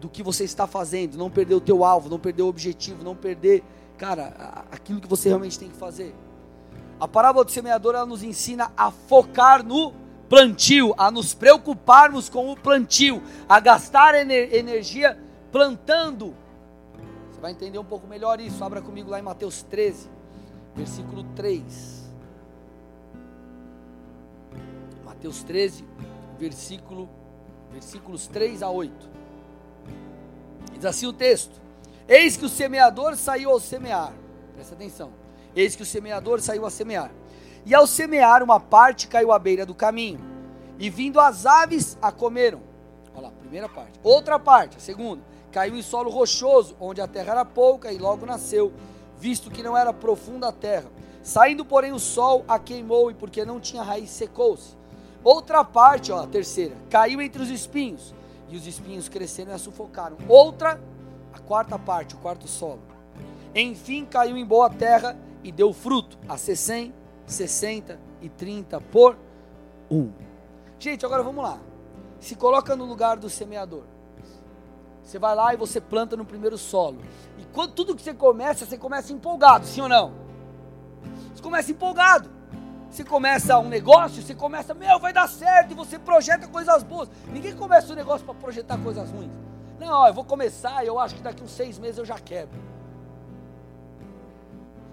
do 0.00 0.08
que 0.08 0.20
você 0.20 0.42
está 0.42 0.66
fazendo, 0.66 1.16
não 1.16 1.30
perder 1.30 1.54
o 1.54 1.60
teu 1.60 1.84
alvo, 1.84 2.10
não 2.10 2.18
perder 2.18 2.42
o 2.42 2.48
objetivo, 2.48 3.04
não 3.04 3.14
perder, 3.14 3.62
cara, 3.96 4.64
aquilo 4.72 5.00
que 5.00 5.06
você 5.06 5.28
realmente 5.28 5.56
tem 5.56 5.68
que 5.68 5.76
fazer. 5.76 6.12
A 7.00 7.08
parábola 7.08 7.44
do 7.44 7.50
semeador, 7.50 7.94
ela 7.94 8.06
nos 8.06 8.22
ensina 8.22 8.72
a 8.76 8.90
focar 8.90 9.64
no 9.64 9.92
plantio, 10.28 10.94
a 10.96 11.10
nos 11.10 11.34
preocuparmos 11.34 12.28
com 12.28 12.50
o 12.50 12.56
plantio, 12.56 13.22
a 13.48 13.60
gastar 13.60 14.14
ener 14.14 14.54
energia 14.54 15.18
plantando. 15.52 16.34
Você 17.30 17.40
vai 17.40 17.52
entender 17.52 17.78
um 17.78 17.84
pouco 17.84 18.06
melhor 18.06 18.40
isso. 18.40 18.64
Abra 18.64 18.80
comigo 18.80 19.10
lá 19.10 19.18
em 19.18 19.22
Mateus 19.22 19.62
13, 19.62 20.08
versículo 20.74 21.24
3. 21.36 22.04
Mateus 25.04 25.42
13, 25.42 25.84
versículo, 26.38 27.08
versículos 27.72 28.26
3 28.28 28.62
a 28.62 28.70
8. 28.70 29.10
Diz 30.74 30.84
assim 30.84 31.06
o 31.06 31.12
texto: 31.12 31.60
Eis 32.08 32.36
que 32.36 32.44
o 32.44 32.48
semeador 32.48 33.16
saiu 33.16 33.50
ao 33.50 33.60
semear. 33.60 34.12
Presta 34.54 34.74
atenção. 34.74 35.23
Eis 35.54 35.76
que 35.76 35.82
o 35.82 35.86
semeador 35.86 36.40
saiu 36.40 36.66
a 36.66 36.70
semear. 36.70 37.10
E 37.64 37.74
ao 37.74 37.86
semear, 37.86 38.42
uma 38.42 38.60
parte 38.60 39.08
caiu 39.08 39.32
à 39.32 39.38
beira 39.38 39.64
do 39.64 39.74
caminho, 39.74 40.20
e 40.78 40.90
vindo 40.90 41.18
as 41.20 41.46
aves 41.46 41.96
a 42.02 42.12
comeram. 42.12 42.60
Olha 43.14 43.28
lá, 43.28 43.30
primeira 43.30 43.68
parte. 43.68 43.98
Outra 44.02 44.38
parte, 44.38 44.76
a 44.76 44.80
segunda, 44.80 45.22
caiu 45.50 45.76
em 45.76 45.82
solo 45.82 46.10
rochoso, 46.10 46.76
onde 46.80 47.00
a 47.00 47.06
terra 47.06 47.32
era 47.32 47.44
pouca, 47.44 47.92
e 47.92 47.98
logo 47.98 48.26
nasceu, 48.26 48.72
visto 49.18 49.50
que 49.50 49.62
não 49.62 49.76
era 49.76 49.92
profunda 49.92 50.48
a 50.48 50.52
terra. 50.52 50.90
Saindo, 51.22 51.64
porém, 51.64 51.92
o 51.92 51.98
sol 51.98 52.44
a 52.46 52.58
queimou, 52.58 53.10
e 53.10 53.14
porque 53.14 53.44
não 53.44 53.60
tinha 53.60 53.82
raiz, 53.82 54.10
secou-se. 54.10 54.76
Outra 55.22 55.64
parte, 55.64 56.12
ó, 56.12 56.22
a 56.22 56.26
terceira, 56.26 56.74
caiu 56.90 57.22
entre 57.22 57.40
os 57.42 57.48
espinhos, 57.48 58.12
e 58.50 58.56
os 58.56 58.66
espinhos 58.66 59.08
cresceram 59.08 59.52
e 59.52 59.54
a 59.54 59.58
sufocaram. 59.58 60.18
Outra, 60.28 60.78
a 61.32 61.38
quarta 61.38 61.78
parte, 61.78 62.14
o 62.14 62.18
quarto 62.18 62.46
solo. 62.46 62.82
Enfim, 63.54 64.04
caiu 64.04 64.36
em 64.36 64.44
boa 64.44 64.68
terra 64.68 65.16
e 65.44 65.52
deu 65.52 65.72
fruto, 65.72 66.18
a 66.28 66.36
60, 66.36 66.92
60 67.26 68.00
e 68.20 68.28
30 68.28 68.80
por 68.80 69.16
um. 69.90 70.10
Gente, 70.78 71.04
agora 71.04 71.22
vamos 71.22 71.44
lá. 71.44 71.60
Se 72.18 72.34
coloca 72.34 72.74
no 72.74 72.84
lugar 72.84 73.18
do 73.18 73.28
semeador. 73.28 73.84
Você 75.02 75.18
vai 75.18 75.34
lá 75.34 75.52
e 75.52 75.56
você 75.56 75.80
planta 75.80 76.16
no 76.16 76.24
primeiro 76.24 76.56
solo. 76.56 76.98
E 77.38 77.44
quando 77.52 77.72
tudo 77.72 77.94
que 77.94 78.02
você 78.02 78.14
começa, 78.14 78.64
você 78.64 78.78
começa 78.78 79.12
empolgado, 79.12 79.66
sim 79.66 79.82
ou 79.82 79.88
não? 79.88 80.14
Você 81.34 81.42
começa 81.42 81.70
empolgado. 81.70 82.30
Você 82.90 83.04
começa 83.04 83.58
um 83.58 83.68
negócio, 83.68 84.22
você 84.22 84.34
começa, 84.34 84.72
meu, 84.72 85.00
vai 85.00 85.12
dar 85.12 85.28
certo, 85.28 85.72
e 85.72 85.74
você 85.74 85.98
projeta 85.98 86.46
coisas 86.46 86.82
boas. 86.82 87.10
Ninguém 87.26 87.54
começa 87.54 87.92
um 87.92 87.96
negócio 87.96 88.24
para 88.24 88.34
projetar 88.34 88.78
coisas 88.78 89.10
ruins. 89.10 89.32
Não, 89.78 89.88
ó, 89.88 90.08
eu 90.08 90.14
vou 90.14 90.24
começar, 90.24 90.84
eu 90.86 90.98
acho 90.98 91.16
que 91.16 91.22
daqui 91.22 91.42
uns 91.42 91.50
seis 91.50 91.78
meses 91.78 91.98
eu 91.98 92.04
já 92.04 92.18
quebro. 92.18 92.73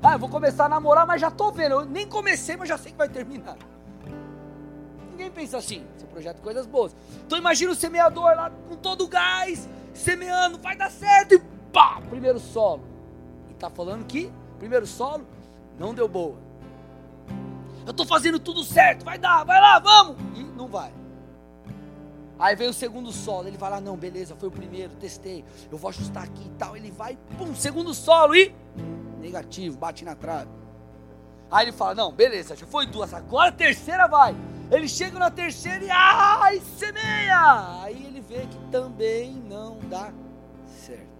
Ah, 0.04 0.14
eu 0.14 0.20
vou 0.20 0.30
começar 0.30 0.66
a 0.66 0.70
namorar, 0.70 1.06
mas 1.06 1.22
já 1.22 1.28
estou 1.28 1.52
vendo. 1.52 1.74
Eu 1.74 1.86
nem 1.86 2.08
comecei, 2.08 2.58
mas 2.58 2.68
já 2.68 2.78
sei 2.78 2.92
que 2.92 2.98
vai 2.98 3.08
terminar. 3.08 3.56
Ninguém 5.12 5.30
pensa 5.30 5.58
assim. 5.58 5.86
Você 5.96 6.08
projeta 6.08 6.42
coisas 6.42 6.66
boas. 6.66 6.96
Então 7.26 7.38
imagina 7.38 7.72
o 7.72 7.76
semeador 7.76 8.36
lá 8.36 8.52
com 8.68 8.76
todo 8.76 9.04
o 9.04 9.08
gás, 9.08 9.70
semeando, 9.94 10.58
vai 10.58 10.76
dar 10.76 10.90
certo 10.90 11.36
e 11.36 11.40
pá, 11.72 12.02
primeiro 12.10 12.40
solo. 12.40 12.84
E 13.50 13.54
tá 13.54 13.70
falando 13.70 14.06
que 14.06 14.32
primeiro 14.58 14.88
solo 14.88 15.26
não 15.78 15.94
deu 15.94 16.08
boa. 16.08 16.36
Eu 17.86 17.92
estou 17.92 18.06
fazendo 18.06 18.40
tudo 18.40 18.64
certo, 18.64 19.06
vai 19.06 19.20
dar, 19.20 19.44
vai 19.44 19.60
lá, 19.60 19.78
vamos. 19.80 20.18
E 20.36 20.44
não 20.44 20.68
vai. 20.68 20.92
Aí 22.40 22.56
vem 22.56 22.68
o 22.68 22.74
segundo 22.74 23.12
solo, 23.12 23.48
ele 23.48 23.58
vai 23.58 23.70
lá, 23.70 23.80
não, 23.80 23.96
beleza, 23.96 24.36
foi 24.36 24.50
o 24.50 24.52
primeiro, 24.52 24.94
testei, 24.96 25.46
eu 25.72 25.78
vou 25.78 25.90
ajustar 25.90 26.24
aqui 26.24 26.48
e 26.48 26.52
tal. 26.58 26.76
Ele 26.76 26.90
vai, 26.90 27.16
pum, 27.38 27.54
segundo 27.54 27.94
solo 27.94 28.36
e 28.36 28.54
negativo, 29.22 29.78
bate 29.78 30.04
na 30.04 30.16
trave. 30.16 30.50
Aí 31.50 31.66
ele 31.66 31.72
fala, 31.72 31.96
não, 31.96 32.12
beleza, 32.12 32.56
já 32.56 32.66
foi 32.66 32.86
duas, 32.86 33.14
agora 33.14 33.50
a 33.50 33.54
terceira 33.54 34.08
vai. 34.08 34.36
Ele 34.72 34.88
chega 34.88 35.20
na 35.20 35.30
terceira 35.30 35.84
e 35.84 35.90
ai, 35.92 36.62
semeia. 36.78 37.82
Aí 37.84 38.06
ele 38.06 38.22
vê 38.22 38.48
que 38.48 38.58
também 38.72 39.34
não 39.34 39.78
dá 39.90 40.12
certo. 40.66 41.12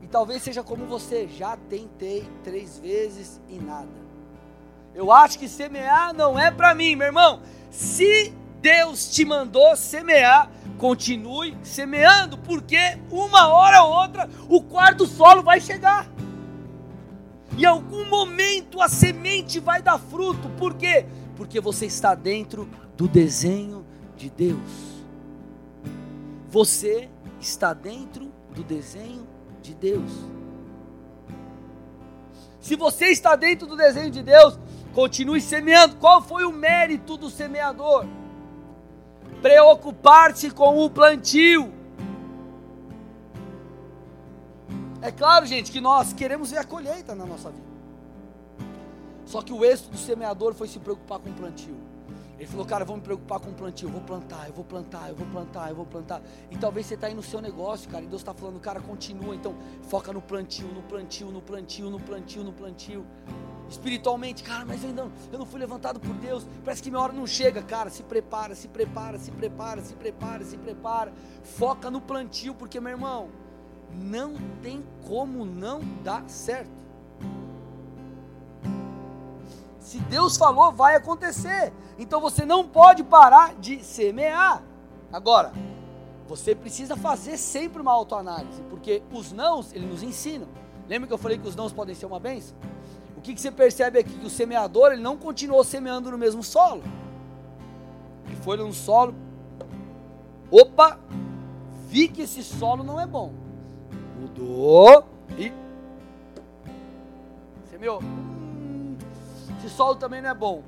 E 0.00 0.06
talvez 0.06 0.42
seja 0.42 0.62
como 0.62 0.86
você, 0.86 1.28
já 1.28 1.56
tentei 1.68 2.26
três 2.42 2.78
vezes 2.78 3.40
e 3.48 3.58
nada. 3.58 4.06
Eu 4.94 5.12
acho 5.12 5.38
que 5.38 5.46
semear 5.46 6.14
não 6.14 6.38
é 6.38 6.50
para 6.50 6.74
mim, 6.74 6.96
meu 6.96 7.08
irmão. 7.08 7.42
Se 7.70 8.32
Deus 8.66 9.06
te 9.06 9.24
mandou 9.24 9.76
semear, 9.76 10.50
continue 10.76 11.56
semeando, 11.62 12.36
porque 12.36 12.98
uma 13.12 13.46
hora 13.46 13.84
ou 13.84 13.92
outra 13.92 14.28
o 14.48 14.60
quarto 14.60 15.06
solo 15.06 15.40
vai 15.40 15.60
chegar. 15.60 16.10
Em 17.56 17.64
algum 17.64 18.04
momento 18.06 18.82
a 18.82 18.88
semente 18.88 19.60
vai 19.60 19.80
dar 19.80 20.00
fruto, 20.00 20.48
por 20.58 20.74
quê? 20.74 21.06
Porque 21.36 21.60
você 21.60 21.86
está 21.86 22.12
dentro 22.16 22.68
do 22.96 23.06
desenho 23.06 23.86
de 24.16 24.28
Deus. 24.28 25.04
Você 26.48 27.08
está 27.40 27.72
dentro 27.72 28.32
do 28.52 28.64
desenho 28.64 29.28
de 29.62 29.76
Deus. 29.76 30.10
Se 32.58 32.74
você 32.74 33.12
está 33.12 33.36
dentro 33.36 33.68
do 33.68 33.76
desenho 33.76 34.10
de 34.10 34.24
Deus, 34.24 34.58
continue 34.92 35.40
semeando. 35.40 35.94
Qual 35.98 36.20
foi 36.20 36.44
o 36.44 36.50
mérito 36.50 37.16
do 37.16 37.30
semeador? 37.30 38.04
Preocupar-se 39.42 40.50
com 40.50 40.84
o 40.84 40.90
plantio. 40.90 41.72
É 45.00 45.12
claro, 45.12 45.46
gente, 45.46 45.70
que 45.70 45.80
nós 45.80 46.12
queremos 46.12 46.50
ver 46.50 46.58
a 46.58 46.64
colheita 46.64 47.14
na 47.14 47.24
nossa 47.24 47.50
vida. 47.50 47.66
Só 49.24 49.42
que 49.42 49.52
o 49.52 49.64
êxito 49.64 49.90
do 49.90 49.98
semeador 49.98 50.54
foi 50.54 50.68
se 50.68 50.78
preocupar 50.78 51.18
com 51.18 51.30
o 51.30 51.32
plantio. 51.32 51.76
Ele 52.38 52.46
falou, 52.46 52.66
cara, 52.66 52.84
vou 52.84 52.96
me 52.96 53.02
preocupar 53.02 53.40
com 53.40 53.50
o 53.50 53.54
plantio, 53.54 53.88
eu 53.88 53.92
vou 53.92 54.02
plantar, 54.02 54.46
eu 54.46 54.52
vou 54.52 54.64
plantar, 54.64 55.08
eu 55.08 55.14
vou 55.16 55.26
plantar, 55.26 55.70
eu 55.70 55.74
vou 55.74 55.86
plantar. 55.86 56.22
E 56.50 56.56
talvez 56.58 56.86
você 56.86 56.94
está 56.94 57.06
aí 57.06 57.14
no 57.14 57.22
seu 57.22 57.40
negócio, 57.40 57.88
cara, 57.88 58.04
e 58.04 58.06
Deus 58.06 58.20
está 58.20 58.34
falando, 58.34 58.60
cara, 58.60 58.78
continua, 58.78 59.34
então 59.34 59.54
foca 59.82 60.12
no 60.12 60.20
plantio, 60.20 60.68
no 60.68 60.82
plantio, 60.82 61.30
no 61.30 61.40
plantio, 61.40 61.88
no 61.88 61.98
plantio, 61.98 62.44
no 62.44 62.52
plantio. 62.52 63.06
Espiritualmente, 63.68 64.44
cara, 64.44 64.64
mas 64.64 64.84
eu 64.84 64.90
não, 64.90 65.10
eu 65.32 65.38
não 65.38 65.46
fui 65.46 65.58
levantado 65.58 65.98
por 65.98 66.14
Deus, 66.14 66.46
parece 66.64 66.82
que 66.82 66.90
minha 66.90 67.02
hora 67.02 67.12
não 67.12 67.26
chega, 67.26 67.62
cara, 67.62 67.90
se 67.90 68.02
prepara, 68.02 68.54
se 68.54 68.68
prepara, 68.68 69.18
se 69.18 69.30
prepara, 69.30 69.82
se 69.82 69.94
prepara, 69.94 70.44
se 70.44 70.56
prepara. 70.56 71.12
Foca 71.42 71.90
no 71.90 72.00
plantio, 72.00 72.54
porque, 72.54 72.80
meu 72.80 72.92
irmão, 72.92 73.28
não 73.92 74.34
tem 74.62 74.84
como 75.06 75.44
não 75.44 75.80
dar 76.02 76.28
certo. 76.28 76.70
Se 79.80 79.98
Deus 80.00 80.36
falou, 80.36 80.72
vai 80.72 80.96
acontecer. 80.96 81.72
Então 81.98 82.20
você 82.20 82.44
não 82.44 82.66
pode 82.66 83.02
parar 83.04 83.54
de 83.54 83.82
semear. 83.84 84.62
Agora, 85.12 85.52
você 86.26 86.54
precisa 86.54 86.96
fazer 86.96 87.36
sempre 87.36 87.80
uma 87.80 87.92
autoanálise, 87.92 88.62
porque 88.68 89.02
os 89.12 89.32
nãos, 89.32 89.72
ele 89.72 89.86
nos 89.86 90.02
ensinam. 90.02 90.48
Lembra 90.88 91.06
que 91.06 91.14
eu 91.14 91.18
falei 91.18 91.38
que 91.38 91.46
os 91.46 91.56
nãos 91.56 91.72
podem 91.72 91.94
ser 91.94 92.06
uma 92.06 92.20
benção? 92.20 92.56
Que, 93.26 93.34
que 93.34 93.40
você 93.40 93.50
percebe 93.50 93.98
aqui? 93.98 94.16
Que 94.16 94.26
o 94.26 94.30
semeador, 94.30 94.92
ele 94.92 95.02
não 95.02 95.16
continuou 95.16 95.64
semeando 95.64 96.12
no 96.12 96.16
mesmo 96.16 96.44
solo. 96.44 96.84
Ele 98.24 98.36
foi 98.36 98.56
num 98.56 98.72
solo. 98.72 99.16
Opa! 100.48 100.96
Vi 101.88 102.06
que 102.06 102.22
esse 102.22 102.44
solo 102.44 102.84
não 102.84 103.00
é 103.00 103.06
bom. 103.06 103.32
Mudou 104.20 105.04
e 105.36 105.52
semeou 107.68 108.00
esse 109.58 109.70
solo 109.70 109.96
também 109.96 110.22
não 110.22 110.30
é 110.30 110.34
bom. 110.34 110.62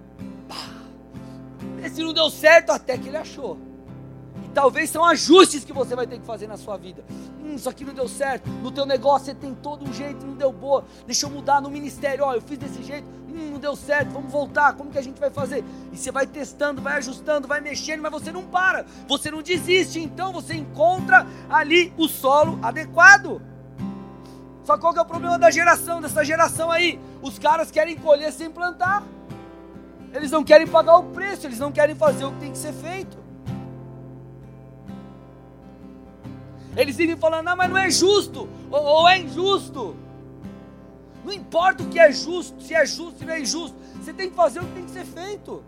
Esse 1.84 2.02
não 2.02 2.12
deu 2.12 2.28
certo 2.28 2.70
até 2.70 2.98
que 2.98 3.06
ele 3.06 3.18
achou. 3.18 3.56
Talvez 4.55 4.90
são 4.90 5.05
ajustes 5.05 5.64
que 5.64 5.72
você 5.72 5.94
vai 5.94 6.07
ter 6.07 6.18
que 6.18 6.26
fazer 6.26 6.46
na 6.46 6.57
sua 6.57 6.76
vida. 6.76 7.05
Hum, 7.42 7.55
isso 7.55 7.68
aqui 7.68 7.84
não 7.84 7.94
deu 7.94 8.09
certo. 8.09 8.49
No 8.62 8.70
teu 8.70 8.84
negócio 8.86 9.26
você 9.26 9.34
tem 9.34 9.55
todo 9.55 9.88
um 9.88 9.92
jeito, 9.92 10.26
não 10.26 10.34
deu 10.34 10.53
boa. 10.53 10.84
Deixa 11.07 11.26
eu 11.26 11.30
mudar 11.30 11.61
no 11.61 11.70
ministério. 11.70 12.24
Ó, 12.24 12.34
eu 12.34 12.40
fiz 12.40 12.59
desse 12.59 12.82
jeito. 12.82 13.07
Hum, 13.28 13.53
não 13.53 13.59
deu 13.59 13.76
certo. 13.76 14.11
Vamos 14.11 14.32
voltar. 14.32 14.74
Como 14.74 14.90
que 14.90 14.99
a 14.99 15.03
gente 15.03 15.20
vai 15.20 15.30
fazer? 15.30 15.64
E 15.92 15.96
você 15.96 16.11
vai 16.11 16.26
testando, 16.26 16.82
vai 16.82 16.94
ajustando, 16.94 17.46
vai 17.46 17.61
mexendo, 17.61 18.01
mas 18.01 18.11
você 18.11 18.32
não 18.32 18.42
para. 18.42 18.84
Você 19.07 19.30
não 19.30 19.42
desiste. 19.42 20.01
Então 20.01 20.32
você 20.32 20.55
encontra 20.55 21.26
ali 21.49 21.92
o 21.96 22.09
solo 22.09 22.59
adequado. 22.62 23.40
Só 24.64 24.76
qual 24.76 24.92
que 24.92 24.99
é 24.99 25.03
o 25.03 25.07
problema 25.07 25.38
da 25.38 25.51
geração, 25.51 26.01
dessa 26.01 26.24
geração 26.24 26.70
aí? 26.70 27.01
Os 27.22 27.38
caras 27.38 27.70
querem 27.70 27.96
colher 27.96 28.32
sem 28.32 28.51
plantar. 28.51 29.03
Eles 30.12 30.30
não 30.30 30.42
querem 30.42 30.66
pagar 30.66 30.99
o 30.99 31.05
preço, 31.05 31.46
eles 31.46 31.59
não 31.59 31.70
querem 31.70 31.94
fazer 31.94 32.24
o 32.24 32.32
que 32.32 32.40
tem 32.40 32.53
que 32.53 32.59
ser 32.59 32.72
feito. 32.72 33.27
Eles 36.78 36.96
vivem 36.96 37.16
falando, 37.16 37.44
não, 37.44 37.56
mas 37.56 37.68
não 37.68 37.76
é 37.76 37.90
justo, 37.90 38.48
ou, 38.70 38.80
ou 38.80 39.08
é 39.08 39.18
injusto. 39.18 39.96
Não 41.24 41.32
importa 41.32 41.82
o 41.82 41.88
que 41.88 41.98
é 41.98 42.12
justo, 42.12 42.62
se 42.62 42.72
é 42.72 42.86
justo, 42.86 43.18
se 43.18 43.24
não 43.24 43.32
é 43.34 43.40
injusto. 43.40 43.76
Você 44.00 44.12
tem 44.12 44.30
que 44.30 44.36
fazer 44.36 44.60
o 44.60 44.64
que 44.64 44.74
tem 44.74 44.84
que 44.84 44.90
ser 44.92 45.04
feito. 45.04 45.64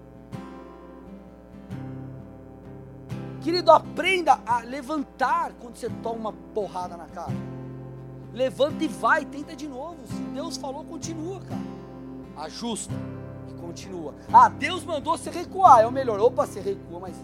Querido, 3.42 3.72
aprenda 3.72 4.38
a 4.46 4.60
levantar 4.60 5.52
quando 5.60 5.74
você 5.74 5.90
toma 6.00 6.16
uma 6.16 6.32
porrada 6.54 6.96
na 6.96 7.06
cara. 7.06 7.32
Levanta 8.32 8.84
e 8.84 8.88
vai, 8.88 9.24
tenta 9.24 9.56
de 9.56 9.66
novo. 9.66 9.96
Se 10.06 10.14
Deus 10.14 10.56
falou, 10.56 10.84
continua, 10.84 11.40
cara. 11.40 11.60
Ajusta 12.36 12.94
e 13.50 13.54
continua. 13.54 14.14
Ah, 14.32 14.48
Deus 14.48 14.84
mandou 14.84 15.18
você 15.18 15.28
recuar, 15.28 15.80
é 15.80 15.86
o 15.88 15.90
melhor. 15.90 16.20
Opa, 16.20 16.46
você 16.46 16.60
recua, 16.60 17.00
mas 17.00 17.16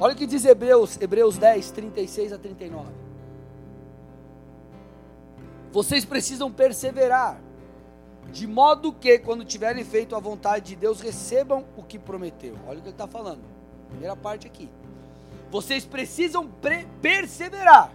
Olha 0.00 0.14
o 0.14 0.16
que 0.16 0.26
diz 0.26 0.46
Hebreus, 0.46 0.98
Hebreus 0.98 1.36
10, 1.36 1.70
36 1.72 2.32
a 2.32 2.38
39. 2.38 2.88
Vocês 5.70 6.06
precisam 6.06 6.50
perseverar, 6.50 7.38
de 8.32 8.46
modo 8.46 8.94
que, 8.94 9.18
quando 9.18 9.44
tiverem 9.44 9.84
feito 9.84 10.16
a 10.16 10.18
vontade 10.18 10.68
de 10.68 10.76
Deus, 10.76 11.02
recebam 11.02 11.66
o 11.76 11.82
que 11.82 11.98
prometeu. 11.98 12.56
Olha 12.66 12.78
o 12.78 12.80
que 12.80 12.88
ele 12.88 12.94
está 12.94 13.06
falando. 13.06 13.42
Primeira 13.90 14.16
parte 14.16 14.46
aqui. 14.46 14.70
Vocês 15.50 15.84
precisam 15.84 16.50
perseverar 17.02 17.92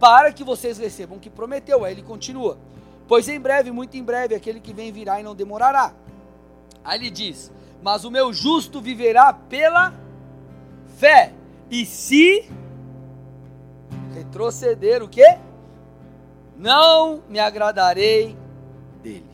para 0.00 0.32
que 0.32 0.42
vocês 0.42 0.78
recebam 0.78 1.18
o 1.18 1.20
que 1.20 1.28
prometeu. 1.28 1.84
Aí 1.84 1.92
ele 1.92 2.02
continua: 2.02 2.56
Pois 3.06 3.28
em 3.28 3.38
breve, 3.38 3.70
muito 3.70 3.98
em 3.98 4.02
breve, 4.02 4.34
aquele 4.34 4.60
que 4.60 4.72
vem 4.72 4.90
virá 4.90 5.20
e 5.20 5.22
não 5.22 5.34
demorará. 5.34 5.92
Aí 6.82 6.98
ele 6.98 7.10
diz: 7.10 7.52
Mas 7.82 8.04
o 8.04 8.10
meu 8.10 8.32
justo 8.32 8.80
viverá 8.80 9.32
pela 9.32 10.03
fé. 10.96 11.32
E 11.70 11.84
se 11.86 12.48
proceder 14.34 15.00
o 15.00 15.08
quê? 15.08 15.38
Não 16.56 17.22
me 17.28 17.38
agradarei 17.38 18.36
dele. 19.00 19.30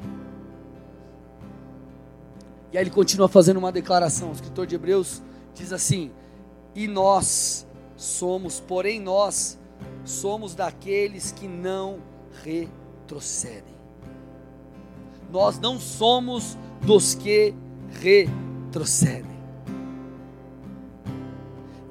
E 2.71 2.77
aí 2.77 2.85
ele 2.85 2.91
continua 2.91 3.29
fazendo 3.29 3.57
uma 3.57 3.73
declaração. 3.73 4.29
O 4.29 4.33
escritor 4.33 4.67
de 4.67 4.75
Hebreus 4.75 5.23
diz 5.55 5.73
assim: 5.73 6.11
E 6.75 6.87
nós 6.87 7.67
somos, 7.97 8.61
porém 8.61 9.01
nós 9.01 9.59
somos 10.05 10.55
daqueles 10.55 11.33
que 11.33 11.49
não 11.49 11.99
retrocedem. 12.45 13.81
Nós 15.31 15.59
não 15.59 15.81
somos 15.81 16.59
dos 16.83 17.15
que 17.15 17.55
retrocedem. 18.01 19.40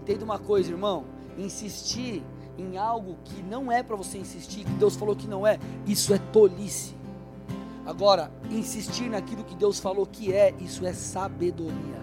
Entenda 0.09 0.25
uma 0.25 0.39
coisa, 0.39 0.71
irmão: 0.71 1.05
insistir 1.37 2.23
em 2.57 2.77
algo 2.77 3.15
que 3.23 3.43
não 3.43 3.71
é 3.71 3.83
para 3.83 3.95
você 3.95 4.17
insistir, 4.17 4.65
que 4.65 4.71
Deus 4.71 4.95
falou 4.95 5.15
que 5.15 5.27
não 5.27 5.45
é, 5.45 5.59
isso 5.85 6.11
é 6.11 6.17
tolice. 6.17 6.95
Agora, 7.85 8.31
insistir 8.49 9.07
naquilo 9.07 9.43
que 9.43 9.53
Deus 9.53 9.79
falou 9.79 10.07
que 10.07 10.33
é, 10.33 10.55
isso 10.59 10.83
é 10.83 10.93
sabedoria. 10.93 11.99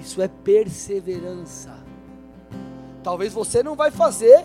Isso 0.00 0.20
é 0.20 0.26
perseverança. 0.26 1.78
Talvez 3.04 3.32
você 3.32 3.62
não 3.62 3.76
vai 3.76 3.92
fazer. 3.92 4.44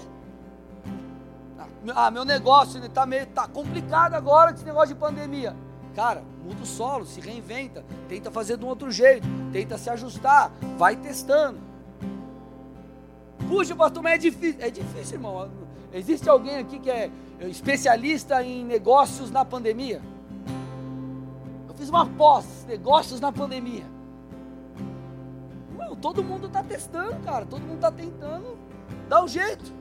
Ah, 1.96 2.12
meu 2.12 2.26
negócio 2.26 2.80
está 2.86 3.08
meio 3.08 3.26
tá 3.26 3.48
complicado 3.48 4.14
agora 4.14 4.52
esse 4.52 4.64
negócio 4.64 4.94
de 4.94 5.00
pandemia. 5.00 5.56
Cara, 5.96 6.24
muda 6.44 6.62
o 6.62 6.66
solo, 6.66 7.08
se 7.08 7.20
reinventa, 7.20 7.84
tenta 8.08 8.30
fazer 8.30 8.56
de 8.56 8.66
um 8.66 8.68
outro 8.68 8.92
jeito, 8.92 9.28
tenta 9.52 9.80
se 9.80 9.90
ajustar, 9.90 10.52
vai 10.78 10.96
testando. 10.96 11.69
Puxa, 13.50 13.76
pastor, 13.76 14.04
mas 14.04 14.14
é 14.14 14.18
difícil. 14.20 14.62
É 14.62 14.70
difícil, 14.70 15.16
irmão. 15.16 15.50
Existe 15.91 16.30
alguém 16.30 16.58
aqui 16.58 16.78
que 16.78 16.89
é 16.89 17.10
especialista 17.41 18.43
em 18.43 18.64
negócios 18.64 19.32
na 19.32 19.43
pandemia? 19.43 20.00
Eu 21.68 21.74
fiz 21.74 21.89
uma 21.89 22.06
pós, 22.06 22.64
negócios 22.68 23.20
na 23.20 23.32
pandemia. 23.32 23.86
Não, 25.76 25.95
todo 25.95 26.24
mundo 26.24 26.45
está 26.45 26.62
testando, 26.62 27.16
cara. 27.26 27.43
Todo 27.43 27.62
mundo 27.62 27.78
está 27.78 27.91
tentando 27.91 28.56
dar 29.10 29.24
um 29.24 29.28
jeito. 29.28 29.74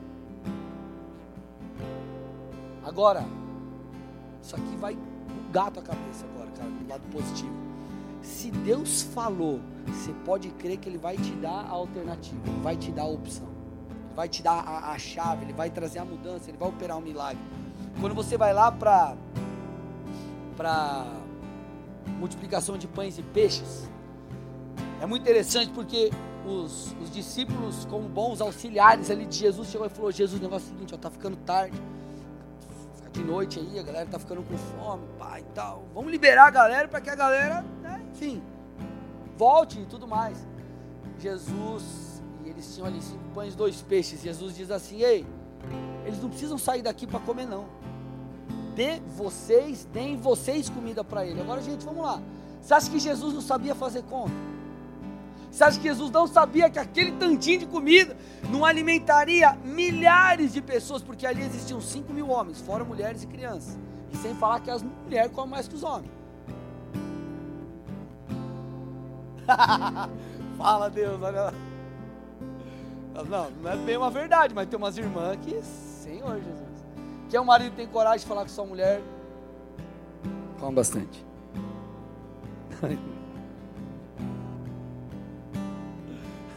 Agora, 2.83 3.23
isso 4.41 4.55
aqui 4.55 4.75
vai 4.77 4.97
gato 5.51 5.79
a 5.79 5.83
cabeça 5.83 6.25
agora, 6.25 6.49
cara, 6.57 6.69
do 6.69 6.89
lado 6.89 7.03
positivo. 7.11 7.53
Se 8.23 8.49
Deus 8.49 9.03
falou, 9.03 9.59
você 9.85 10.11
pode 10.25 10.49
crer 10.51 10.77
que 10.77 10.89
Ele 10.89 10.97
vai 10.97 11.15
te 11.17 11.31
dar 11.33 11.65
a 11.65 11.69
alternativa, 11.69 12.41
Ele 12.47 12.61
vai 12.61 12.75
te 12.75 12.91
dar 12.91 13.03
a 13.03 13.07
opção, 13.07 13.47
vai 14.19 14.27
te 14.27 14.43
dar 14.43 14.67
a, 14.67 14.91
a 14.91 14.99
chave, 14.99 15.45
Ele 15.45 15.53
vai 15.53 15.69
trazer 15.69 15.99
a 15.99 16.03
mudança, 16.03 16.49
Ele 16.49 16.57
vai 16.57 16.67
operar 16.67 16.97
um 16.97 17.01
milagre. 17.01 17.41
Quando 18.01 18.13
você 18.13 18.37
vai 18.37 18.53
lá 18.53 18.69
para 18.69 19.15
para 20.57 21.05
multiplicação 22.17 22.77
de 22.77 22.85
pães 22.85 23.17
e 23.17 23.23
peixes, 23.23 23.89
é 24.99 25.05
muito 25.05 25.21
interessante 25.21 25.71
porque 25.71 26.11
os, 26.45 26.93
os 27.01 27.09
discípulos, 27.09 27.85
como 27.85 28.09
bons 28.09 28.41
auxiliares 28.41 29.09
ali 29.09 29.25
de 29.25 29.37
Jesus, 29.37 29.69
chegou 29.69 29.87
e 29.87 29.89
falou: 29.89 30.11
Jesus, 30.11 30.37
o 30.37 30.43
negócio 30.43 30.65
é 30.65 30.67
o 30.67 30.73
seguinte, 30.73 30.93
está 30.93 31.09
ficando 31.09 31.37
tarde 31.37 31.81
de 33.13 33.23
noite 33.23 33.57
aí, 33.57 33.79
a 33.79 33.83
galera 33.83 34.05
tá 34.05 34.19
ficando 34.19 34.43
com 34.43 34.57
fome, 34.57 35.07
pai 35.17 35.39
e 35.39 35.53
tal. 35.53 35.85
Vamos 35.93 36.11
liberar 36.11 36.47
a 36.47 36.51
galera 36.51 36.89
para 36.89 36.99
que 36.99 37.09
a 37.09 37.15
galera, 37.15 37.61
né, 37.81 38.05
enfim, 38.11 38.43
volte 39.37 39.79
e 39.79 39.85
tudo 39.85 40.05
mais. 40.05 40.45
Jesus, 41.17 42.08
eles 42.59 42.75
tinham 42.75 42.87
ali 42.87 43.01
cinco 43.01 43.23
pães, 43.33 43.55
dois 43.55 43.81
peixes. 43.81 44.21
Jesus 44.21 44.55
diz 44.55 44.69
assim: 44.69 45.01
Ei, 45.01 45.25
eles 46.05 46.21
não 46.21 46.29
precisam 46.29 46.57
sair 46.57 46.81
daqui 46.81 47.07
para 47.07 47.19
comer, 47.19 47.45
não. 47.45 47.65
Dê 48.75 48.99
vocês, 49.15 49.87
deem 49.91 50.17
vocês 50.17 50.69
comida 50.69 51.03
para 51.03 51.25
ele. 51.25 51.39
Agora, 51.39 51.61
gente, 51.61 51.85
vamos 51.85 52.03
lá. 52.03 52.21
Você 52.61 52.73
acha 52.73 52.89
que 52.89 52.99
Jesus 52.99 53.33
não 53.33 53.41
sabia 53.41 53.73
fazer 53.73 54.03
conta? 54.03 54.33
Você 55.49 55.63
acha 55.63 55.79
que 55.79 55.87
Jesus 55.87 56.11
não 56.11 56.27
sabia 56.27 56.69
que 56.69 56.77
aquele 56.77 57.13
tantinho 57.13 57.59
de 57.61 57.65
comida 57.65 58.15
não 58.51 58.63
alimentaria 58.63 59.57
milhares 59.63 60.53
de 60.53 60.61
pessoas? 60.61 61.01
Porque 61.01 61.25
ali 61.25 61.41
existiam 61.41 61.81
5 61.81 62.13
mil 62.13 62.29
homens, 62.29 62.61
fora 62.61 62.83
mulheres 62.83 63.23
e 63.23 63.27
crianças. 63.27 63.77
E 64.11 64.17
sem 64.17 64.35
falar 64.35 64.59
que 64.59 64.69
as 64.69 64.83
mulheres 64.83 65.31
comem 65.31 65.51
mais 65.51 65.67
que 65.67 65.75
os 65.75 65.83
homens. 65.83 66.11
Fala 70.57 70.89
Deus, 70.89 71.19
olha 71.21 71.43
lá. 71.43 71.68
Não, 73.27 73.49
não 73.51 73.71
é 73.71 73.75
bem 73.77 73.97
uma 73.97 74.09
verdade, 74.09 74.53
mas 74.53 74.67
tem 74.67 74.77
umas 74.77 74.97
irmãs 74.97 75.37
que, 75.41 75.61
Senhor 75.61 76.35
Jesus. 76.35 76.69
Que 77.29 77.37
é 77.37 77.41
um 77.41 77.45
marido 77.45 77.71
que 77.71 77.77
tem 77.77 77.87
coragem 77.87 78.19
de 78.19 78.25
falar 78.25 78.43
com 78.43 78.49
sua 78.49 78.65
mulher. 78.65 79.01
Come 80.59 80.75
bastante. 80.75 81.25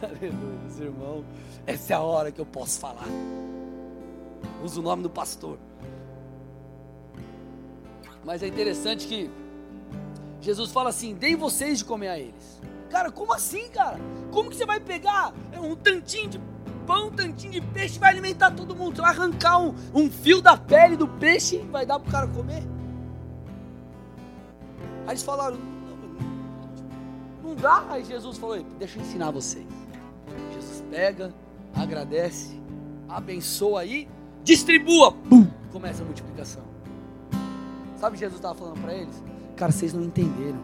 Aleluia, 0.01 0.59
irmão. 0.79 1.25
Essa 1.65 1.93
é 1.93 1.95
a 1.95 2.01
hora 2.01 2.31
que 2.31 2.39
eu 2.41 2.45
posso 2.45 2.79
falar. 2.79 3.07
Usa 4.63 4.79
o 4.79 4.83
nome 4.83 5.03
do 5.03 5.09
pastor. 5.09 5.57
Mas 8.23 8.41
é 8.41 8.47
interessante 8.47 9.07
que 9.07 9.29
Jesus 10.41 10.71
fala 10.71 10.89
assim: 10.89 11.13
deem 11.13 11.35
vocês 11.35 11.79
de 11.79 11.85
comer 11.85 12.07
a 12.09 12.19
eles. 12.19 12.61
Cara, 12.89 13.11
como 13.11 13.33
assim, 13.33 13.69
cara? 13.69 13.99
Como 14.31 14.49
que 14.49 14.55
você 14.55 14.65
vai 14.65 14.79
pegar 14.79 15.33
um 15.57 15.75
tantinho 15.75 16.29
de 16.29 16.39
pão, 16.83 17.07
um 17.07 17.11
tantinho 17.11 17.53
de 17.53 17.61
peixe 17.61 17.99
vai 17.99 18.11
alimentar 18.11 18.51
todo 18.51 18.75
mundo? 18.75 18.95
Você 18.95 19.01
vai 19.01 19.11
arrancar 19.11 19.59
um, 19.59 19.73
um 19.93 20.09
fio 20.09 20.41
da 20.41 20.57
pele 20.57 20.95
do 20.95 21.07
peixe 21.07 21.57
e 21.57 21.59
vai 21.59 21.85
dar 21.85 21.99
para 21.99 22.09
o 22.09 22.11
cara 22.11 22.27
comer? 22.27 22.63
Aí 25.05 25.11
eles 25.11 25.23
falaram: 25.23 25.57
não, 27.43 27.55
dá. 27.55 27.85
Aí 27.89 28.03
Jesus 28.03 28.37
falou: 28.37 28.61
deixa 28.77 28.99
eu 28.99 29.03
ensinar 29.03 29.31
vocês 29.31 29.65
pega, 30.93 31.33
agradece, 31.73 32.61
abençoa 33.09 33.81
aí, 33.81 34.07
distribua, 34.43 35.11
pum, 35.11 35.47
começa 35.71 36.03
a 36.03 36.05
multiplicação. 36.05 36.61
Sabe 37.97 38.11
o 38.11 38.13
que 38.13 38.19
Jesus 38.19 38.35
estava 38.35 38.53
falando 38.53 38.79
para 38.79 38.93
eles? 38.93 39.23
Cara, 39.55 39.71
vocês 39.71 39.91
não 39.91 40.03
entenderam. 40.03 40.59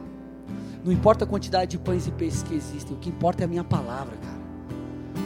Não 0.86 0.92
importa 0.92 1.26
a 1.26 1.28
quantidade 1.28 1.72
de 1.72 1.80
pães 1.80 2.06
e 2.06 2.12
peixes 2.12 2.44
que 2.44 2.54
existem, 2.54 2.96
o 2.96 3.00
que 3.00 3.10
importa 3.10 3.44
é 3.44 3.46
a 3.46 3.48
minha 3.48 3.64
palavra, 3.64 4.16
cara. 4.18 4.39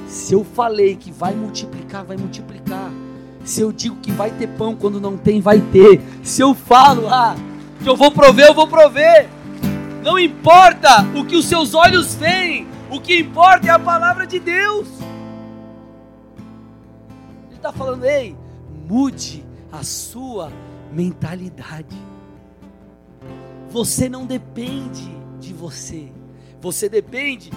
Se 0.07 0.33
eu 0.33 0.43
falei 0.43 0.95
que 0.95 1.11
vai 1.11 1.33
multiplicar, 1.33 2.03
vai 2.03 2.17
multiplicar. 2.17 2.91
Se 3.43 3.61
eu 3.61 3.71
digo 3.71 3.97
que 3.97 4.11
vai 4.11 4.31
ter 4.31 4.47
pão 4.47 4.75
quando 4.75 5.01
não 5.01 5.17
tem, 5.17 5.41
vai 5.41 5.59
ter. 5.59 6.01
Se 6.23 6.41
eu 6.41 6.53
falo, 6.53 7.07
ah, 7.09 7.35
que 7.81 7.89
eu 7.89 7.95
vou 7.95 8.11
prover, 8.11 8.47
eu 8.47 8.53
vou 8.53 8.67
prover. 8.67 9.29
Não 10.03 10.17
importa 10.17 11.05
o 11.15 11.25
que 11.25 11.35
os 11.35 11.45
seus 11.45 11.73
olhos 11.73 12.15
veem, 12.15 12.67
o 12.89 12.99
que 12.99 13.19
importa 13.19 13.67
é 13.67 13.69
a 13.71 13.79
palavra 13.79 14.25
de 14.25 14.39
Deus. 14.39 14.87
Ele 17.47 17.55
está 17.55 17.71
falando, 17.71 18.05
ei, 18.05 18.35
mude 18.87 19.45
a 19.71 19.83
sua 19.83 20.51
mentalidade. 20.91 21.97
Você 23.69 24.07
não 24.07 24.25
depende 24.25 25.09
de 25.39 25.53
você, 25.53 26.11
você 26.61 26.87
depende 26.87 27.49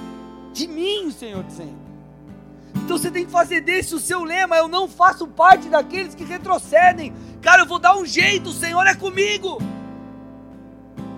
de 0.53 0.67
mim, 0.67 1.07
o 1.07 1.13
Senhor 1.13 1.45
dizendo. 1.45 1.86
Então 2.85 2.99
você 2.99 3.11
tem 3.11 3.25
que 3.25 3.33
fazer 3.33 3.61
desse 3.61 3.95
o 3.95 3.99
seu 3.99 4.23
lema. 4.25 4.57
Eu 4.57 4.69
não 4.69 4.89
faço 4.89 5.27
parte 5.27 5.69
daqueles 5.69 6.15
que 6.15 6.25
retrocedem. 6.25 7.13
Cara, 7.43 7.63
eu 7.63 7.67
vou 7.67 7.79
dar 7.79 7.97
um 7.97 8.05
jeito, 8.05 8.51
o 8.51 8.53
Senhor 8.53 8.87
é 8.87 8.95
comigo. 8.95 9.59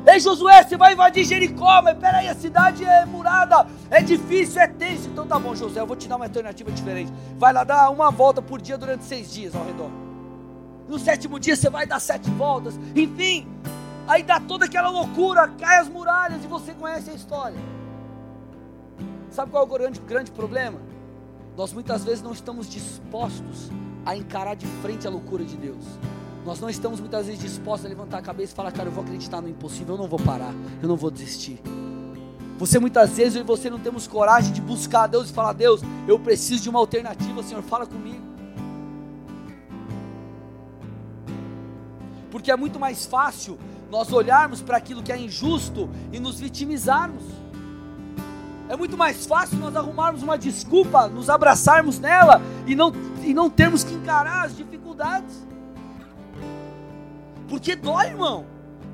Ei 0.07 0.21
Josué, 0.21 0.63
você 0.63 0.75
vai 0.75 0.95
invadir 0.95 1.25
Jericó, 1.25 1.83
mas 1.83 1.99
peraí, 1.99 2.29
a 2.29 2.35
cidade 2.35 2.83
é 2.83 3.05
murada, 3.05 3.67
é 3.91 4.01
difícil, 4.01 4.61
é 4.61 4.67
tenso. 4.67 5.09
Então 5.09 5.27
tá 5.27 5.39
bom, 5.39 5.55
Josué, 5.55 5.83
eu 5.83 5.87
vou 5.87 5.97
te 5.97 6.09
dar 6.09 6.17
uma 6.17 6.25
alternativa 6.25 6.71
diferente. 6.73 7.13
Vai 7.37 7.53
lá 7.53 7.63
dar 7.63 7.91
uma 7.91 8.11
volta 8.11 8.41
por 8.41 8.61
dia 8.61 8.79
durante 8.79 9.05
seis 9.05 9.31
dias 9.31 9.55
ao 9.55 9.65
redor. 9.65 9.91
No 10.89 10.99
sétimo 10.99 11.39
dia 11.39 11.55
você 11.55 11.69
vai 11.69 11.87
dar 11.87 12.01
sete 12.01 12.31
voltas. 12.31 12.81
Enfim, 12.97 13.47
aí 14.07 14.23
dá 14.23 14.41
toda 14.41 14.65
aquela 14.65 14.89
loucura, 14.89 15.47
cai 15.59 15.79
as 15.79 15.89
muralhas 15.89 16.43
e 16.43 16.47
você 16.47 16.73
conhece 16.73 17.11
a 17.11 17.15
história. 17.15 17.59
Sabe 19.31 19.51
qual 19.51 19.65
é 19.65 19.67
o 19.67 19.69
grande, 19.69 20.01
grande 20.01 20.31
problema? 20.31 20.81
Nós 21.59 21.73
muitas 21.73 22.05
vezes 22.05 22.23
não 22.23 22.31
estamos 22.31 22.69
dispostos 22.69 23.69
a 24.07 24.17
encarar 24.17 24.55
de 24.55 24.65
frente 24.81 25.09
a 25.09 25.11
loucura 25.11 25.45
de 25.45 25.57
Deus. 25.57 25.85
Nós 26.47 26.61
não 26.61 26.71
estamos 26.71 27.01
muitas 27.01 27.27
vezes 27.27 27.43
dispostos 27.43 27.85
a 27.85 27.89
levantar 27.89 28.19
a 28.19 28.23
cabeça 28.23 28.53
e 28.53 28.55
falar, 28.55 28.71
cara, 28.71 28.89
eu 28.89 28.93
vou 28.93 29.03
acreditar 29.03 29.41
no 29.41 29.49
impossível, 29.49 29.97
eu 29.97 30.01
não 30.01 30.07
vou 30.07 30.21
parar, 30.21 30.55
eu 30.81 30.89
não 30.89 30.97
vou 30.97 31.11
desistir. 31.11 31.61
Você 32.59 32.79
muitas 32.79 33.11
vezes 33.11 33.35
eu 33.35 33.41
e 33.41 33.45
você 33.45 33.69
não 33.69 33.81
temos 33.81 34.07
coragem 34.07 34.53
de 34.53 34.61
buscar 34.61 35.03
a 35.03 35.07
Deus 35.09 35.31
e 35.31 35.33
falar, 35.33 35.53
Deus, 35.53 35.81
eu 36.07 36.17
preciso 36.17 36.63
de 36.63 36.71
uma 36.71 36.79
alternativa, 36.79 37.43
Senhor, 37.43 37.63
fala 37.65 37.87
comigo. 37.87 38.23
Porque 42.31 42.53
é 42.53 42.57
muito 42.57 42.79
mais 42.79 43.05
fácil 43.05 43.59
nós 43.91 44.13
olharmos 44.13 44.63
para 44.63 44.77
aquilo 44.77 45.03
que 45.03 45.11
é 45.11 45.19
injusto 45.19 45.91
e 46.13 46.21
nos 46.21 46.39
vitimizarmos. 46.39 47.25
É 48.69 48.77
muito 48.77 48.97
mais 48.97 49.25
fácil 49.25 49.57
nós 49.59 49.75
arrumarmos 49.75 50.23
uma 50.23 50.37
desculpa, 50.37 51.09
nos 51.09 51.31
abraçarmos 51.31 51.99
nela 51.99 52.43
e 52.67 52.75
não, 52.75 52.93
e 53.25 53.33
não 53.33 53.49
termos 53.49 53.83
que 53.83 53.95
encarar 53.95 54.45
as 54.45 54.55
dificuldades. 54.55 55.47
Porque 57.49 57.75
dói, 57.75 58.09
irmão. 58.09 58.45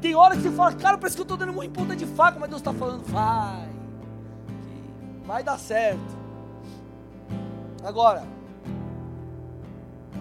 Tem 0.01 0.15
hora 0.15 0.37
que 0.37 0.43
você 0.43 0.51
fala, 0.51 0.73
cara, 0.75 0.97
parece 0.97 1.17
que 1.17 1.23
eu 1.23 1.25
estou 1.25 1.37
dando 1.37 1.51
uma 1.51 1.69
ponta 1.69 1.97
de 1.97 2.07
faca, 2.07 2.39
mas 2.39 2.49
Deus 2.49 2.61
está 2.61 2.73
falando, 2.73 3.03
vai, 3.05 3.69
vai 5.25 5.43
dar 5.43 5.59
certo. 5.59 6.25
Agora, 7.83 8.25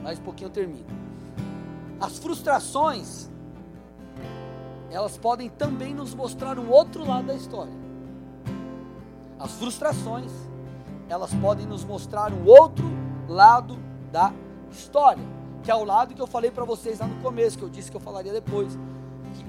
mais 0.01 0.17
um 0.17 0.23
pouquinho 0.23 0.47
eu 0.47 0.51
termino. 0.51 0.85
As 1.99 2.17
frustrações, 2.17 3.29
elas 4.89 5.17
podem 5.17 5.49
também 5.49 5.93
nos 5.93 6.13
mostrar 6.15 6.57
um 6.57 6.69
outro 6.69 7.07
lado 7.07 7.27
da 7.27 7.35
história. 7.35 7.82
As 9.43 9.51
frustrações, 9.51 10.31
elas 11.09 11.33
podem 11.33 11.65
nos 11.65 11.83
mostrar 11.83 12.31
um 12.31 12.45
outro 12.45 12.85
lado 13.27 13.77
da 14.09 14.31
história, 14.71 15.21
que 15.61 15.69
é 15.69 15.75
o 15.75 15.83
lado 15.83 16.13
que 16.13 16.21
eu 16.21 16.27
falei 16.27 16.49
para 16.49 16.63
vocês 16.63 16.99
lá 16.99 17.07
no 17.07 17.21
começo, 17.21 17.57
que 17.57 17.63
eu 17.65 17.69
disse 17.69 17.91
que 17.91 17.97
eu 17.97 18.01
falaria 18.01 18.31
depois. 18.31 18.79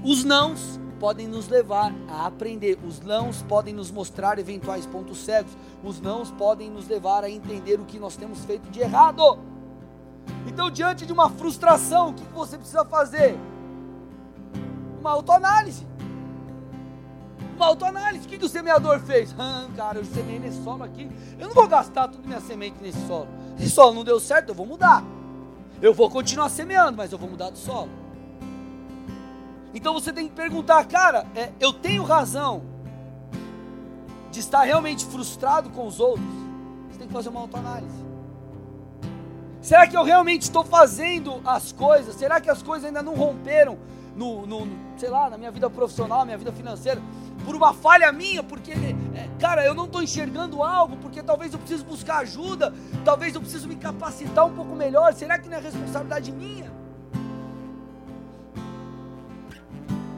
Os 0.03 0.25
nãos 0.25 0.77
podem 0.99 1.29
nos 1.29 1.47
levar 1.47 1.93
a 2.09 2.25
aprender, 2.25 2.77
os 2.85 2.99
nãos 2.99 3.41
podem 3.43 3.73
nos 3.73 3.89
mostrar 3.89 4.37
eventuais 4.37 4.85
pontos 4.85 5.19
cegos, 5.19 5.55
os 5.81 6.01
nãos 6.01 6.29
podem 6.29 6.69
nos 6.69 6.89
levar 6.89 7.23
a 7.23 7.29
entender 7.29 7.79
o 7.79 7.85
que 7.85 7.97
nós 7.97 8.17
temos 8.17 8.43
feito 8.43 8.69
de 8.69 8.81
errado. 8.81 9.39
Então, 10.45 10.69
diante 10.69 11.05
de 11.05 11.13
uma 11.13 11.29
frustração, 11.29 12.09
o 12.09 12.13
que 12.13 12.23
você 12.33 12.57
precisa 12.57 12.83
fazer? 12.83 13.39
Uma 14.99 15.11
autoanálise. 15.11 15.87
Autoanálise. 17.57 18.25
O 18.25 18.29
que, 18.29 18.37
que 18.37 18.45
o 18.45 18.49
semeador 18.49 18.99
fez? 18.99 19.33
Ah, 19.37 19.67
cara, 19.75 19.99
eu 19.99 20.05
semei 20.05 20.39
nesse 20.39 20.63
solo 20.63 20.83
aqui. 20.83 21.09
Eu 21.39 21.47
não 21.47 21.53
vou 21.53 21.67
gastar 21.67 22.07
toda 22.07 22.27
minha 22.27 22.41
semente 22.41 22.77
nesse 22.81 23.05
solo. 23.07 23.27
Esse 23.59 23.69
solo 23.69 23.93
não 23.93 24.03
deu 24.03 24.19
certo, 24.19 24.49
eu 24.49 24.55
vou 24.55 24.65
mudar. 24.65 25.03
Eu 25.81 25.93
vou 25.93 26.09
continuar 26.09 26.49
semeando, 26.49 26.97
mas 26.97 27.11
eu 27.11 27.17
vou 27.17 27.29
mudar 27.29 27.49
de 27.49 27.57
solo. 27.57 27.89
Então 29.73 29.93
você 29.93 30.11
tem 30.13 30.27
que 30.27 30.33
perguntar, 30.33 30.85
cara, 30.85 31.25
é, 31.35 31.51
eu 31.59 31.73
tenho 31.73 32.03
razão 32.03 32.63
de 34.31 34.39
estar 34.39 34.63
realmente 34.63 35.05
frustrado 35.05 35.69
com 35.69 35.85
os 35.85 35.99
outros? 35.99 36.25
Você 36.89 36.99
tem 36.99 37.07
que 37.07 37.13
fazer 37.13 37.29
uma 37.29 37.41
autoanálise. 37.41 38.05
Será 39.61 39.87
que 39.87 39.97
eu 39.97 40.03
realmente 40.03 40.43
estou 40.43 40.63
fazendo 40.63 41.41
as 41.43 41.71
coisas? 41.71 42.15
Será 42.15 42.39
que 42.39 42.49
as 42.49 42.61
coisas 42.61 42.85
ainda 42.85 43.01
não 43.01 43.15
romperam 43.15 43.77
no, 44.15 44.45
no 44.45 44.67
sei 44.97 45.09
lá, 45.09 45.29
na 45.29 45.37
minha 45.37 45.51
vida 45.51 45.69
profissional, 45.69 46.19
na 46.19 46.25
minha 46.25 46.37
vida 46.37 46.51
financeira? 46.51 47.01
por 47.45 47.55
uma 47.55 47.73
falha 47.73 48.11
minha, 48.11 48.41
porque, 48.41 48.71
é, 48.71 49.29
cara, 49.39 49.63
eu 49.63 49.75
não 49.75 49.85
estou 49.85 50.01
enxergando 50.01 50.63
algo, 50.63 50.97
porque 50.97 51.21
talvez 51.21 51.53
eu 51.53 51.59
preciso 51.59 51.85
buscar 51.85 52.17
ajuda, 52.17 52.73
talvez 53.03 53.35
eu 53.35 53.41
preciso 53.41 53.67
me 53.67 53.75
capacitar 53.75 54.45
um 54.45 54.55
pouco 54.55 54.75
melhor. 54.75 55.13
Será 55.13 55.37
que 55.37 55.47
não 55.47 55.57
é 55.57 55.61
responsabilidade 55.61 56.31
minha? 56.31 56.71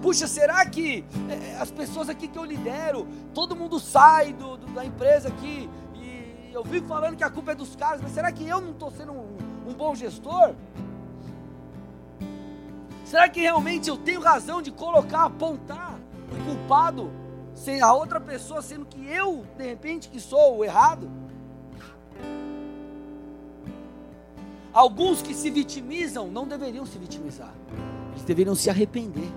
Puxa, 0.01 0.25
será 0.25 0.65
que 0.65 1.03
é, 1.29 1.57
as 1.59 1.69
pessoas 1.69 2.07
aqui 2.07 2.27
que 2.29 2.37
eu 2.37 2.45
lidero, 2.45 3.05
todo 3.33 3.55
mundo 3.55 3.77
sai 3.79 4.31
do, 4.31 4.55
do, 4.55 4.67
da 4.67 4.85
empresa 4.85 5.27
aqui 5.27 5.69
e 5.95 6.49
eu 6.53 6.63
vivo 6.63 6.87
falando 6.87 7.17
que 7.17 7.23
a 7.23 7.29
culpa 7.29 7.51
é 7.51 7.55
dos 7.55 7.75
caras, 7.75 7.99
mas 8.01 8.11
será 8.11 8.31
que 8.31 8.47
eu 8.47 8.61
não 8.61 8.71
estou 8.71 8.89
sendo 8.91 9.11
um, 9.11 9.37
um 9.67 9.73
bom 9.73 9.93
gestor? 9.95 10.53
Será 13.09 13.29
que 13.29 13.39
realmente 13.39 13.89
eu 13.89 13.95
tenho 13.95 14.19
razão 14.19 14.61
de 14.61 14.69
colocar, 14.69 15.23
apontar 15.23 15.97
o 16.29 16.43
culpado 16.43 17.09
sem 17.53 17.81
a 17.81 17.93
outra 17.93 18.19
pessoa, 18.19 18.61
sendo 18.61 18.85
que 18.85 19.07
eu, 19.07 19.45
de 19.57 19.63
repente, 19.63 20.09
que 20.09 20.19
sou 20.19 20.57
o 20.57 20.65
errado? 20.65 21.09
Alguns 24.73 25.21
que 25.21 25.33
se 25.33 25.49
vitimizam 25.49 26.27
não 26.27 26.45
deveriam 26.45 26.85
se 26.85 26.97
vitimizar, 26.97 27.53
eles 28.11 28.23
deveriam 28.23 28.55
se 28.55 28.69
arrepender. 28.69 29.31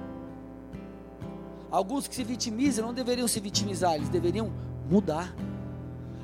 Alguns 1.71 2.09
que 2.09 2.17
se 2.17 2.25
vitimizam 2.25 2.87
não 2.87 2.93
deveriam 2.93 3.29
se 3.29 3.39
vitimizar, 3.39 3.95
eles 3.95 4.09
deveriam 4.09 4.51
mudar. 4.91 5.33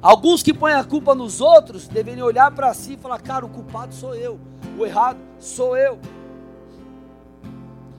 Alguns 0.02 0.42
que 0.42 0.52
põem 0.52 0.74
a 0.74 0.82
culpa 0.82 1.14
nos 1.14 1.40
outros 1.40 1.86
deveriam 1.86 2.26
olhar 2.26 2.50
para 2.50 2.74
si 2.74 2.94
e 2.94 2.96
falar: 2.96 3.20
cara, 3.20 3.46
o 3.46 3.48
culpado 3.48 3.94
sou 3.94 4.16
eu, 4.16 4.36
o 4.76 4.84
errado 4.84 5.20
sou 5.38 5.76
eu. 5.76 5.96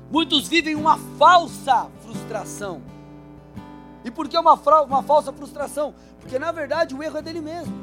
Muitos 0.09 0.47
vivem 0.47 0.75
uma 0.75 0.97
falsa 1.17 1.89
frustração. 2.01 2.81
E 4.05 4.11
por 4.11 4.27
que 4.27 4.37
uma, 4.37 4.53
uma 4.83 5.03
falsa 5.03 5.33
frustração? 5.33 5.93
Porque 6.19 6.39
na 6.39 6.51
verdade 6.51 6.95
o 6.95 7.03
erro 7.03 7.17
é 7.17 7.21
dele 7.21 7.41
mesmo. 7.41 7.73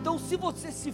Então, 0.00 0.18
se 0.18 0.36
você 0.36 0.72
se. 0.72 0.92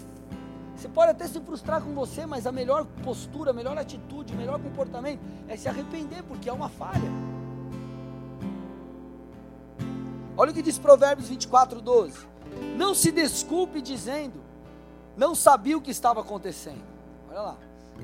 Você 0.76 0.88
pode 0.88 1.12
até 1.12 1.26
se 1.26 1.40
frustrar 1.40 1.80
com 1.80 1.94
você, 1.94 2.26
mas 2.26 2.46
a 2.46 2.52
melhor 2.52 2.84
postura, 3.02 3.50
a 3.50 3.54
melhor 3.54 3.78
atitude, 3.78 4.34
o 4.34 4.36
melhor 4.36 4.60
comportamento 4.60 5.20
é 5.48 5.56
se 5.56 5.70
arrepender, 5.70 6.22
porque 6.24 6.50
é 6.50 6.52
uma 6.52 6.68
falha. 6.68 7.10
Olha 10.36 10.50
o 10.50 10.54
que 10.54 10.60
diz 10.60 10.78
Provérbios 10.78 11.30
24, 11.30 11.80
12. 11.80 12.26
Não 12.76 12.94
se 12.94 13.10
desculpe 13.10 13.80
dizendo, 13.80 14.42
não 15.16 15.34
sabia 15.34 15.78
o 15.78 15.80
que 15.80 15.90
estava 15.90 16.20
acontecendo. 16.20 16.84
Olha 17.30 17.40
lá. 17.40 17.56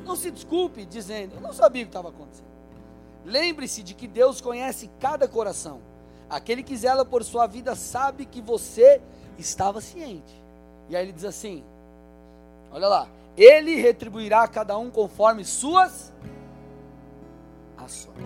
Não 0.05 0.16
se 0.16 0.30
desculpe 0.30 0.84
dizendo, 0.84 1.34
eu 1.36 1.40
não 1.40 1.53
sabia 1.53 1.82
o 1.82 1.86
que 1.86 1.90
estava 1.90 2.09
acontecendo. 2.09 2.53
Lembre-se 3.24 3.82
de 3.82 3.95
que 3.95 4.07
Deus 4.07 4.40
conhece 4.40 4.90
cada 4.99 5.28
coração. 5.28 5.80
Aquele 6.28 6.62
que 6.62 6.76
zela 6.76 7.05
por 7.05 7.22
sua 7.22 7.47
vida 7.47 7.74
sabe 7.76 8.26
que 8.26 8.40
você 8.40 9.01
estava 9.38 9.80
ciente. 9.80 10.43
E 10.88 10.97
aí 10.97 11.05
ele 11.05 11.12
diz 11.12 11.24
assim: 11.24 11.64
Olha 12.70 12.88
lá, 12.88 13.09
ele 13.36 13.76
retribuirá 13.76 14.43
a 14.43 14.49
cada 14.49 14.76
um 14.76 14.90
conforme 14.90 15.45
suas 15.45 16.12
ações. 17.76 18.16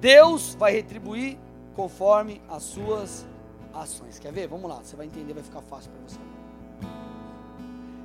Deus 0.00 0.54
vai 0.54 0.72
retribuir 0.72 1.38
conforme 1.74 2.42
as 2.48 2.62
suas 2.62 3.26
ações. 3.72 4.18
Quer 4.18 4.32
ver? 4.32 4.48
Vamos 4.48 4.68
lá, 4.68 4.76
você 4.82 4.96
vai 4.96 5.06
entender, 5.06 5.32
vai 5.32 5.42
ficar 5.42 5.62
fácil 5.62 5.90
para 5.90 6.00
você. 6.02 6.20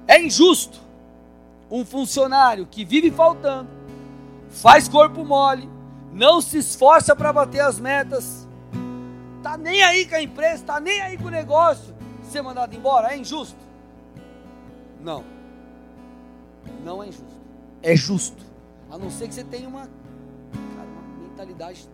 É 0.08 0.22
injusto 0.22 0.89
um 1.70 1.86
funcionário 1.86 2.66
que 2.66 2.84
vive 2.84 3.12
faltando, 3.12 3.70
faz 4.50 4.88
corpo 4.88 5.24
mole, 5.24 5.70
não 6.12 6.42
se 6.42 6.58
esforça 6.58 7.16
para 7.16 7.32
bater 7.32 7.62
as 7.62 7.80
metas, 7.80 8.48
tá 9.44 9.58
nem 9.58 9.84
aí 9.84 10.06
com 10.08 10.16
a 10.16 10.22
empresa, 10.22 10.64
tá 10.64 10.80
nem 10.80 11.02
aí 11.02 11.18
com 11.18 11.26
o 11.26 11.32
negócio, 11.32 11.94
ser 12.24 12.42
mandado 12.42 12.76
embora, 12.76 13.14
é 13.14 13.18
injusto? 13.18 13.58
Não. 15.02 15.24
Não 16.84 17.02
é 17.04 17.08
injusto. 17.08 17.40
É 17.82 17.96
justo. 17.96 18.44
A 18.90 18.98
não 18.98 19.10
ser 19.10 19.28
que 19.28 19.34
você 19.34 19.44
tenha 19.44 19.68
uma, 19.68 19.82
cara, 19.82 20.88
uma 20.88 21.28
mentalidade 21.28 21.88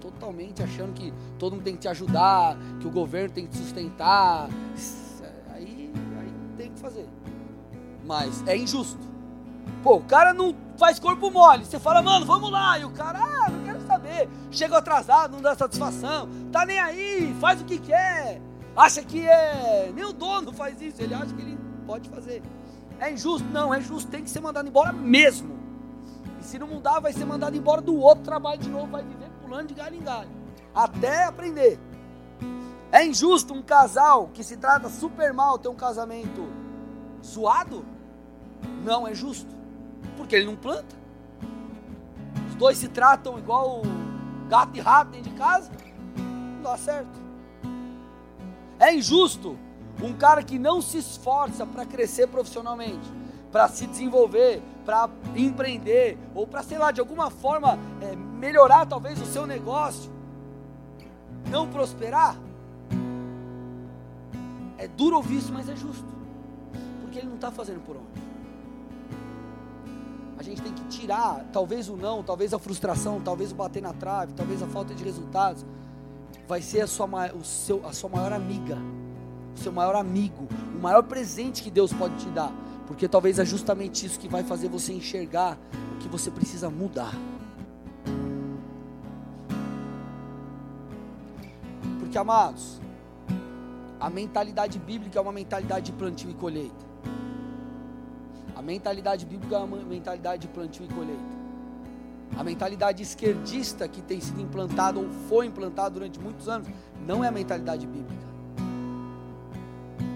totalmente 0.00 0.62
achando 0.62 0.92
que 0.92 1.12
todo 1.38 1.54
mundo 1.54 1.64
tem 1.64 1.74
que 1.74 1.80
te 1.80 1.88
ajudar, 1.88 2.56
que 2.80 2.86
o 2.86 2.90
governo 2.90 3.34
tem 3.34 3.46
que 3.46 3.52
te 3.52 3.58
sustentar. 3.58 4.48
Aí, 5.54 5.92
aí 6.18 6.32
tem 6.56 6.70
que 6.70 6.78
fazer. 6.78 7.08
Mas 8.04 8.46
é 8.46 8.56
injusto. 8.56 9.11
Pô, 9.82 9.96
o 9.96 10.04
cara 10.04 10.32
não 10.32 10.54
faz 10.76 10.98
corpo 10.98 11.30
mole. 11.30 11.64
Você 11.64 11.78
fala, 11.78 12.02
mano, 12.02 12.24
vamos 12.24 12.50
lá. 12.50 12.78
E 12.78 12.84
o 12.84 12.90
cara, 12.90 13.18
ah, 13.18 13.50
não 13.50 13.64
quero 13.64 13.80
saber. 13.86 14.28
Chega 14.50 14.78
atrasado, 14.78 15.32
não 15.32 15.42
dá 15.42 15.54
satisfação. 15.54 16.28
Tá 16.50 16.64
nem 16.64 16.78
aí, 16.78 17.36
faz 17.40 17.60
o 17.60 17.64
que 17.64 17.78
quer. 17.78 18.40
Acha 18.76 19.02
que 19.02 19.26
é. 19.26 19.90
Nem 19.94 20.04
o 20.04 20.12
dono 20.12 20.52
faz 20.52 20.80
isso. 20.80 21.02
Ele 21.02 21.14
acha 21.14 21.34
que 21.34 21.42
ele 21.42 21.58
pode 21.86 22.08
fazer. 22.08 22.42
É 22.98 23.10
injusto? 23.10 23.46
Não, 23.48 23.74
é 23.74 23.80
justo. 23.80 24.10
Tem 24.10 24.22
que 24.22 24.30
ser 24.30 24.40
mandado 24.40 24.68
embora 24.68 24.92
mesmo. 24.92 25.58
E 26.40 26.44
se 26.44 26.58
não 26.58 26.66
mudar, 26.66 27.00
vai 27.00 27.12
ser 27.12 27.24
mandado 27.24 27.56
embora 27.56 27.80
do 27.80 27.96
outro 27.96 28.24
trabalho 28.24 28.60
de 28.60 28.68
novo. 28.68 28.86
Vai 28.86 29.02
viver 29.02 29.30
pulando 29.42 29.68
de 29.68 29.74
galho 29.74 29.96
em 29.96 30.02
galho. 30.02 30.30
Até 30.74 31.24
aprender. 31.24 31.78
É 32.90 33.04
injusto 33.04 33.54
um 33.54 33.62
casal 33.62 34.28
que 34.34 34.44
se 34.44 34.56
trata 34.56 34.88
super 34.88 35.32
mal 35.32 35.58
ter 35.58 35.68
um 35.68 35.74
casamento 35.74 36.46
suado? 37.22 37.84
Não 38.84 39.06
é 39.06 39.14
justo. 39.14 39.54
Porque 40.16 40.36
ele 40.36 40.46
não 40.46 40.56
planta. 40.56 40.94
Os 42.48 42.54
dois 42.54 42.78
se 42.78 42.88
tratam 42.88 43.38
igual 43.38 43.82
gato 44.48 44.76
e 44.76 44.80
rato 44.80 45.10
dentro 45.12 45.30
de 45.30 45.36
casa. 45.36 45.70
Não 46.16 46.62
dá 46.62 46.76
certo. 46.76 47.20
É 48.78 48.94
injusto 48.94 49.56
um 50.02 50.12
cara 50.12 50.42
que 50.42 50.58
não 50.58 50.82
se 50.82 50.98
esforça 50.98 51.64
para 51.64 51.86
crescer 51.86 52.26
profissionalmente, 52.26 53.12
para 53.52 53.68
se 53.68 53.86
desenvolver, 53.86 54.60
para 54.84 55.08
empreender, 55.36 56.18
ou 56.34 56.46
para, 56.46 56.62
sei 56.62 56.78
lá, 56.78 56.90
de 56.90 57.00
alguma 57.00 57.30
forma 57.30 57.78
é, 58.00 58.16
melhorar 58.16 58.86
talvez 58.86 59.20
o 59.20 59.26
seu 59.26 59.46
negócio, 59.46 60.10
não 61.48 61.68
prosperar. 61.68 62.36
É 64.76 64.88
duro 64.88 65.16
ouvir 65.16 65.36
isso, 65.36 65.52
mas 65.52 65.68
é 65.68 65.76
justo. 65.76 66.12
Porque 67.00 67.20
ele 67.20 67.28
não 67.28 67.36
está 67.36 67.52
fazendo 67.52 67.80
por 67.84 67.96
onde 67.96 68.11
a 70.42 70.44
gente 70.44 70.60
tem 70.60 70.72
que 70.72 70.84
tirar, 70.86 71.46
talvez 71.52 71.88
o 71.88 71.96
não, 71.96 72.20
talvez 72.20 72.52
a 72.52 72.58
frustração, 72.58 73.20
talvez 73.20 73.52
o 73.52 73.54
bater 73.54 73.80
na 73.80 73.92
trave, 73.92 74.32
talvez 74.32 74.60
a 74.60 74.66
falta 74.66 74.92
de 74.92 75.04
resultados. 75.04 75.64
vai 76.48 76.60
ser 76.60 76.80
a 76.80 76.86
sua, 76.88 77.32
o 77.32 77.44
seu, 77.44 77.86
a 77.86 77.92
sua 77.92 78.10
maior 78.10 78.32
amiga, 78.32 78.76
o 79.54 79.58
seu 79.58 79.70
maior 79.70 79.94
amigo, 79.94 80.48
o 80.76 80.82
maior 80.82 81.04
presente 81.04 81.62
que 81.62 81.70
Deus 81.70 81.92
pode 81.92 82.16
te 82.16 82.28
dar. 82.30 82.52
Porque 82.88 83.06
talvez 83.06 83.38
é 83.38 83.44
justamente 83.44 84.04
isso 84.04 84.18
que 84.18 84.28
vai 84.28 84.42
fazer 84.42 84.68
você 84.68 84.92
enxergar 84.92 85.56
o 85.94 85.98
que 85.98 86.08
você 86.08 86.30
precisa 86.30 86.68
mudar. 86.68 87.14
Porque, 92.00 92.18
amados, 92.18 92.80
a 94.00 94.10
mentalidade 94.10 94.78
bíblica 94.80 95.20
é 95.20 95.22
uma 95.22 95.32
mentalidade 95.32 95.86
de 95.86 95.92
plantio 95.92 96.30
e 96.30 96.34
colheita. 96.34 96.91
A 98.54 98.62
mentalidade 98.62 99.26
bíblica 99.26 99.56
é 99.56 99.58
uma 99.58 99.76
mentalidade 99.78 100.42
de 100.42 100.48
plantio 100.48 100.84
e 100.84 100.88
colheita. 100.88 101.42
A 102.36 102.42
mentalidade 102.42 103.02
esquerdista 103.02 103.86
que 103.86 104.00
tem 104.00 104.20
sido 104.20 104.40
implantada 104.40 104.98
ou 104.98 105.08
foi 105.28 105.46
implantada 105.46 105.90
durante 105.90 106.18
muitos 106.18 106.48
anos 106.48 106.68
não 107.06 107.22
é 107.22 107.28
a 107.28 107.32
mentalidade 107.32 107.86
bíblica. 107.86 108.22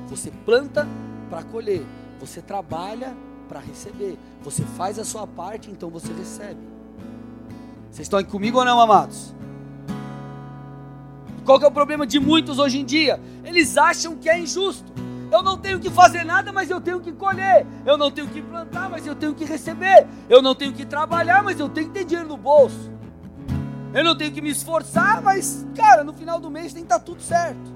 Você 0.09 0.30
planta 0.45 0.87
para 1.28 1.43
colher, 1.43 1.84
você 2.18 2.41
trabalha 2.41 3.14
para 3.49 3.61
receber, 3.61 4.18
você 4.43 4.62
faz 4.62 4.99
a 4.99 5.05
sua 5.05 5.26
parte, 5.26 5.70
então 5.70 5.91
você 5.91 6.12
recebe. 6.12 6.61
Vocês 7.91 8.07
estão 8.07 8.18
aqui 8.18 8.30
comigo 8.30 8.59
ou 8.59 8.64
não, 8.64 8.80
amados? 8.80 9.34
Qual 11.45 11.59
que 11.59 11.64
é 11.64 11.68
o 11.68 11.72
problema 11.72 12.07
de 12.07 12.18
muitos 12.18 12.59
hoje 12.59 12.78
em 12.78 12.84
dia? 12.84 13.20
Eles 13.45 13.76
acham 13.76 14.16
que 14.16 14.28
é 14.28 14.39
injusto. 14.39 14.93
Eu 15.31 15.43
não 15.43 15.59
tenho 15.59 15.81
que 15.81 15.91
fazer 15.91 16.24
nada, 16.24 16.53
mas 16.53 16.70
eu 16.70 16.81
tenho 16.81 17.01
que 17.01 17.12
colher. 17.12 17.66
Eu 17.85 17.99
não 17.99 18.11
tenho 18.11 18.29
que 18.29 18.41
plantar, 18.41 18.89
mas 18.89 19.07
eu 19.07 19.14
tenho 19.14 19.35
que 19.35 19.45
receber. 19.45 20.07
Eu 20.29 20.41
não 20.41 20.55
tenho 20.55 20.72
que 20.72 20.85
trabalhar, 20.85 21.43
mas 21.43 21.59
eu 21.59 21.68
tenho 21.68 21.89
que 21.89 21.93
ter 21.95 22.05
dinheiro 22.05 22.29
no 22.29 22.37
bolso. 22.37 22.91
Eu 23.93 24.05
não 24.05 24.16
tenho 24.16 24.33
que 24.33 24.41
me 24.41 24.51
esforçar, 24.51 25.20
mas, 25.22 25.66
cara, 25.74 26.05
no 26.05 26.12
final 26.12 26.39
do 26.39 26.51
mês 26.51 26.72
tem 26.72 26.83
que 26.83 26.93
estar 26.93 27.01
tudo 27.01 27.22
certo. 27.22 27.74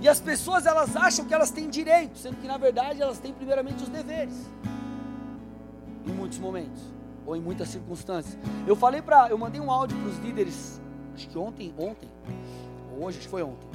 E 0.00 0.08
as 0.08 0.20
pessoas 0.20 0.66
elas 0.66 0.96
acham 0.96 1.24
que 1.24 1.32
elas 1.32 1.50
têm 1.50 1.68
direito, 1.68 2.18
sendo 2.18 2.36
que 2.36 2.46
na 2.46 2.56
verdade 2.56 3.00
elas 3.00 3.18
têm 3.18 3.32
primeiramente 3.32 3.82
os 3.82 3.88
deveres. 3.88 4.34
Em 6.06 6.12
muitos 6.12 6.38
momentos, 6.38 6.82
ou 7.24 7.36
em 7.36 7.40
muitas 7.40 7.68
circunstâncias. 7.68 8.36
Eu 8.66 8.74
falei 8.74 9.00
para, 9.00 9.28
eu 9.28 9.38
mandei 9.38 9.60
um 9.60 9.70
áudio 9.70 9.96
para 9.96 10.08
os 10.08 10.18
líderes, 10.18 10.80
acho 11.14 11.28
que 11.28 11.38
ontem, 11.38 11.72
ontem, 11.78 12.10
ou 12.92 13.04
hoje, 13.04 13.18
acho 13.18 13.26
que 13.26 13.30
foi 13.30 13.42
ontem 13.44 13.68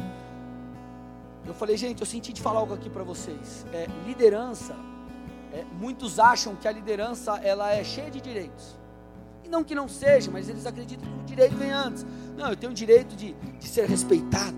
eu 1.48 1.54
falei, 1.54 1.78
gente, 1.78 2.02
eu 2.02 2.06
senti 2.06 2.34
de 2.34 2.42
falar 2.42 2.60
algo 2.60 2.74
aqui 2.74 2.90
para 2.90 3.04
vocês. 3.04 3.66
É, 3.72 3.88
liderança, 4.06 4.76
é, 5.54 5.64
muitos 5.80 6.20
acham 6.20 6.56
que 6.56 6.68
a 6.68 6.72
liderança 6.72 7.38
ela 7.38 7.72
é 7.74 7.84
cheia 7.84 8.12
de 8.12 8.20
direitos. 8.20 8.78
E 9.44 9.50
não 9.50 9.64
que 9.64 9.74
não 9.74 9.88
seja, 9.88 10.30
mas 10.30 10.50
eles 10.50 10.66
acreditam 10.66 11.10
que 11.10 11.20
o 11.22 11.24
direito 11.24 11.56
vem 11.56 11.72
antes. 11.72 12.06
Não, 12.36 12.50
eu 12.50 12.56
tenho 12.56 12.72
o 12.72 12.76
direito 12.76 13.16
de, 13.16 13.34
de 13.34 13.68
ser 13.68 13.88
respeitado. 13.88 14.58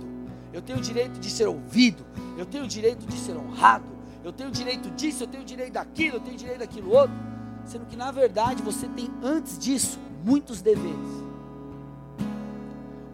Eu 0.51 0.63
tenho 0.63 0.79
o 0.79 0.81
direito 0.81 1.19
de 1.19 1.29
ser 1.29 1.47
ouvido. 1.47 2.03
Eu 2.35 2.45
tenho 2.45 2.63
o 2.63 2.67
direito 2.67 3.05
de 3.05 3.17
ser 3.17 3.37
honrado. 3.37 3.85
Eu 4.23 4.33
tenho 4.33 4.49
o 4.49 4.51
direito 4.51 4.89
disso, 4.91 5.23
eu 5.23 5.27
tenho 5.27 5.43
o 5.43 5.45
direito 5.45 5.73
daquilo, 5.73 6.17
eu 6.17 6.19
tenho 6.19 6.33
o 6.33 6.37
direito 6.37 6.59
daquilo 6.59 6.91
outro. 6.91 7.15
Sendo 7.65 7.85
que 7.85 7.95
na 7.95 8.11
verdade 8.11 8.63
você 8.63 8.87
tem 8.87 9.09
antes 9.21 9.59
disso 9.59 9.99
muitos 10.25 10.59
deveres. 10.61 11.23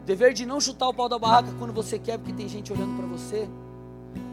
O 0.02 0.06
dever 0.06 0.34
de 0.34 0.46
não 0.46 0.62
chutar 0.62 0.88
o 0.88 0.94
pau 0.94 1.10
da 1.10 1.20
barraca 1.20 1.54
quando 1.60 1.74
você 1.74 2.00
quer, 2.00 2.18
porque 2.18 2.32
tem 2.34 2.48
gente 2.48 2.72
olhando 2.72 2.96
para 2.96 3.06
você 3.06 3.50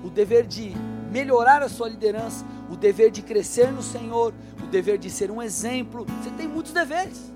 o 0.03 0.11
dever 0.11 0.47
de 0.47 0.73
melhorar 1.11 1.63
a 1.63 1.69
sua 1.69 1.89
liderança, 1.89 2.45
o 2.71 2.77
dever 2.77 3.11
de 3.11 3.23
crescer 3.23 3.73
no 3.73 3.83
Senhor, 3.83 4.33
o 4.63 4.67
dever 4.67 4.99
de 4.99 5.11
ser 5.11 5.31
um 5.31 5.43
exemplo. 5.43 6.07
Você 6.23 6.31
tem 6.31 6.49
muitos 6.49 6.73
deveres 6.73 7.33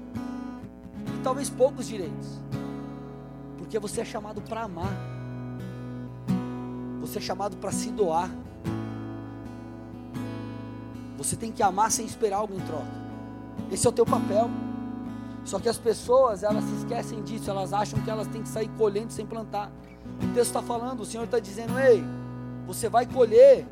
e 1.14 1.23
talvez 1.23 1.51
poucos 1.51 1.87
direitos, 1.87 2.41
porque 3.59 3.79
você 3.79 4.01
é 4.01 4.05
chamado 4.05 4.41
para 4.41 4.62
amar, 4.62 4.93
você 7.01 7.19
é 7.19 7.23
chamado 7.23 7.57
para 7.57 7.71
se 7.71 7.91
doar. 7.91 8.31
Você 11.19 11.35
tem 11.35 11.51
que 11.51 11.62
amar 11.62 11.91
sem 11.91 12.05
esperar 12.05 12.39
algo 12.39 12.55
em 12.55 12.61
troca. 12.61 13.07
Esse 13.71 13.87
é 13.87 13.91
o 13.91 13.93
teu 13.93 14.05
papel. 14.05 14.51
Só 15.45 15.59
que 15.59 15.69
as 15.69 15.79
pessoas, 15.79 16.43
elas 16.43 16.64
se 16.64 16.75
esquecem 16.75 17.23
disso, 17.23 17.49
elas 17.49 17.73
acham 17.73 18.01
que 18.01 18.11
elas 18.11 18.27
têm 18.27 18.43
que 18.43 18.49
sair 18.49 18.69
colhendo 18.77 19.12
sem 19.12 19.25
plantar. 19.25 19.71
O 20.17 20.35
texto 20.35 20.49
está 20.49 20.62
falando, 20.62 21.01
o 21.01 21.05
Senhor 21.07 21.25
está 21.25 21.39
dizendo, 21.39 21.79
ei, 21.79 22.05
você 22.67 22.89
vai 22.89 23.07
colher 23.07 23.64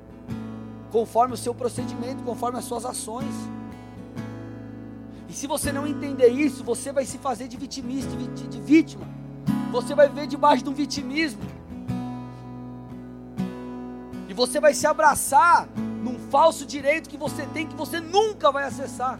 conforme 0.93 1.35
o 1.35 1.37
seu 1.37 1.53
procedimento, 1.53 2.23
conforme 2.23 2.59
as 2.59 2.65
suas 2.65 2.85
ações. 2.85 3.35
E 5.29 5.33
se 5.33 5.49
você 5.49 5.73
não 5.73 5.85
entender 5.85 6.29
isso, 6.29 6.63
você 6.63 6.93
vai 6.93 7.05
se 7.05 7.19
fazer 7.19 7.49
de 7.49 7.57
vitimista, 7.57 8.15
de, 8.17 8.61
vítima. 8.61 9.05
Você 9.73 9.93
vai 9.95 10.09
viver 10.09 10.29
debaixo 10.29 10.63
de 10.63 10.71
um 10.71 10.73
vitimismo. 10.73 11.43
E 14.29 14.33
você 14.33 14.61
vai 14.61 14.73
se 14.73 14.87
abraçar 14.87 15.69
num 15.77 16.19
falso 16.31 16.65
direito 16.65 17.11
que 17.11 17.17
você 17.17 17.45
tem 17.47 17.67
que 17.67 17.75
você 17.75 17.99
nunca 17.99 18.53
vai 18.53 18.63
acessar. 18.63 19.19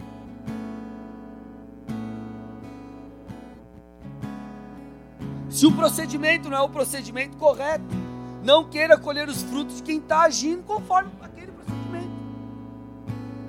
Se 5.49 5.65
o 5.65 5.71
procedimento 5.73 6.49
não 6.49 6.57
é 6.57 6.61
o 6.61 6.69
procedimento 6.69 7.35
correto, 7.37 8.04
não 8.45 8.63
queira 8.63 8.95
colher 8.95 9.27
os 9.27 9.41
frutos 9.41 9.77
de 9.77 9.83
quem 9.83 9.97
está 9.97 10.21
agindo 10.21 10.61
conforme 10.63 11.11
aquele 11.19 11.51
procedimento. 11.51 12.11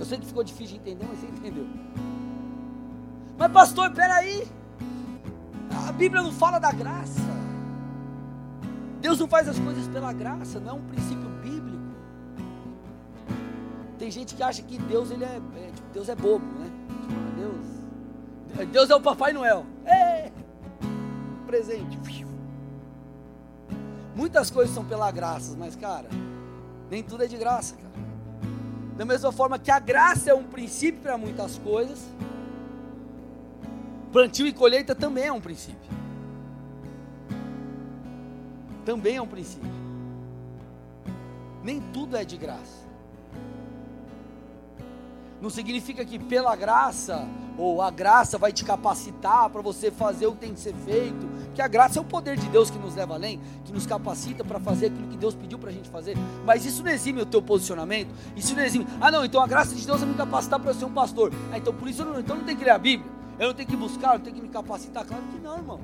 Eu 0.00 0.06
sei 0.06 0.18
que 0.18 0.26
ficou 0.26 0.42
difícil 0.42 0.78
de 0.78 0.90
entender, 0.90 1.06
mas 1.06 1.20
você 1.20 1.26
entendeu. 1.26 1.66
Mas 3.36 3.52
pastor, 3.52 3.90
peraí. 3.92 4.48
A 5.86 5.92
Bíblia 5.92 6.22
não 6.22 6.32
fala 6.32 6.58
da 6.58 6.72
graça. 6.72 7.20
Deus 9.02 9.18
não 9.20 9.28
faz 9.28 9.46
as 9.46 9.58
coisas 9.58 9.86
pela 9.88 10.12
graça, 10.14 10.58
não 10.58 10.70
é 10.70 10.72
um 10.72 10.82
princípio 10.86 11.28
bíblico. 11.42 11.84
Tem 13.98 14.10
gente 14.10 14.34
que 14.34 14.42
acha 14.42 14.62
que 14.62 14.78
Deus 14.78 15.10
ele 15.10 15.24
é, 15.24 15.36
é 15.58 15.70
tipo, 15.74 15.88
Deus 15.92 16.08
é 16.08 16.14
bobo, 16.14 16.46
né? 16.58 16.70
Tipo, 17.02 17.36
Deus, 17.36 18.68
Deus 18.70 18.90
é 18.90 18.94
o 18.94 19.00
Papai 19.00 19.34
Noel. 19.34 19.66
É, 19.84 20.32
presente. 21.46 21.98
Muitas 24.16 24.50
coisas 24.50 24.74
são 24.74 24.82
pela 24.82 25.10
graça, 25.10 25.54
mas 25.58 25.76
cara, 25.76 26.08
nem 26.90 27.02
tudo 27.02 27.22
é 27.22 27.26
de 27.26 27.36
graça, 27.36 27.76
cara. 27.76 27.86
Da 28.96 29.04
mesma 29.04 29.30
forma 29.30 29.58
que 29.58 29.70
a 29.70 29.78
graça 29.78 30.30
é 30.30 30.34
um 30.34 30.44
princípio 30.44 31.02
para 31.02 31.18
muitas 31.18 31.58
coisas, 31.58 32.02
plantio 34.10 34.46
e 34.46 34.54
colheita 34.54 34.94
também 34.94 35.24
é 35.24 35.32
um 35.32 35.40
princípio. 35.40 35.90
Também 38.86 39.16
é 39.16 39.20
um 39.20 39.26
princípio. 39.26 39.68
Nem 41.62 41.78
tudo 41.92 42.16
é 42.16 42.24
de 42.24 42.38
graça. 42.38 42.85
Não 45.46 45.50
significa 45.50 46.04
que 46.04 46.18
pela 46.18 46.56
graça 46.56 47.24
ou 47.56 47.80
a 47.80 47.88
graça 47.88 48.36
vai 48.36 48.52
te 48.52 48.64
capacitar 48.64 49.48
para 49.48 49.62
você 49.62 49.92
fazer 49.92 50.26
o 50.26 50.32
que 50.32 50.38
tem 50.38 50.52
que 50.52 50.58
ser 50.58 50.74
feito, 50.74 51.24
que 51.54 51.62
a 51.62 51.68
graça 51.68 52.00
é 52.00 52.02
o 52.02 52.04
poder 52.04 52.36
de 52.36 52.48
Deus 52.48 52.68
que 52.68 52.76
nos 52.76 52.96
leva 52.96 53.14
além, 53.14 53.40
que 53.64 53.72
nos 53.72 53.86
capacita 53.86 54.42
para 54.42 54.58
fazer 54.58 54.86
aquilo 54.86 55.06
que 55.06 55.16
Deus 55.16 55.36
pediu 55.36 55.56
para 55.56 55.70
a 55.70 55.72
gente 55.72 55.88
fazer, 55.88 56.16
mas 56.44 56.66
isso 56.66 56.82
não 56.82 56.90
exime 56.90 57.22
o 57.22 57.26
teu 57.26 57.40
posicionamento, 57.40 58.12
isso 58.34 58.56
não 58.56 58.64
exime, 58.64 58.88
ah 59.00 59.08
não, 59.08 59.24
então 59.24 59.40
a 59.40 59.46
graça 59.46 59.72
de 59.72 59.86
Deus 59.86 60.00
vai 60.00 60.08
me 60.08 60.16
capacitar 60.16 60.58
para 60.58 60.74
ser 60.74 60.84
um 60.84 60.92
pastor, 60.92 61.32
ah, 61.52 61.58
então 61.58 61.72
por 61.72 61.86
isso 61.86 62.02
eu 62.02 62.06
não, 62.06 62.18
então 62.18 62.34
não 62.34 62.44
tenho 62.44 62.58
que 62.58 62.64
ler 62.64 62.72
a 62.72 62.78
Bíblia, 62.78 63.08
eu 63.38 63.46
não 63.46 63.54
tenho 63.54 63.68
que 63.68 63.76
buscar, 63.76 64.14
eu 64.14 64.18
não 64.18 64.24
tenho 64.24 64.34
que 64.34 64.42
me 64.42 64.48
capacitar, 64.48 65.04
claro 65.04 65.22
que 65.32 65.38
não, 65.38 65.56
irmão, 65.56 65.80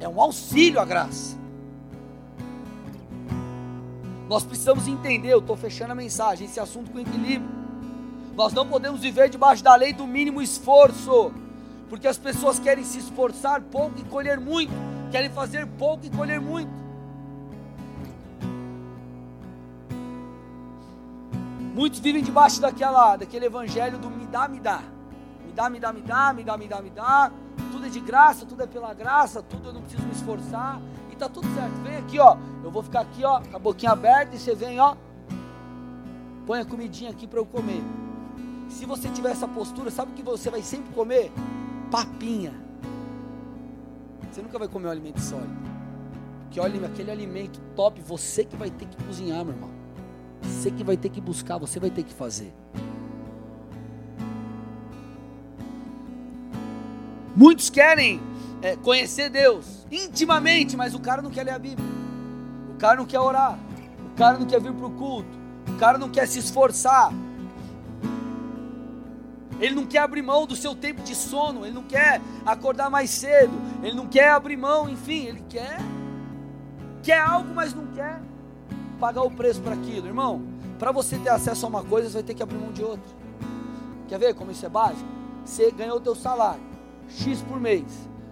é 0.00 0.08
um 0.08 0.18
auxílio 0.18 0.80
a 0.80 0.84
graça, 0.86 1.36
nós 4.30 4.44
precisamos 4.44 4.88
entender, 4.88 5.28
eu 5.28 5.40
estou 5.40 5.58
fechando 5.58 5.92
a 5.92 5.94
mensagem, 5.94 6.46
esse 6.46 6.58
assunto 6.58 6.90
com 6.90 6.98
equilíbrio, 6.98 7.65
nós 8.36 8.52
não 8.52 8.66
podemos 8.66 9.00
viver 9.00 9.30
debaixo 9.30 9.64
da 9.64 9.74
lei 9.74 9.94
do 9.94 10.06
mínimo 10.06 10.42
esforço, 10.42 11.32
porque 11.88 12.06
as 12.06 12.18
pessoas 12.18 12.58
querem 12.58 12.84
se 12.84 12.98
esforçar 12.98 13.62
pouco 13.62 13.98
e 13.98 14.04
colher 14.04 14.38
muito, 14.38 14.72
querem 15.10 15.30
fazer 15.30 15.66
pouco 15.66 16.04
e 16.04 16.10
colher 16.10 16.38
muito. 16.38 16.70
Muitos 21.74 21.98
vivem 21.98 22.22
debaixo 22.22 22.60
daquela, 22.60 23.16
daquele 23.16 23.46
evangelho 23.46 23.98
do 23.98 24.10
me 24.10 24.26
dá, 24.26 24.46
me 24.48 24.60
dá. 24.60 24.82
Me 25.46 25.52
dá, 25.52 25.70
me 25.70 25.80
dá, 25.80 25.92
me 25.92 26.00
dá, 26.02 26.32
me 26.32 26.44
dá, 26.44 26.56
me 26.56 26.68
dá, 26.68 26.82
me 26.82 26.90
dá. 26.90 27.32
Tudo 27.72 27.86
é 27.86 27.88
de 27.88 28.00
graça, 28.00 28.44
tudo 28.44 28.62
é 28.62 28.66
pela 28.66 28.92
graça, 28.92 29.42
tudo 29.42 29.68
eu 29.68 29.72
não 29.72 29.80
preciso 29.80 30.02
me 30.02 30.12
esforçar. 30.12 30.80
E 31.10 31.16
tá 31.16 31.28
tudo 31.28 31.46
certo. 31.54 31.74
Vem 31.82 31.96
aqui, 31.96 32.18
ó. 32.18 32.36
Eu 32.62 32.70
vou 32.70 32.82
ficar 32.82 33.00
aqui, 33.00 33.24
ó, 33.24 33.40
com 33.40 33.56
a 33.56 33.58
boquinha 33.58 33.92
aberta 33.92 34.36
e 34.36 34.38
você 34.38 34.54
vem, 34.54 34.78
ó. 34.78 34.94
Põe 36.46 36.60
a 36.60 36.64
comidinha 36.64 37.10
aqui 37.10 37.26
para 37.26 37.38
eu 37.38 37.46
comer. 37.46 37.82
Se 38.68 38.84
você 38.84 39.08
tiver 39.08 39.30
essa 39.30 39.48
postura, 39.48 39.90
sabe 39.90 40.12
o 40.12 40.14
que 40.14 40.22
você 40.22 40.50
vai 40.50 40.62
sempre 40.62 40.92
comer? 40.92 41.32
Papinha. 41.90 42.52
Você 44.30 44.42
nunca 44.42 44.58
vai 44.58 44.68
comer 44.68 44.88
um 44.88 44.90
alimento 44.90 45.20
sólido. 45.20 45.54
Porque 46.42 46.60
olha, 46.60 46.86
aquele 46.86 47.10
alimento 47.10 47.60
top, 47.74 48.00
você 48.00 48.44
que 48.44 48.56
vai 48.56 48.70
ter 48.70 48.86
que 48.86 49.02
cozinhar, 49.04 49.44
meu 49.44 49.54
irmão. 49.54 49.70
Você 50.42 50.70
que 50.70 50.84
vai 50.84 50.96
ter 50.96 51.08
que 51.08 51.20
buscar, 51.20 51.58
você 51.58 51.80
vai 51.80 51.90
ter 51.90 52.02
que 52.02 52.12
fazer. 52.12 52.52
Muitos 57.34 57.68
querem 57.68 58.20
é, 58.62 58.76
conhecer 58.76 59.28
Deus 59.28 59.86
intimamente, 59.90 60.76
mas 60.76 60.94
o 60.94 60.98
cara 60.98 61.20
não 61.20 61.30
quer 61.30 61.44
ler 61.44 61.52
a 61.52 61.58
Bíblia. 61.58 61.86
O 62.70 62.78
cara 62.78 62.96
não 62.96 63.06
quer 63.06 63.20
orar. 63.20 63.58
O 64.12 64.16
cara 64.16 64.38
não 64.38 64.46
quer 64.46 64.60
vir 64.60 64.72
para 64.72 64.86
o 64.86 64.90
culto. 64.90 65.28
O 65.68 65.78
cara 65.78 65.98
não 65.98 66.08
quer 66.08 66.26
se 66.26 66.38
esforçar. 66.38 67.12
Ele 69.60 69.74
não 69.74 69.86
quer 69.86 69.98
abrir 69.98 70.22
mão 70.22 70.46
do 70.46 70.54
seu 70.54 70.74
tempo 70.74 71.02
de 71.02 71.14
sono, 71.14 71.64
ele 71.64 71.74
não 71.74 71.82
quer 71.82 72.20
acordar 72.44 72.90
mais 72.90 73.10
cedo, 73.10 73.54
ele 73.82 73.94
não 73.94 74.06
quer 74.06 74.30
abrir 74.30 74.56
mão, 74.56 74.88
enfim, 74.88 75.26
ele 75.26 75.44
quer 75.48 75.78
quer 77.02 77.20
algo, 77.20 77.54
mas 77.54 77.72
não 77.72 77.86
quer 77.86 78.20
pagar 78.98 79.22
o 79.22 79.30
preço 79.30 79.60
para 79.60 79.74
aquilo, 79.74 80.08
irmão. 80.08 80.42
Para 80.78 80.90
você 80.90 81.16
ter 81.18 81.30
acesso 81.30 81.64
a 81.64 81.68
uma 81.68 81.84
coisa, 81.84 82.08
você 82.08 82.14
vai 82.14 82.22
ter 82.24 82.34
que 82.34 82.42
abrir 82.42 82.58
mão 82.58 82.72
de 82.72 82.82
outra. 82.82 83.08
Quer 84.08 84.18
ver 84.18 84.34
como 84.34 84.50
isso 84.50 84.66
é 84.66 84.68
básico? 84.68 85.08
Você 85.44 85.70
ganhou 85.70 85.98
o 85.98 86.00
teu 86.00 86.14
salário, 86.14 86.62
X 87.08 87.40
por 87.42 87.60
mês. 87.60 87.84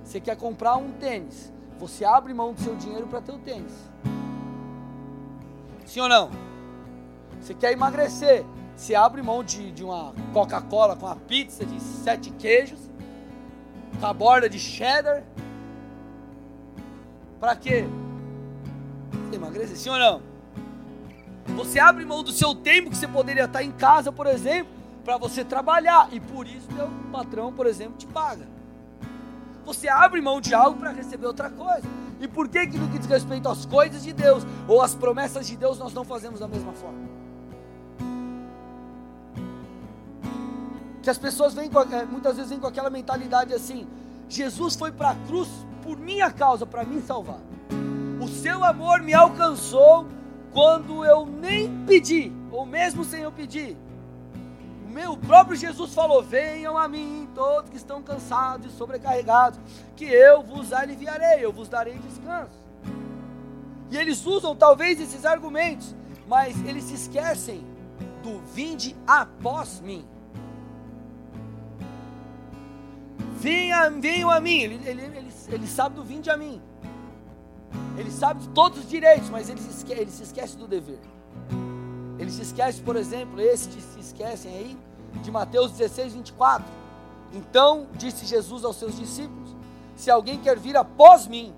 Você 0.02 0.20
quer 0.20 0.36
comprar 0.36 0.76
um 0.76 0.90
tênis. 0.92 1.52
Você 1.78 2.04
abre 2.04 2.34
mão 2.34 2.52
do 2.52 2.60
seu 2.60 2.74
dinheiro 2.74 3.06
para 3.06 3.20
ter 3.20 3.32
o 3.32 3.38
tênis. 3.38 3.72
Sim 5.86 6.00
ou 6.00 6.08
não? 6.08 6.30
Você 7.40 7.54
quer 7.54 7.72
emagrecer. 7.72 8.44
Você 8.76 8.94
abre 8.94 9.22
mão 9.22 9.44
de, 9.44 9.70
de 9.72 9.84
uma 9.84 10.12
Coca-Cola 10.32 10.96
com 10.96 11.06
uma 11.06 11.16
pizza 11.16 11.64
de 11.64 11.80
sete 11.80 12.30
queijos, 12.30 12.78
com 14.00 14.06
a 14.06 14.12
borda 14.12 14.48
de 14.48 14.58
cheddar. 14.58 15.22
Para 17.38 17.54
quê? 17.54 17.84
Você 19.12 19.36
emagrecer, 19.36 19.76
sim 19.76 19.90
ou 19.90 19.98
não? 19.98 20.22
Você 21.56 21.78
abre 21.78 22.04
mão 22.04 22.22
do 22.22 22.32
seu 22.32 22.54
tempo 22.54 22.90
que 22.90 22.96
você 22.96 23.06
poderia 23.06 23.44
estar 23.44 23.62
em 23.62 23.70
casa, 23.70 24.10
por 24.10 24.26
exemplo, 24.26 24.72
para 25.04 25.16
você 25.16 25.44
trabalhar. 25.44 26.08
E 26.12 26.18
por 26.18 26.46
isso 26.46 26.66
o 26.70 27.10
patrão, 27.12 27.52
por 27.52 27.66
exemplo, 27.66 27.96
te 27.96 28.06
paga. 28.06 28.46
Você 29.64 29.88
abre 29.88 30.20
mão 30.20 30.40
de 30.40 30.52
algo 30.52 30.78
para 30.78 30.90
receber 30.90 31.26
outra 31.26 31.48
coisa. 31.48 31.86
E 32.20 32.26
por 32.26 32.48
que 32.48 32.66
que 32.66 32.78
no 32.78 32.88
que 32.88 32.98
diz 32.98 33.06
respeito 33.06 33.48
às 33.48 33.66
coisas 33.66 34.02
de 34.02 34.12
Deus 34.12 34.44
ou 34.66 34.82
às 34.82 34.94
promessas 34.94 35.46
de 35.46 35.56
Deus 35.56 35.78
nós 35.78 35.92
não 35.92 36.04
fazemos 36.04 36.40
da 36.40 36.48
mesma 36.48 36.72
forma? 36.72 36.98
Que 41.04 41.10
as 41.10 41.18
pessoas 41.18 41.52
vêm 41.52 41.70
é, 41.92 42.04
muitas 42.06 42.36
vezes 42.36 42.50
vêm 42.50 42.58
com 42.58 42.66
aquela 42.66 42.88
mentalidade 42.88 43.52
assim: 43.52 43.86
Jesus 44.26 44.74
foi 44.74 44.90
para 44.90 45.10
a 45.10 45.14
cruz 45.14 45.50
por 45.82 45.98
minha 45.98 46.30
causa, 46.30 46.64
para 46.64 46.82
me 46.82 47.02
salvar. 47.02 47.40
O 48.18 48.26
seu 48.26 48.64
amor 48.64 49.02
me 49.02 49.12
alcançou 49.12 50.06
quando 50.50 51.04
eu 51.04 51.26
nem 51.26 51.84
pedi, 51.84 52.32
ou 52.50 52.64
mesmo 52.64 53.04
sem 53.04 53.20
eu 53.20 53.30
pedir. 53.30 53.76
O 54.82 54.88
meu 54.88 55.14
próprio 55.14 55.54
Jesus 55.54 55.92
falou: 55.92 56.22
Venham 56.22 56.78
a 56.78 56.88
mim, 56.88 57.28
todos 57.34 57.68
que 57.68 57.76
estão 57.76 58.02
cansados 58.02 58.72
e 58.72 58.74
sobrecarregados, 58.74 59.60
que 59.94 60.06
eu 60.06 60.42
vos 60.42 60.72
aliviarei, 60.72 61.44
eu 61.44 61.52
vos 61.52 61.68
darei 61.68 61.98
descanso. 61.98 62.58
E 63.90 63.96
eles 63.98 64.24
usam 64.24 64.56
talvez 64.56 64.98
esses 64.98 65.26
argumentos, 65.26 65.94
mas 66.26 66.56
eles 66.64 66.84
se 66.84 66.94
esquecem 66.94 67.62
do 68.22 68.38
vinde 68.54 68.96
após 69.06 69.80
mim. 69.80 70.13
Venha, 73.44 73.90
venham 73.90 74.30
a 74.30 74.40
mim. 74.40 74.58
Ele, 74.60 74.88
ele, 74.88 75.02
ele, 75.02 75.32
ele 75.48 75.66
sabe 75.66 75.96
do 75.96 76.02
vinde 76.02 76.30
a 76.30 76.36
mim. 76.36 76.62
Ele 77.98 78.10
sabe 78.10 78.40
de 78.40 78.48
todos 78.48 78.78
os 78.78 78.88
direitos, 78.88 79.28
mas 79.28 79.50
ele 79.50 79.60
se, 79.60 79.68
esquece, 79.68 80.00
ele 80.00 80.10
se 80.10 80.22
esquece 80.22 80.56
do 80.56 80.66
dever. 80.66 80.98
Ele 82.18 82.30
se 82.30 82.40
esquece, 82.40 82.80
por 82.80 82.96
exemplo, 82.96 83.38
esses 83.38 83.84
se 83.84 84.00
esquecem 84.00 84.56
aí, 84.56 84.78
de 85.22 85.30
Mateus 85.30 85.72
16, 85.72 86.14
24. 86.14 86.66
Então 87.34 87.86
disse 87.98 88.24
Jesus 88.24 88.64
aos 88.64 88.76
seus 88.76 88.96
discípulos: 88.96 89.54
Se 89.94 90.10
alguém 90.10 90.40
quer 90.40 90.58
vir 90.58 90.74
após 90.74 91.26
mim, 91.26 91.52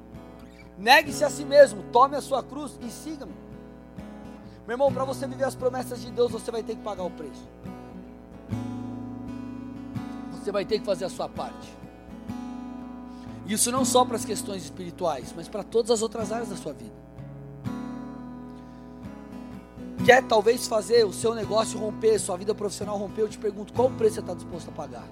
negue-se 0.76 1.22
a 1.22 1.30
si 1.30 1.44
mesmo, 1.44 1.84
tome 1.92 2.16
a 2.16 2.20
sua 2.20 2.42
cruz 2.42 2.76
e 2.80 2.90
siga-me. 2.90 3.34
Meu 4.66 4.74
irmão, 4.74 4.92
para 4.92 5.04
você 5.04 5.24
viver 5.24 5.44
as 5.44 5.54
promessas 5.54 6.02
de 6.02 6.10
Deus, 6.10 6.32
você 6.32 6.50
vai 6.50 6.64
ter 6.64 6.74
que 6.74 6.82
pagar 6.82 7.04
o 7.04 7.10
preço. 7.10 7.48
Você 10.46 10.52
vai 10.52 10.64
ter 10.64 10.78
que 10.78 10.84
fazer 10.84 11.04
a 11.04 11.08
sua 11.08 11.28
parte. 11.28 11.76
Isso 13.48 13.72
não 13.72 13.84
só 13.84 14.04
para 14.04 14.14
as 14.14 14.24
questões 14.24 14.62
espirituais, 14.62 15.34
mas 15.34 15.48
para 15.48 15.64
todas 15.64 15.90
as 15.90 16.02
outras 16.02 16.30
áreas 16.30 16.50
da 16.50 16.54
sua 16.54 16.72
vida. 16.72 16.94
Quer 20.04 20.22
talvez 20.22 20.68
fazer 20.68 21.04
o 21.04 21.12
seu 21.12 21.34
negócio 21.34 21.80
romper, 21.80 22.20
sua 22.20 22.36
vida 22.36 22.54
profissional 22.54 22.96
romper, 22.96 23.22
eu 23.22 23.28
te 23.28 23.38
pergunto, 23.38 23.72
qual 23.72 23.88
o 23.88 23.90
preço 23.90 24.14
você 24.14 24.20
está 24.20 24.34
disposto 24.34 24.68
a 24.68 24.72
pagar? 24.72 25.08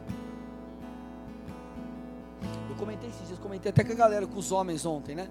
Eu 2.71 2.77
comentei 2.77 3.09
esses 3.09 3.27
dias, 3.27 3.41
comentei 3.41 3.71
até 3.71 3.83
com 3.83 3.91
a 3.91 3.97
galera, 3.97 4.29
com 4.29 4.39
os 4.39 4.53
homens 4.53 4.87
ontem, 4.87 5.17
né? 5.17 5.29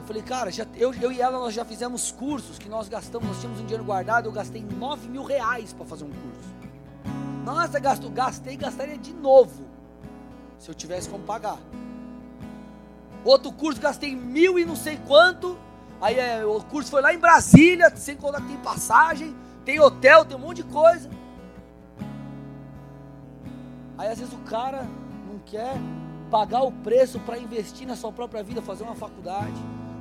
Eu 0.00 0.04
falei, 0.04 0.22
cara, 0.22 0.50
já, 0.50 0.66
eu, 0.74 0.92
eu 0.94 1.12
e 1.12 1.20
ela 1.20 1.38
nós 1.38 1.54
já 1.54 1.64
fizemos 1.64 2.10
cursos 2.10 2.58
que 2.58 2.68
nós 2.68 2.88
gastamos, 2.88 3.28
nós 3.28 3.38
tínhamos 3.38 3.60
um 3.60 3.66
dinheiro 3.66 3.84
guardado, 3.84 4.26
eu 4.26 4.32
gastei 4.32 4.64
9 4.64 5.08
mil 5.08 5.22
reais 5.22 5.72
para 5.72 5.86
fazer 5.86 6.02
um 6.02 6.10
curso. 6.10 6.53
Nossa, 7.44 7.78
gasto, 7.78 8.08
gastei, 8.08 8.56
gastaria 8.56 8.96
de 8.96 9.12
novo 9.12 9.64
se 10.58 10.70
eu 10.70 10.74
tivesse 10.74 11.10
como 11.10 11.24
pagar. 11.24 11.58
Outro 13.22 13.52
curso 13.52 13.78
gastei 13.80 14.16
mil 14.16 14.58
e 14.58 14.64
não 14.64 14.74
sei 14.74 14.96
quanto. 15.06 15.58
Aí 16.00 16.18
é, 16.18 16.44
o 16.44 16.60
curso 16.62 16.90
foi 16.90 17.02
lá 17.02 17.12
em 17.12 17.18
Brasília, 17.18 17.94
sem 17.96 18.16
contar 18.16 18.40
que 18.40 18.48
tem 18.48 18.56
passagem, 18.56 19.36
tem 19.64 19.78
hotel, 19.78 20.24
tem 20.24 20.36
um 20.36 20.40
monte 20.40 20.62
de 20.62 20.64
coisa. 20.64 21.10
Aí 23.98 24.08
às 24.08 24.18
vezes 24.18 24.32
o 24.32 24.38
cara 24.38 24.86
não 25.30 25.38
quer 25.44 25.74
pagar 26.30 26.62
o 26.62 26.72
preço 26.72 27.20
para 27.20 27.38
investir 27.38 27.86
na 27.86 27.94
sua 27.94 28.10
própria 28.10 28.42
vida, 28.42 28.62
fazer 28.62 28.84
uma 28.84 28.94
faculdade. 28.94 29.54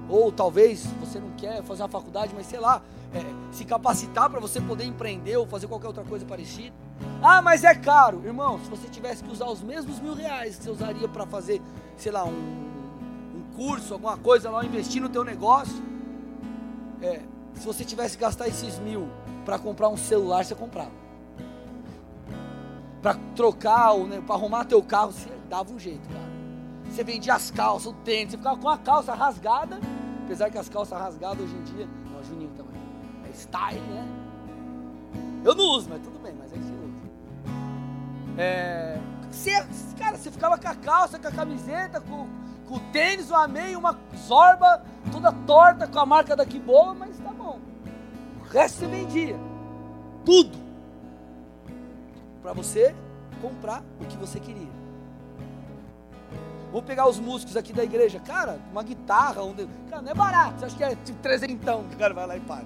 Ou 0.10 0.32
talvez 0.32 0.86
você 1.00 1.20
não 1.20 1.32
quer 1.32 1.64
fazer 1.64 1.84
uma 1.84 1.90
faculdade, 1.90 2.34
mas 2.36 2.46
sei 2.46 2.60
lá, 2.60 2.82
é, 3.14 3.24
se 3.52 3.64
capacitar 3.64 4.30
para 4.30 4.40
você 4.40 4.60
poder 4.60 4.86
empreender 4.86 5.38
ou 5.38 5.46
fazer 5.46 5.68
qualquer 5.68 5.88
outra 5.88 6.04
coisa 6.04 6.26
parecida. 6.26 6.74
Ah, 7.22 7.42
mas 7.42 7.64
é 7.64 7.74
caro. 7.74 8.22
Irmão, 8.26 8.60
se 8.64 8.70
você 8.70 8.88
tivesse 8.88 9.24
que 9.24 9.32
usar 9.32 9.48
os 9.48 9.62
mesmos 9.62 10.00
mil 10.00 10.14
reais 10.14 10.58
que 10.58 10.64
você 10.64 10.70
usaria 10.72 11.08
para 11.08 11.26
fazer, 11.26 11.62
sei 11.96 12.12
lá, 12.12 12.26
um, 12.26 12.30
um 12.32 13.56
curso, 13.56 13.94
alguma 13.94 14.18
coisa 14.18 14.50
lá, 14.50 14.66
investir 14.66 15.02
no 15.02 15.10
teu 15.10 15.24
negócio, 15.24 15.82
é, 17.02 17.22
se 17.54 17.66
você 17.66 17.84
tivesse 17.86 18.18
que 18.18 18.24
gastar 18.24 18.48
esses 18.48 18.80
mil 18.80 19.08
para 19.46 19.60
comprar 19.60 19.90
um 19.90 19.98
celular, 19.98 20.44
você 20.44 20.56
comprava. 20.56 20.92
Para 23.02 23.16
trocar, 23.36 23.98
né, 24.00 24.22
para 24.26 24.36
arrumar 24.36 24.66
teu 24.66 24.82
carro, 24.82 25.12
você 25.12 25.30
dava 25.50 25.72
um 25.72 25.80
jeito, 25.80 26.08
cara. 26.10 26.33
Você 26.94 27.04
vendia 27.04 27.34
as 27.34 27.50
calças, 27.50 27.88
o 27.88 27.94
tênis, 27.94 28.30
você 28.30 28.38
ficava 28.38 28.56
com 28.56 28.70
a 28.70 28.78
calça 28.78 29.16
rasgada, 29.16 29.80
apesar 30.24 30.52
que 30.52 30.60
as 30.60 30.70
calças 30.70 31.00
rasgadas 31.00 31.44
hoje 31.44 31.56
em 31.56 31.64
dia, 31.64 31.90
não, 32.12 32.24
Juninho 32.24 32.52
também, 32.56 32.80
é 33.28 33.34
style, 33.34 33.82
né? 33.82 34.08
Eu 35.44 35.56
não 35.56 35.66
uso, 35.72 35.90
mas 35.90 36.04
tudo 36.04 36.22
bem, 36.22 36.36
mas 36.38 36.54
é 36.54 36.56
estilo. 36.56 36.94
É, 38.38 39.00
você, 39.32 39.52
cara, 39.98 40.18
você 40.18 40.30
ficava 40.30 40.56
com 40.56 40.68
a 40.68 40.76
calça, 40.76 41.18
com 41.18 41.28
a 41.28 41.32
camiseta, 41.32 42.00
com, 42.00 42.28
com 42.68 42.76
o 42.76 42.80
tênis, 42.92 43.32
uma 43.32 43.48
meia, 43.48 43.76
uma 43.76 43.98
zorba, 44.28 44.84
toda 45.12 45.32
torta, 45.32 45.88
com 45.88 45.98
a 45.98 46.06
marca 46.06 46.36
daqui 46.36 46.60
boa, 46.60 46.94
mas 46.94 47.18
tá 47.18 47.32
bom. 47.32 47.60
O 48.40 48.44
resto 48.44 48.82
você 48.82 48.86
vendia. 48.86 49.36
Tudo. 50.24 50.56
Para 52.44 52.54
você 52.54 52.94
comprar 53.42 53.84
o 54.00 54.06
que 54.06 54.16
você 54.16 54.40
queria. 54.40 54.83
Vou 56.74 56.82
pegar 56.82 57.08
os 57.08 57.20
músicos 57.20 57.56
aqui 57.56 57.72
da 57.72 57.84
igreja. 57.84 58.20
Cara, 58.20 58.60
uma 58.72 58.82
guitarra, 58.82 59.44
um... 59.44 59.54
cara, 59.88 60.02
não 60.02 60.12
é 60.12 60.16
barato. 60.16 60.60
Você 60.60 60.66
acha 60.66 60.76
que 60.76 60.84
é 60.84 60.96
tipo 60.96 61.20
trezentão 61.20 61.84
que 61.84 61.94
o 61.94 62.00
cara 62.00 62.16
vai 62.16 62.26
lá 62.26 62.36
e 62.36 62.40
paga? 62.40 62.66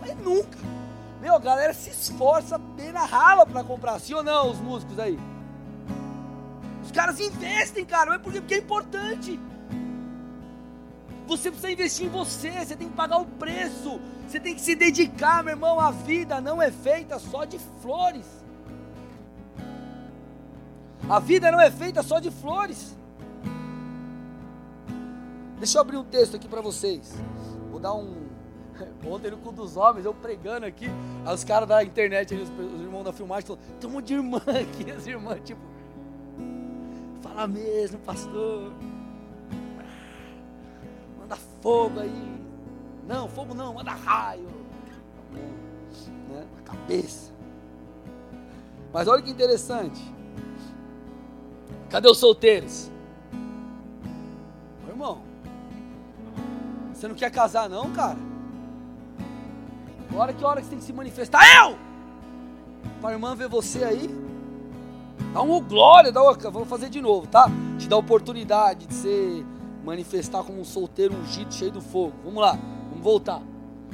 Mas 0.00 0.16
nunca. 0.18 0.58
Meu, 1.20 1.36
a 1.36 1.38
galera 1.38 1.72
se 1.72 1.88
esforça 1.88 2.58
bem 2.58 2.90
na 2.90 3.04
rala 3.04 3.46
para 3.46 3.62
comprar, 3.62 4.00
sim 4.00 4.12
ou 4.12 4.24
não, 4.24 4.50
os 4.50 4.58
músicos 4.58 4.98
aí? 4.98 5.16
Os 6.82 6.90
caras 6.90 7.20
investem, 7.20 7.84
cara, 7.84 8.10
mas 8.10 8.22
por 8.22 8.32
quê? 8.32 8.40
Porque 8.40 8.54
é 8.54 8.58
importante. 8.58 9.38
Você 11.28 11.48
precisa 11.48 11.70
investir 11.70 12.06
em 12.06 12.10
você, 12.10 12.50
você 12.50 12.74
tem 12.74 12.88
que 12.88 12.96
pagar 12.96 13.18
o 13.18 13.24
preço, 13.24 14.00
você 14.26 14.40
tem 14.40 14.52
que 14.52 14.60
se 14.60 14.74
dedicar, 14.74 15.44
meu 15.44 15.52
irmão. 15.52 15.78
A 15.78 15.92
vida 15.92 16.40
não 16.40 16.60
é 16.60 16.72
feita 16.72 17.20
só 17.20 17.44
de 17.44 17.60
flores. 17.80 18.26
A 21.08 21.20
vida 21.20 21.52
não 21.52 21.60
é 21.60 21.70
feita 21.70 22.02
só 22.02 22.18
de 22.18 22.32
flores. 22.32 22.98
Deixa 25.58 25.78
eu 25.78 25.82
abrir 25.82 25.96
um 25.96 26.04
texto 26.04 26.36
aqui 26.36 26.48
para 26.48 26.60
vocês. 26.60 27.14
Vou 27.70 27.80
dar 27.80 27.94
um 27.94 28.28
Ontem 29.06 29.30
no 29.30 29.38
culto 29.38 29.62
dos 29.62 29.76
homens, 29.76 30.04
eu 30.04 30.14
pregando 30.14 30.66
aqui, 30.66 30.86
os 31.32 31.44
caras 31.44 31.68
da 31.68 31.82
internet, 31.82 32.34
os, 32.34 32.48
os, 32.48 32.80
irmãos 32.80 33.04
da 33.04 33.12
filmagem, 33.12 33.46
falaram, 33.46 33.66
tem 33.78 33.90
um 33.90 33.92
monte 33.92 34.06
de 34.06 34.14
irmã 34.14 34.38
aqui, 34.46 34.90
as 34.90 35.06
irmãs, 35.06 35.40
tipo, 35.44 35.60
fala 37.20 37.46
mesmo, 37.46 37.98
pastor. 38.00 38.72
Manda 41.18 41.36
fogo 41.60 42.00
aí. 42.00 42.38
Não, 43.06 43.28
fogo 43.28 43.54
não, 43.54 43.74
manda 43.74 43.92
raio. 43.92 44.46
Né? 45.32 46.46
Na 46.56 46.62
cabeça. 46.62 47.32
Mas 48.92 49.08
olha 49.08 49.22
que 49.22 49.30
interessante. 49.30 50.00
Cadê 51.90 52.08
os 52.08 52.18
solteiros? 52.18 52.90
Você 56.98 57.06
não 57.06 57.14
quer 57.14 57.30
casar, 57.30 57.68
não, 57.68 57.92
cara? 57.92 58.18
Agora 60.10 60.32
que 60.32 60.44
hora 60.44 60.60
que 60.60 60.66
você 60.66 60.70
tem 60.70 60.78
que 60.80 60.84
se 60.84 60.92
manifestar? 60.92 61.40
Eu! 61.56 61.78
Para 63.00 63.10
a 63.10 63.12
irmã 63.12 63.36
ver 63.36 63.48
você 63.48 63.84
aí. 63.84 64.10
Dá 65.32 65.40
uma 65.40 65.60
glória, 65.60 66.10
dá 66.10 66.20
uma, 66.20 66.32
vou 66.50 66.64
fazer 66.64 66.88
de 66.88 67.00
novo, 67.00 67.28
tá? 67.28 67.46
Te 67.78 67.88
dá 67.88 67.94
a 67.94 68.00
oportunidade 68.00 68.88
de 68.88 68.94
se 68.94 69.46
manifestar 69.84 70.42
como 70.42 70.60
um 70.60 70.64
solteiro 70.64 71.14
ungido, 71.14 71.54
cheio 71.54 71.70
do 71.70 71.80
fogo. 71.80 72.14
Vamos 72.24 72.40
lá, 72.40 72.58
vamos 72.90 73.04
voltar. 73.04 73.42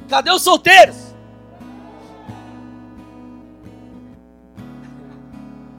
Cadê 0.09 0.31
os 0.31 0.41
solteiros? 0.41 1.13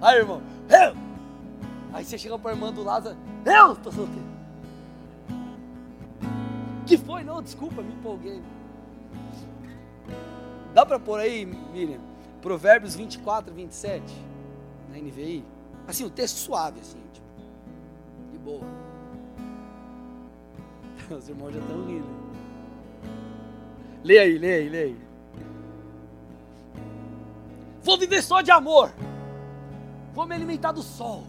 Aí, 0.01 0.16
irmão, 0.16 0.41
eu! 0.68 0.95
Aí 1.93 2.05
você 2.05 2.16
chega 2.16 2.39
para 2.39 2.53
a 2.53 2.55
irmã 2.55 2.72
do 2.72 2.85
lado, 2.85 3.16
eu 3.45 3.74
tô 3.74 3.91
solteiro. 3.91 4.26
Que 6.87 6.97
foi? 6.97 7.24
Não, 7.24 7.43
desculpa, 7.43 7.82
me 7.82 7.93
empolguei. 7.93 8.41
Dá 10.72 10.87
para 10.87 10.99
pôr 10.99 11.18
aí, 11.18 11.45
Miriam? 11.45 12.01
Provérbios 12.41 12.95
24, 12.95 13.53
27, 13.53 14.05
na 14.91 14.99
NVI. 14.99 15.45
Assim, 15.89 16.05
o 16.05 16.07
um 16.07 16.11
texto 16.11 16.37
suave, 16.37 16.80
assim, 16.80 17.01
tipo, 17.12 17.26
de 18.30 18.39
boa. 18.39 18.64
Os 21.11 21.28
irmãos 21.28 21.53
já 21.53 21.61
estão 21.61 21.84
rindo. 21.87 22.07
Lê 24.05 24.18
aí, 24.18 24.39
lê 24.39 24.55
aí, 24.55 24.68
lê 24.68 24.82
aí. 24.82 24.97
Vou 27.82 27.99
viver 27.99 28.22
só 28.22 28.41
de 28.41 28.51
amor. 28.51 28.93
Vou 30.14 30.26
me 30.26 30.34
alimentar 30.34 30.72
do 30.72 30.82
sol. 30.82 31.24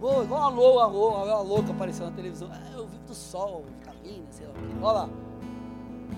Vou, 0.00 0.24
igual 0.24 0.42
a 0.42 0.48
louca, 0.48 0.82
a 0.82 0.86
louca, 0.86 1.32
a 1.32 1.40
louca 1.40 1.70
apareceu 1.72 2.06
na 2.06 2.12
televisão. 2.12 2.50
Ah, 2.52 2.72
eu 2.74 2.86
vivo 2.86 3.04
do 3.04 3.14
sol, 3.14 3.64
vitamina, 4.06 4.26
sei 4.30 4.46
lá. 4.46 4.52
Olha 4.82 4.92
lá. 4.92 5.08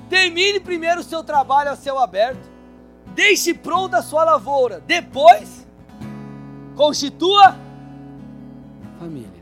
Termine 0.08 0.60
primeiro 0.60 1.00
o 1.00 1.04
seu 1.04 1.22
trabalho 1.22 1.70
a 1.70 1.76
céu 1.76 1.98
aberto. 1.98 2.48
Deixe 3.14 3.54
pronta 3.54 3.98
a 3.98 4.02
sua 4.02 4.24
lavoura. 4.24 4.80
Depois, 4.86 5.66
constitua 6.76 7.56
família. 8.98 9.38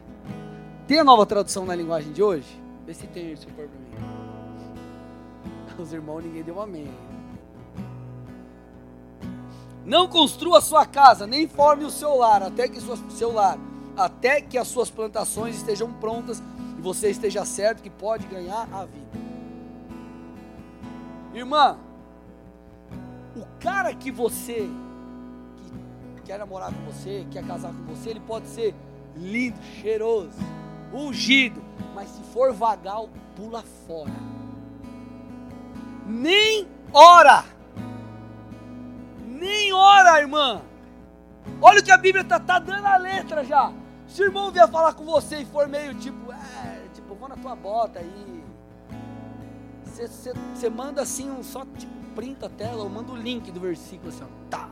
Tem 0.86 1.00
a 1.00 1.04
nova 1.04 1.26
tradução 1.26 1.64
na 1.64 1.74
linguagem 1.74 2.12
de 2.12 2.22
hoje? 2.22 2.46
Vê 2.86 2.94
se 2.94 3.06
tem 3.08 3.32
isso 3.32 3.46
por 3.48 3.64
mim. 3.64 3.86
Os 5.82 5.92
irmãos, 5.92 6.22
ninguém 6.22 6.42
deu 6.42 6.60
amém. 6.60 6.88
Não 9.84 10.08
construa 10.08 10.60
sua 10.60 10.84
casa, 10.84 11.26
nem 11.26 11.46
forme 11.46 11.84
o 11.84 11.90
seu 11.90 12.16
lar, 12.16 12.42
até 12.42 12.68
que 12.68 12.80
sua, 12.80 12.96
seu 13.10 13.32
lar, 13.32 13.56
até 13.96 14.40
que 14.40 14.58
as 14.58 14.66
suas 14.66 14.90
plantações 14.90 15.56
estejam 15.56 15.92
prontas 15.92 16.42
você 16.86 17.10
esteja 17.10 17.44
certo 17.44 17.82
que 17.82 17.90
pode 17.90 18.28
ganhar 18.28 18.68
a 18.72 18.84
vida. 18.84 19.18
Irmã, 21.34 21.76
o 23.34 23.44
cara 23.58 23.92
que 23.92 24.12
você 24.12 24.70
que 26.14 26.22
quer 26.22 26.38
namorar 26.38 26.72
com 26.72 26.84
você, 26.84 27.26
quer 27.28 27.44
casar 27.44 27.72
com 27.72 27.82
você, 27.92 28.10
ele 28.10 28.20
pode 28.20 28.46
ser 28.46 28.72
lindo, 29.16 29.60
cheiroso, 29.80 30.38
ungido, 30.94 31.60
mas 31.92 32.08
se 32.08 32.22
for 32.32 32.52
vagal, 32.52 33.10
pula 33.34 33.64
fora. 33.88 34.12
Nem 36.06 36.68
ora. 36.92 37.44
Nem 39.26 39.72
ora, 39.72 40.20
irmã. 40.20 40.62
Olha 41.60 41.80
o 41.80 41.82
que 41.82 41.90
a 41.90 41.98
Bíblia 41.98 42.22
está 42.22 42.38
tá 42.38 42.60
dando 42.60 42.86
a 42.86 42.96
letra 42.96 43.44
já. 43.44 43.72
Se 44.06 44.22
o 44.22 44.26
irmão 44.26 44.52
vier 44.52 44.68
falar 44.70 44.94
com 44.94 45.04
você 45.04 45.38
e 45.38 45.44
for 45.44 45.66
meio 45.66 45.92
tipo, 45.94 46.25
vou 47.26 47.28
na 47.28 47.36
tua 47.36 47.56
bota 47.56 47.98
aí. 47.98 48.44
Você 49.84 50.70
manda 50.70 51.02
assim 51.02 51.30
um 51.30 51.42
só 51.42 51.64
tipo 51.76 51.96
printa 52.14 52.46
a 52.46 52.48
tela, 52.48 52.82
eu 52.82 52.88
mando 52.88 53.12
o 53.12 53.16
link 53.16 53.50
do 53.50 53.60
versículo 53.60 54.08
assim, 54.08 54.24
ó, 54.24 54.48
tá. 54.48 54.70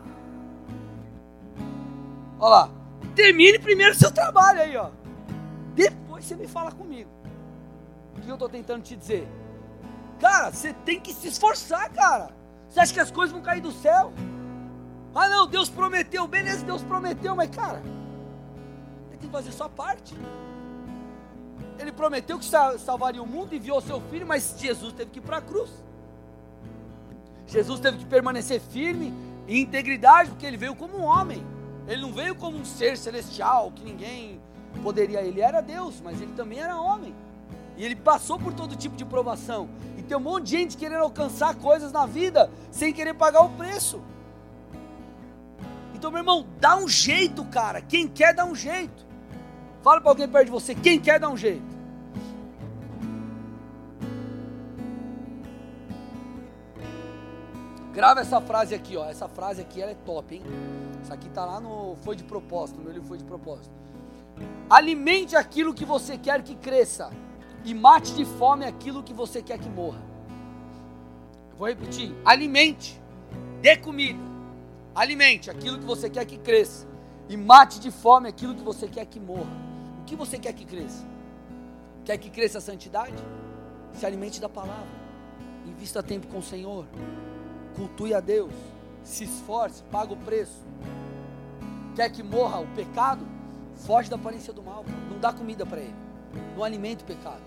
Olha 2.38 2.48
lá. 2.48 2.70
Termine 3.14 3.59
primeiro 3.59 3.94
seu 3.94 4.11
trabalho 4.11 4.61
aí, 4.61 4.76
ó. 4.76 4.90
Depois 5.74 6.24
você 6.24 6.34
me 6.34 6.48
fala 6.48 6.72
comigo. 6.72 7.11
O 8.16 8.20
que 8.20 8.28
eu 8.28 8.34
estou 8.34 8.48
tentando 8.48 8.82
te 8.82 8.96
dizer? 8.96 9.28
Cara, 10.18 10.50
você 10.50 10.72
tem 10.72 10.98
que 10.98 11.12
se 11.12 11.28
esforçar, 11.28 11.90
cara. 11.90 12.30
Você 12.68 12.80
acha 12.80 12.94
que 12.94 13.00
as 13.00 13.11
coisas 13.11 13.32
vão 13.32 13.42
cair 13.42 13.61
do 13.61 13.72
céu? 13.72 14.12
Ah, 15.14 15.28
não, 15.28 15.46
Deus 15.46 15.68
prometeu. 15.68 16.26
Beleza, 16.26 16.64
Deus 16.64 16.82
prometeu, 16.82 17.36
mas, 17.36 17.50
cara, 17.50 17.82
tem 19.11 19.18
que 19.18 19.28
fazer 19.28 19.52
sua 19.52 19.68
parte. 19.68 20.16
Ele 21.79 21.93
prometeu 21.93 22.39
que 22.39 22.47
salvaria 22.79 23.22
o 23.22 23.27
mundo, 23.27 23.55
enviou 23.55 23.81
seu 23.81 24.01
filho, 24.01 24.27
mas 24.27 24.55
Jesus 24.59 24.93
teve 24.93 25.11
que 25.11 25.18
ir 25.18 25.22
para 25.22 25.39
a 25.39 25.41
cruz. 25.41 25.70
Jesus 27.47 27.81
teve 27.81 27.99
que 27.99 28.07
permanecer 28.07 28.61
firme 28.61 29.12
em 29.47 29.61
integridade, 29.61 30.31
porque 30.31 30.47
ele 30.47 30.57
veio 30.57 30.75
como 30.75 30.97
um 30.97 31.03
homem. 31.03 31.45
Ele 31.87 32.01
não 32.01 32.12
veio 32.12 32.35
como 32.35 32.57
um 32.57 32.64
ser 32.64 32.97
celestial 32.97 33.70
que 33.72 33.85
ninguém 33.85 34.41
poderia. 34.83 35.20
Ele 35.20 35.41
era 35.41 35.61
Deus, 35.61 36.01
mas 36.03 36.20
ele 36.20 36.33
também 36.33 36.61
era 36.61 36.81
homem. 36.81 37.14
E 37.77 37.85
ele 37.85 37.97
passou 37.97 38.39
por 38.39 38.53
todo 38.55 38.77
tipo 38.77 38.97
de 38.97 39.05
provação. 39.05 39.68
E 39.99 40.03
tem 40.03 40.16
um 40.16 40.20
monte 40.20 40.45
de 40.45 40.51
gente 40.51 40.77
querendo 40.77 41.03
alcançar 41.03 41.55
coisas 41.57 41.93
na 41.93 42.07
vida 42.07 42.51
sem 42.70 42.93
querer 42.93 43.14
pagar 43.14 43.43
o 43.43 43.51
preço. 43.51 44.01
Então, 45.95 46.11
meu 46.11 46.20
irmão, 46.20 46.47
dá 46.61 46.77
um 46.77 46.89
jeito, 46.89 47.45
cara. 47.47 47.81
Quem 47.81 48.07
quer, 48.07 48.35
dá 48.35 48.45
um 48.45 48.55
jeito. 48.55 49.03
Fala 49.85 50.01
para 50.01 50.11
alguém 50.11 50.26
perto 50.26 50.47
de 50.47 50.51
você: 50.51 50.74
quem 50.74 50.99
quer, 50.99 51.20
dá 51.20 51.28
um 51.28 51.37
jeito. 51.37 51.74
Grava 57.93 58.20
essa 58.20 58.41
frase 58.41 58.74
aqui, 58.74 58.97
ó. 58.97 59.05
Essa 59.05 59.28
frase 59.28 59.61
aqui 59.61 59.82
ela 59.82 59.93
é 59.93 59.95
top, 59.95 60.35
hein? 60.35 60.43
Isso 61.03 61.12
aqui 61.12 61.28
tá 61.28 61.45
lá 61.45 61.61
no 61.61 61.97
Foi 61.97 62.16
de 62.16 62.24
Propósito, 62.24 62.78
no 62.78 62.85
meu 62.85 62.95
livro 62.95 63.07
Foi 63.07 63.18
de 63.18 63.24
Propósito. 63.24 63.74
Alimente 64.70 65.37
aquilo 65.37 65.74
que 65.74 65.85
você 65.85 66.16
quer 66.16 66.43
que 66.43 66.57
cresça 66.57 67.11
e 67.62 67.74
mate 67.74 68.14
de 68.14 68.24
fome 68.24 68.64
aquilo 68.64 69.03
que 69.03 69.12
você 69.12 69.43
quer 69.43 69.59
que 69.59 69.68
morra. 69.68 70.01
vou 71.59 71.68
repetir: 71.68 72.16
alimente, 72.24 72.99
dê 73.61 73.76
comida, 73.76 74.18
alimente 74.95 75.51
aquilo 75.51 75.78
que 75.78 75.85
você 75.85 76.09
quer 76.09 76.24
que 76.24 76.39
cresça 76.39 76.87
e 77.28 77.37
mate 77.37 77.78
de 77.78 77.91
fome 77.91 78.30
aquilo 78.30 78.55
que 78.55 78.62
você 78.62 78.89
quer 78.89 79.05
que 79.05 79.20
morra. 79.20 79.74
O 80.05 80.07
que 80.07 80.14
você 80.14 80.38
quer 80.38 80.52
que 80.52 80.64
cresça? 80.64 81.05
Quer 82.05 82.18
que 82.18 82.30
cresça 82.30 82.59
a 82.59 82.61
santidade? 82.61 83.16
Se 83.94 84.05
alimente 84.05 84.40
da 84.40 84.48
palavra. 84.48 85.05
Invista 85.66 86.02
tempo 86.02 86.26
com 86.26 86.38
o 86.38 86.42
Senhor 86.42 86.86
cultue 87.74 88.14
a 88.14 88.20
Deus, 88.20 88.52
se 89.02 89.24
esforce, 89.24 89.82
paga 89.90 90.12
o 90.12 90.16
preço. 90.16 90.62
Quer 91.94 92.11
que 92.11 92.22
morra 92.22 92.61
o 92.61 92.66
pecado? 92.68 93.26
Foge 93.74 94.09
da 94.09 94.16
aparência 94.16 94.52
do 94.52 94.62
mal, 94.62 94.84
não 95.11 95.18
dá 95.18 95.32
comida 95.32 95.66
para 95.66 95.80
ele, 95.80 95.94
não 96.57 96.62
alimenta 96.62 97.02
o 97.02 97.07
pecado. 97.07 97.42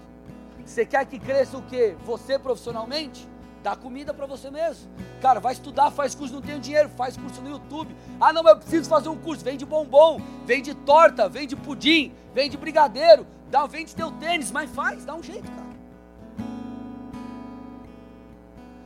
Você 0.65 0.85
quer 0.85 1.05
que 1.05 1.17
cresça 1.17 1.57
o 1.57 1.61
que? 1.61 1.95
Você 2.05 2.37
profissionalmente? 2.37 3.27
Dá 3.67 3.75
comida 3.75 4.13
para 4.13 4.25
você 4.25 4.49
mesmo. 4.49 4.89
Cara, 5.21 5.41
vai 5.41 5.51
estudar, 5.51 5.91
faz 5.91 6.15
curso, 6.15 6.33
não 6.33 6.41
tenho 6.41 6.57
dinheiro, 6.57 6.87
faz 6.87 7.17
curso 7.17 7.41
no 7.41 7.49
YouTube. 7.49 7.93
Ah, 8.17 8.31
não, 8.31 8.41
eu 8.47 8.55
preciso 8.55 8.89
fazer 8.89 9.09
um 9.09 9.17
curso. 9.17 9.43
Vende 9.43 9.65
bombom, 9.65 10.21
vende 10.45 10.73
torta, 10.73 11.27
vende 11.27 11.53
pudim, 11.53 12.13
vende 12.33 12.55
brigadeiro, 12.55 13.27
dá, 13.51 13.65
vende 13.65 13.93
teu 13.93 14.09
tênis, 14.09 14.53
mas 14.53 14.71
faz, 14.71 15.03
dá 15.03 15.13
um 15.13 15.21
jeito, 15.21 15.51
cara. 15.51 15.67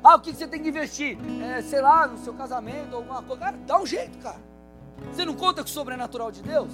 Ah, 0.03 0.15
o 0.15 0.19
que 0.19 0.34
você 0.34 0.47
tem 0.47 0.63
que 0.63 0.69
investir? 0.69 1.15
É, 1.43 1.61
sei 1.61 1.79
lá, 1.79 2.07
no 2.07 2.17
seu 2.17 2.34
casamento, 2.34 2.95
alguma 2.95 3.21
coisa. 3.21 3.39
Cara, 3.39 3.57
dá 3.67 3.79
um 3.79 3.86
jeito, 3.86 4.17
cara. 4.17 4.41
Você 5.11 5.23
não 5.23 5.36
conta 5.36 5.61
com 5.61 5.69
o 5.69 5.71
sobrenatural 5.71 6.32
de 6.32 6.41
Deus? 6.41 6.71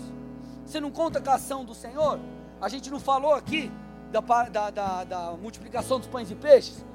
Você 0.66 0.80
não 0.80 0.92
conta 0.92 1.20
com 1.20 1.30
a 1.30 1.34
ação 1.34 1.66
do 1.66 1.76
Senhor? 1.76 2.22
A 2.62 2.70
gente 2.70 2.90
não 2.90 3.02
falou 3.02 3.34
aqui 3.34 3.70
da, 4.14 4.22
da, 4.22 4.70
da, 4.70 5.04
da 5.04 5.32
multiplicação 5.34 6.00
dos 6.00 6.08
pães 6.08 6.32
e 6.32 6.36
peixes? 6.36 6.86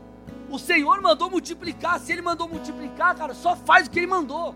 O 0.51 0.59
Senhor 0.59 1.01
mandou 1.01 1.31
multiplicar. 1.31 1.99
Se 2.01 2.13
Ele 2.13 2.23
mandou 2.23 2.49
multiplicar, 2.49 3.15
cara, 3.15 3.35
só 3.35 3.57
faz 3.57 3.87
o 3.87 3.91
que 3.91 3.99
Ele 3.99 4.07
mandou. 4.07 4.55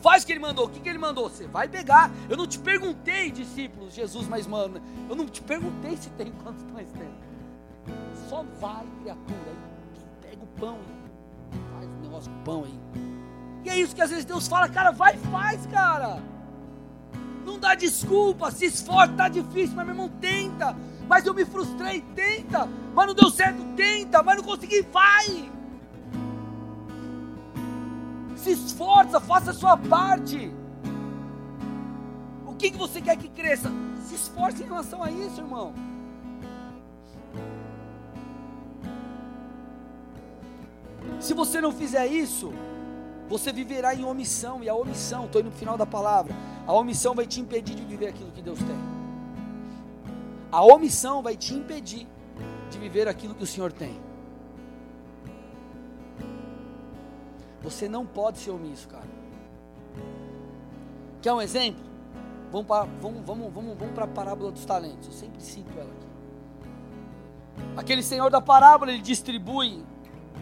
Faz 0.00 0.22
o 0.22 0.26
que 0.26 0.32
Ele 0.32 0.40
mandou. 0.40 0.66
O 0.66 0.68
que, 0.68 0.80
que 0.80 0.88
Ele 0.88 0.98
mandou? 0.98 1.28
Você 1.28 1.46
vai 1.46 1.68
pegar. 1.68 2.10
Eu 2.28 2.36
não 2.36 2.46
te 2.46 2.58
perguntei, 2.58 3.30
discípulos, 3.30 3.94
Jesus, 3.94 4.26
mas 4.28 4.46
mano, 4.46 4.82
eu 5.08 5.14
não 5.14 5.26
te 5.26 5.40
perguntei 5.42 5.96
se 5.96 6.10
tem 6.10 6.32
quantos 6.42 6.62
pães 6.64 6.90
tem. 6.92 7.10
Só 8.28 8.44
vai, 8.60 8.86
criatura 9.00 9.72
pão. 10.62 10.78
Faz 11.74 11.88
um 11.88 12.00
negócio 12.02 12.30
com 12.30 12.42
pão 12.44 12.64
aí. 12.64 12.80
E 13.64 13.68
é 13.68 13.78
isso 13.78 13.94
que 13.94 14.00
às 14.00 14.10
vezes 14.10 14.24
Deus 14.24 14.46
fala, 14.46 14.68
cara, 14.68 14.92
vai 14.92 15.16
faz, 15.16 15.66
cara. 15.66 16.22
Não 17.44 17.58
dá 17.58 17.74
desculpa, 17.74 18.50
se 18.52 18.66
esforça, 18.66 19.12
tá 19.14 19.28
difícil, 19.28 19.74
mas 19.74 19.84
meu 19.84 19.94
irmão, 19.94 20.08
tenta. 20.20 20.76
Mas 21.08 21.26
eu 21.26 21.34
me 21.34 21.44
frustrei, 21.44 22.00
tenta. 22.14 22.68
Mas 22.94 23.06
não 23.06 23.14
deu 23.14 23.30
certo, 23.30 23.62
tenta. 23.76 24.22
Mas 24.22 24.36
não 24.36 24.44
consegui, 24.44 24.82
vai. 24.82 25.50
Se 28.36 28.52
esforça, 28.52 29.20
faça 29.20 29.50
a 29.50 29.54
sua 29.54 29.76
parte. 29.76 30.52
O 32.46 32.54
que, 32.54 32.70
que 32.70 32.78
você 32.78 33.00
quer 33.00 33.16
que 33.16 33.28
cresça? 33.28 33.70
Se 34.06 34.14
esforce 34.14 34.62
em 34.62 34.66
relação 34.66 35.02
a 35.02 35.10
isso, 35.10 35.40
irmão. 35.40 35.72
Se 41.20 41.34
você 41.34 41.60
não 41.60 41.70
fizer 41.70 42.06
isso, 42.06 42.52
você 43.28 43.52
viverá 43.52 43.94
em 43.94 44.04
omissão, 44.04 44.62
e 44.62 44.68
a 44.68 44.74
omissão, 44.74 45.26
estou 45.26 45.40
indo 45.40 45.50
no 45.50 45.56
final 45.56 45.78
da 45.78 45.86
palavra, 45.86 46.34
a 46.66 46.72
omissão 46.72 47.14
vai 47.14 47.26
te 47.26 47.40
impedir 47.40 47.74
de 47.74 47.84
viver 47.84 48.08
aquilo 48.08 48.30
que 48.32 48.42
Deus 48.42 48.58
tem. 48.58 49.01
A 50.52 50.62
omissão 50.62 51.22
vai 51.22 51.34
te 51.34 51.54
impedir 51.54 52.06
de 52.70 52.78
viver 52.78 53.08
aquilo 53.08 53.34
que 53.34 53.42
o 53.42 53.46
Senhor 53.46 53.72
tem. 53.72 53.98
Você 57.62 57.88
não 57.88 58.04
pode 58.04 58.38
ser 58.38 58.50
omisso, 58.50 58.86
cara. 58.86 59.08
Quer 61.22 61.32
um 61.32 61.40
exemplo? 61.40 61.82
Vamos 62.50 62.66
para 62.66 62.84
vamos, 63.00 63.24
vamos, 63.24 63.52
vamos, 63.52 63.78
vamos 63.78 63.98
a 63.98 64.06
parábola 64.06 64.52
dos 64.52 64.66
talentos. 64.66 65.06
Eu 65.06 65.14
sempre 65.14 65.40
cito 65.40 65.72
ela 65.78 65.90
aqui. 65.90 66.12
Aquele 67.76 68.02
senhor 68.02 68.30
da 68.30 68.40
parábola, 68.40 68.92
ele 68.92 69.00
distribui 69.00 69.82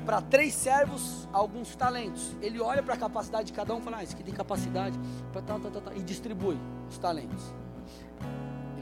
para 0.05 0.21
três 0.21 0.55
servos 0.55 1.29
alguns 1.33 1.77
talentos. 1.77 2.35
Ele 2.41 2.61
olha 2.61 2.83
para 2.83 2.95
a 2.95 2.97
capacidade 2.97 3.45
de 3.49 3.53
cada 3.53 3.75
um 3.75 3.79
e 3.79 3.83
fala: 3.83 3.99
ah, 3.99 4.03
esse 4.03 4.15
aqui 4.15 4.25
tem 4.25 4.35
capacidade, 4.35 4.99
pra 5.31 5.41
tal, 5.41 5.61
tal, 5.61 5.71
tal, 5.71 5.95
e 5.95 6.03
distribui 6.03 6.59
os 6.89 6.99
talentos. 6.99 7.55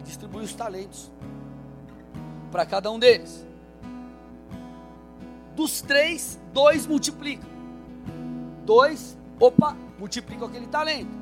Distribui 0.08 0.42
os 0.42 0.54
talentos 0.54 1.10
para 2.50 2.64
cada 2.64 2.90
um 2.90 2.98
deles. 2.98 3.46
Dos 5.54 5.82
três, 5.82 6.40
dois 6.50 6.86
multiplicam. 6.86 7.46
Dois, 8.64 9.18
opa, 9.38 9.76
multiplicam 9.98 10.48
aquele 10.48 10.66
talento. 10.66 11.14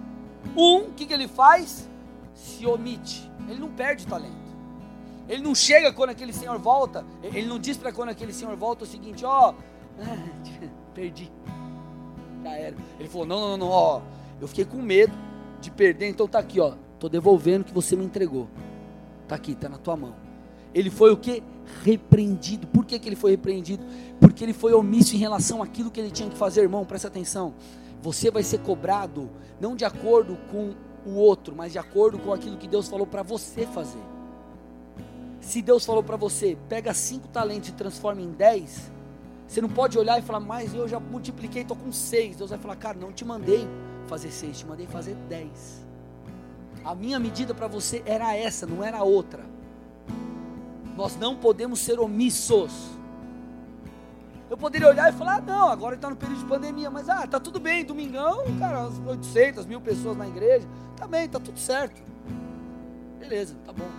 Um, 0.57 0.83
o 0.83 0.93
que, 0.93 1.05
que 1.05 1.13
ele 1.13 1.27
faz? 1.27 1.89
Se 2.33 2.65
omite. 2.65 3.29
Ele 3.49 3.59
não 3.59 3.71
perde 3.73 4.05
o 4.05 4.09
talento. 4.09 4.47
Ele 5.29 5.43
não 5.43 5.55
chega 5.55 5.93
quando 5.93 6.11
aquele 6.11 6.33
senhor 6.33 6.57
volta. 6.57 7.05
Ele 7.25 7.49
não 7.49 7.59
diz 7.59 7.77
para 7.77 7.91
quando 7.91 8.11
aquele 8.11 8.33
senhor 8.33 8.55
volta 8.55 8.85
o 8.85 8.87
seguinte: 8.87 9.25
ó, 9.25 9.53
oh, 9.53 10.15
perdi. 10.95 11.33
Já 12.45 12.53
era. 12.53 12.77
Ele 13.01 13.09
falou: 13.09 13.27
não, 13.27 13.41
não, 13.41 13.57
não, 13.57 13.69
ó, 13.69 14.01
eu 14.41 14.47
fiquei 14.47 14.65
com 14.65 14.81
medo 14.81 15.13
de 15.61 15.73
perder, 15.73 16.09
então 16.09 16.29
tá 16.29 16.39
aqui, 16.39 16.61
ó. 16.61 16.75
Tô 17.01 17.09
devolvendo 17.09 17.63
o 17.63 17.65
que 17.65 17.75
você 17.75 17.97
me 17.97 18.05
entregou. 18.05 18.49
Tá 19.29 19.35
aqui, 19.35 19.55
tá 19.55 19.69
na 19.69 19.79
tua 19.79 19.97
mão. 19.97 20.15
Ele 20.75 20.91
foi 20.91 21.13
o 21.13 21.17
que? 21.17 21.43
Repreendido. 21.83 22.67
Por 22.67 22.85
que, 22.85 22.99
que 22.99 23.09
ele 23.09 23.17
foi 23.17 23.33
repreendido? 23.33 23.85
Porque 24.21 24.45
ele 24.45 24.53
foi 24.53 24.73
omisso 24.75 25.15
em 25.15 25.19
relação 25.19 25.63
àquilo 25.63 25.91
que 25.91 26.01
ele 26.01 26.11
tinha 26.11 26.29
que 26.29 26.37
fazer, 26.37 26.63
irmão. 26.63 26.85
Presta 26.85 27.09
atenção. 27.09 27.55
Você 28.03 28.31
vai 28.31 28.43
ser 28.43 28.59
cobrado 28.61 29.31
não 29.61 29.75
de 29.75 29.85
acordo 29.85 30.37
com 30.51 30.75
o 31.05 31.15
outro, 31.15 31.55
mas 31.57 31.73
de 31.73 31.79
acordo 31.79 32.19
com 32.19 32.33
aquilo 32.33 32.57
que 32.57 32.69
Deus 32.69 32.89
falou 32.89 33.07
para 33.07 33.23
você 33.23 33.67
fazer. 33.67 34.03
Se 35.41 35.63
Deus 35.63 35.85
falou 35.87 36.03
para 36.03 36.17
você, 36.17 36.59
pega 36.69 36.93
cinco 36.93 37.29
talentos 37.29 37.69
e 37.69 37.73
transforma 37.73 38.21
em 38.21 38.33
dez, 38.33 38.91
você 39.47 39.61
não 39.61 39.69
pode 39.69 39.97
olhar 39.97 40.19
e 40.19 40.23
falar, 40.23 40.41
mas 40.41 40.75
eu 40.75 40.89
já 40.89 40.99
multipliquei, 40.99 41.63
estou 41.63 41.77
com 41.77 41.93
seis. 41.93 42.37
Deus 42.37 42.51
vai 42.51 42.59
falar, 42.59 42.77
cara, 42.77 42.99
não 42.99 43.13
te 43.13 43.25
mandei 43.25 43.67
fazer 44.07 44.31
seis, 44.31 44.59
te 44.59 44.67
mandei 44.67 44.87
fazer 44.87 45.15
dez. 45.29 45.86
A 46.87 46.95
minha 46.95 47.19
medida 47.19 47.53
para 47.53 47.67
você 47.67 48.01
era 48.07 48.37
essa, 48.37 48.65
não 48.65 48.83
era 48.85 49.03
outra. 49.03 49.45
Nós 50.97 51.17
não 51.17 51.35
podemos 51.35 51.81
ser 51.81 51.99
omissos. 51.99 52.73
Eu 54.49 54.57
poderia 54.57 54.87
olhar 54.87 55.13
e 55.13 55.17
falar, 55.17 55.39
ah, 55.39 55.41
não, 55.41 55.69
agora 55.69 55.97
está 55.97 56.09
no 56.09 56.15
período 56.15 56.39
de 56.39 56.45
pandemia, 56.45 56.89
mas 56.89 57.09
ah, 57.09 57.27
tá 57.27 57.41
tudo 57.41 57.59
bem, 57.59 57.85
domingão, 57.85 58.45
cara, 58.61 58.89
800, 59.05 59.67
mil 59.67 59.81
pessoas 59.81 60.17
na 60.17 60.29
igreja, 60.29 60.65
tá 60.97 61.09
bem, 61.09 61.29
tá 61.29 61.41
tudo 61.41 61.59
certo. 61.59 62.01
Beleza, 63.19 63.57
tá 63.67 63.73
bom. 63.73 63.91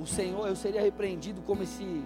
O 0.00 0.04
Senhor, 0.04 0.48
eu 0.48 0.56
seria 0.56 0.82
repreendido 0.82 1.40
como 1.42 1.62
esse 1.62 2.02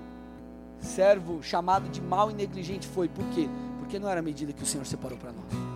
servo 0.80 1.42
chamado 1.42 1.88
de 1.88 2.02
mal 2.02 2.30
e 2.30 2.34
negligente 2.34 2.86
foi. 2.86 3.08
Por 3.08 3.24
quê? 3.30 3.48
Porque 3.78 3.98
não 3.98 4.06
era 4.06 4.20
a 4.20 4.22
medida 4.22 4.52
que 4.52 4.62
o 4.62 4.66
Senhor 4.66 4.84
separou 4.84 5.16
para 5.16 5.32
nós. 5.32 5.75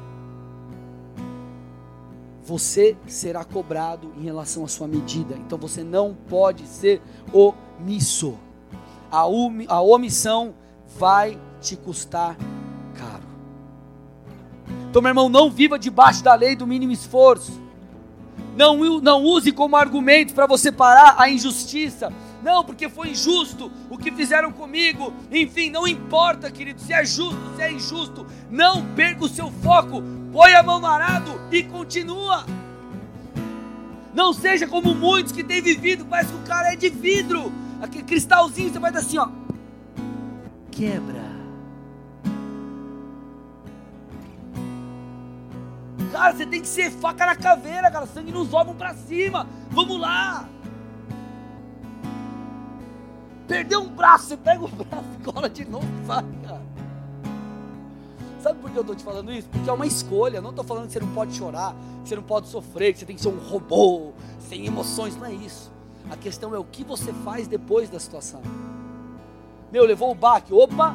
Você 2.51 2.96
será 3.07 3.44
cobrado 3.44 4.12
em 4.18 4.24
relação 4.24 4.64
à 4.64 4.68
sua 4.68 4.88
medida. 4.88 5.36
Então 5.36 5.57
você 5.57 5.84
não 5.84 6.14
pode 6.28 6.66
ser 6.66 7.01
omisso 7.32 8.36
a, 9.11 9.22
a 9.68 9.80
omissão 9.80 10.55
vai 10.96 11.38
te 11.61 11.76
custar 11.76 12.36
caro. 12.94 13.24
Então, 14.88 15.03
meu 15.03 15.11
irmão, 15.11 15.28
não 15.28 15.51
viva 15.51 15.78
debaixo 15.78 16.22
da 16.22 16.34
lei 16.34 16.55
do 16.55 16.66
mínimo 16.66 16.92
esforço. 16.92 17.61
Não, 18.57 19.01
não 19.01 19.24
use 19.24 19.53
como 19.53 19.76
argumento 19.76 20.34
para 20.34 20.46
você 20.46 20.70
parar 20.70 21.16
a 21.18 21.28
injustiça. 21.28 22.12
Não, 22.43 22.64
porque 22.64 22.88
foi 22.88 23.11
injusto 23.11 23.70
o 23.88 23.99
que 23.99 24.11
fizeram 24.11 24.51
comigo. 24.53 25.12
Enfim, 25.30 25.70
não 25.70 25.86
importa, 25.86 26.51
querido, 26.51 26.80
se 26.80 26.93
é 26.93 27.05
justo, 27.05 27.57
se 27.57 27.62
é 27.62 27.72
injusto. 27.72 28.26
Não 28.51 28.84
perca 28.95 29.24
o 29.24 29.28
seu 29.28 29.51
foco. 29.51 30.03
Põe 30.32 30.55
a 30.55 30.62
mão 30.62 30.80
no 30.80 30.86
arado 30.86 31.41
e 31.53 31.62
continua. 31.62 32.45
Não 34.14 34.32
seja 34.32 34.66
como 34.66 34.95
muitos 34.95 35.32
que 35.32 35.45
têm 35.45 35.61
vivido, 35.61 36.05
parece 36.05 36.32
que 36.32 36.38
o 36.38 36.47
cara 36.47 36.72
é 36.72 36.76
de 36.76 36.88
vidro 36.88 37.53
aquele 37.80 38.05
cristalzinho, 38.05 38.70
você 38.70 38.78
vai 38.78 38.93
dar 38.93 39.01
assim, 39.01 39.18
ó. 39.18 39.28
Quebra. 40.70 41.30
Cara, 46.12 46.34
você 46.34 46.45
tem 46.45 46.61
que 46.61 46.68
ser 46.68 46.91
faca 46.91 47.24
na 47.24 47.36
caveira, 47.36 47.91
cara. 47.91 48.07
Sangue 48.07 48.32
nos 48.32 48.53
olhos 48.53 48.76
para 48.76 48.95
cima. 48.95 49.47
Vamos 49.70 49.99
lá. 49.99 50.49
Perdeu 53.51 53.80
um 53.82 53.88
braço, 53.88 54.26
você 54.26 54.36
pega 54.36 54.64
o 54.64 54.68
braço 54.68 55.09
e 55.18 55.24
cola 55.24 55.51
de 55.51 55.64
novo, 55.64 55.84
sabe, 56.07 56.28
cara? 56.46 56.62
Sabe 58.40 58.61
por 58.61 58.70
que 58.70 58.76
eu 58.76 58.82
estou 58.82 58.94
te 58.94 59.03
falando 59.03 59.32
isso? 59.32 59.48
Porque 59.48 59.68
é 59.68 59.72
uma 59.72 59.86
escolha. 59.86 60.40
Não 60.40 60.51
estou 60.51 60.64
falando 60.64 60.86
que 60.86 60.92
você 60.92 61.01
não 61.01 61.12
pode 61.12 61.34
chorar, 61.34 61.74
que 62.05 62.09
você 62.09 62.14
não 62.14 62.22
pode 62.22 62.46
sofrer, 62.46 62.92
que 62.92 63.01
você 63.01 63.07
tem 63.07 63.16
que 63.16 63.20
ser 63.20 63.28
um 63.28 63.38
robô, 63.38 64.12
sem 64.38 64.66
emoções. 64.66 65.16
Não 65.16 65.26
é 65.26 65.32
isso. 65.32 65.72
A 66.09 66.16
questão 66.16 66.55
é 66.55 66.61
o 66.61 66.64
que 66.64 66.84
você 66.84 67.12
faz 67.12 67.48
depois 67.48 67.90
da 67.90 67.98
situação. 67.98 68.40
Meu, 69.72 69.84
levou 69.84 70.12
o 70.12 70.14
baque, 70.14 70.55
opa! 70.55 70.94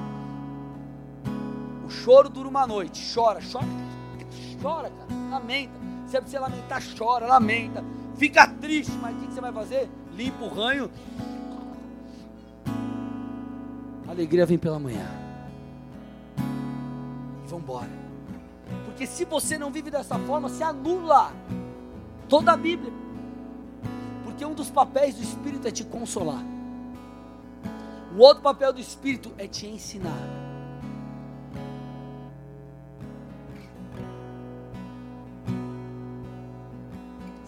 O 1.85 1.89
choro 1.89 2.29
dura 2.29 2.47
uma 2.47 2.65
noite. 2.65 3.13
Chora, 3.13 3.41
chora, 3.51 3.67
chora, 4.61 4.89
cara. 4.89 5.29
Lamenta. 5.29 5.73
Se 6.07 6.15
é 6.15 6.21
pra 6.21 6.29
você 6.29 6.39
lamentar, 6.39 6.81
chora, 6.97 7.27
lamenta. 7.27 7.83
Fica 8.15 8.47
triste, 8.47 8.93
mas 9.01 9.13
o 9.13 9.19
que 9.19 9.33
você 9.33 9.41
vai 9.41 9.51
fazer? 9.51 9.89
Limpa 10.15 10.45
o 10.45 10.47
ranho. 10.47 10.89
A 14.07 14.11
alegria 14.11 14.45
vem 14.45 14.57
pela 14.57 14.79
manhã. 14.79 15.07
E 16.37 17.47
vamos 17.47 17.63
embora. 17.63 17.89
Porque 18.85 19.05
se 19.05 19.25
você 19.25 19.57
não 19.57 19.71
vive 19.71 19.89
dessa 19.91 20.17
forma, 20.19 20.49
se 20.49 20.63
anula 20.63 21.31
toda 22.29 22.53
a 22.53 22.57
Bíblia. 22.57 22.93
Porque 24.23 24.45
um 24.45 24.53
dos 24.53 24.69
papéis 24.69 25.15
do 25.15 25.23
Espírito 25.23 25.67
é 25.67 25.71
te 25.71 25.83
consolar. 25.83 26.43
O 28.15 28.19
outro 28.19 28.41
papel 28.41 28.71
do 28.71 28.79
Espírito 28.79 29.33
é 29.37 29.47
te 29.47 29.67
ensinar. 29.67 30.45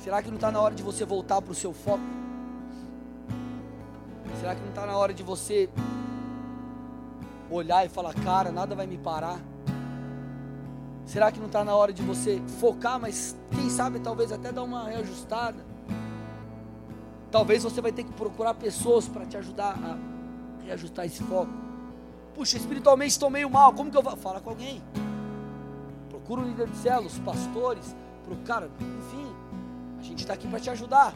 Será 0.07 0.21
que 0.21 0.29
não 0.29 0.35
está 0.35 0.51
na 0.51 0.61
hora 0.61 0.73
de 0.73 0.81
você 0.81 1.05
voltar 1.05 1.41
para 1.41 1.51
o 1.51 1.55
seu 1.55 1.73
foco? 1.73 2.03
Será 4.39 4.55
que 4.55 4.61
não 4.61 4.69
está 4.69 4.85
na 4.85 4.95
hora 4.95 5.13
de 5.13 5.21
você 5.21 5.69
olhar 7.49 7.85
e 7.85 7.89
falar, 7.89 8.13
cara, 8.13 8.51
nada 8.51 8.75
vai 8.75 8.87
me 8.87 8.97
parar? 8.97 9.39
Será 11.05 11.31
que 11.31 11.39
não 11.39 11.47
está 11.47 11.63
na 11.63 11.75
hora 11.75 11.93
de 11.93 12.01
você 12.03 12.41
focar, 12.59 12.99
mas 12.99 13.35
quem 13.51 13.69
sabe 13.69 13.99
talvez 13.99 14.31
até 14.31 14.51
dar 14.51 14.63
uma 14.63 14.89
reajustada? 14.89 15.65
Talvez 17.31 17.63
você 17.63 17.79
vai 17.79 17.91
ter 17.91 18.03
que 18.03 18.11
procurar 18.13 18.53
pessoas 18.53 19.07
para 19.07 19.25
te 19.25 19.37
ajudar 19.37 19.73
a 19.73 19.97
reajustar 20.65 21.05
esse 21.05 21.23
foco. 21.23 21.51
Puxa, 22.35 22.57
espiritualmente 22.57 23.11
estou 23.11 23.29
meio 23.29 23.49
mal, 23.49 23.73
como 23.73 23.89
que 23.89 23.97
eu 23.97 24.03
vou? 24.03 24.15
Fala 24.17 24.41
com 24.41 24.49
alguém. 24.49 24.81
Procura 26.09 26.41
um 26.41 26.45
líder 26.45 26.67
de 26.67 26.77
células, 26.77 27.17
pastores, 27.19 27.95
pro 28.25 28.35
cara, 28.45 28.69
enfim, 28.79 29.33
a 29.99 30.03
gente 30.03 30.19
está 30.19 30.33
aqui 30.33 30.47
para 30.47 30.59
te 30.59 30.69
ajudar. 30.69 31.13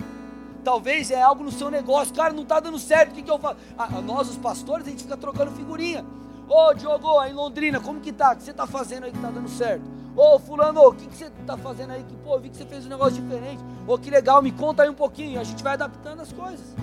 Talvez 0.64 1.10
é 1.12 1.22
algo 1.22 1.44
no 1.44 1.52
seu 1.52 1.72
negócio, 1.72 2.14
cara, 2.14 2.34
não 2.34 2.44
está 2.44 2.60
dando 2.60 2.78
certo, 2.78 3.12
o 3.12 3.16
que, 3.16 3.24
que 3.24 3.32
eu 3.32 3.40
faço? 3.40 3.58
Ah, 3.78 4.02
nós, 4.02 4.30
os 4.30 4.38
pastores, 4.38 4.86
a 4.88 4.90
gente 4.90 5.04
fica 5.04 5.18
trocando 5.18 5.52
figurinha. 5.52 6.06
Ô 6.48 6.68
oh, 6.68 6.74
Diogo, 6.74 7.18
aí 7.18 7.32
em 7.32 7.34
Londrina, 7.34 7.80
como 7.80 8.00
que 8.00 8.12
tá? 8.12 8.34
O 8.34 8.36
que 8.36 8.44
você 8.44 8.52
está 8.52 8.68
fazendo 8.68 9.06
aí 9.06 9.12
que 9.12 9.18
está 9.18 9.32
dando 9.32 9.50
certo? 9.50 9.90
Ô, 10.16 10.38
fulano, 10.38 10.82
o 10.82 10.94
que, 10.94 11.08
que 11.08 11.16
você 11.16 11.28
está 11.28 11.58
fazendo 11.58 11.92
aí? 11.92 12.04
Que, 12.04 12.16
pô, 12.18 12.36
eu 12.36 12.40
vi 12.40 12.50
que 12.50 12.58
você 12.58 12.66
fez 12.66 12.86
um 12.86 12.90
negócio 12.90 13.22
diferente. 13.22 13.64
Ô, 13.88 13.98
que 13.98 14.10
legal, 14.10 14.42
me 14.42 14.52
conta 14.52 14.84
aí 14.84 14.90
um 14.90 14.94
pouquinho. 14.94 15.40
A 15.40 15.44
gente 15.44 15.64
vai 15.64 15.74
adaptando 15.74 16.20
as 16.20 16.34
coisas. 16.34 16.76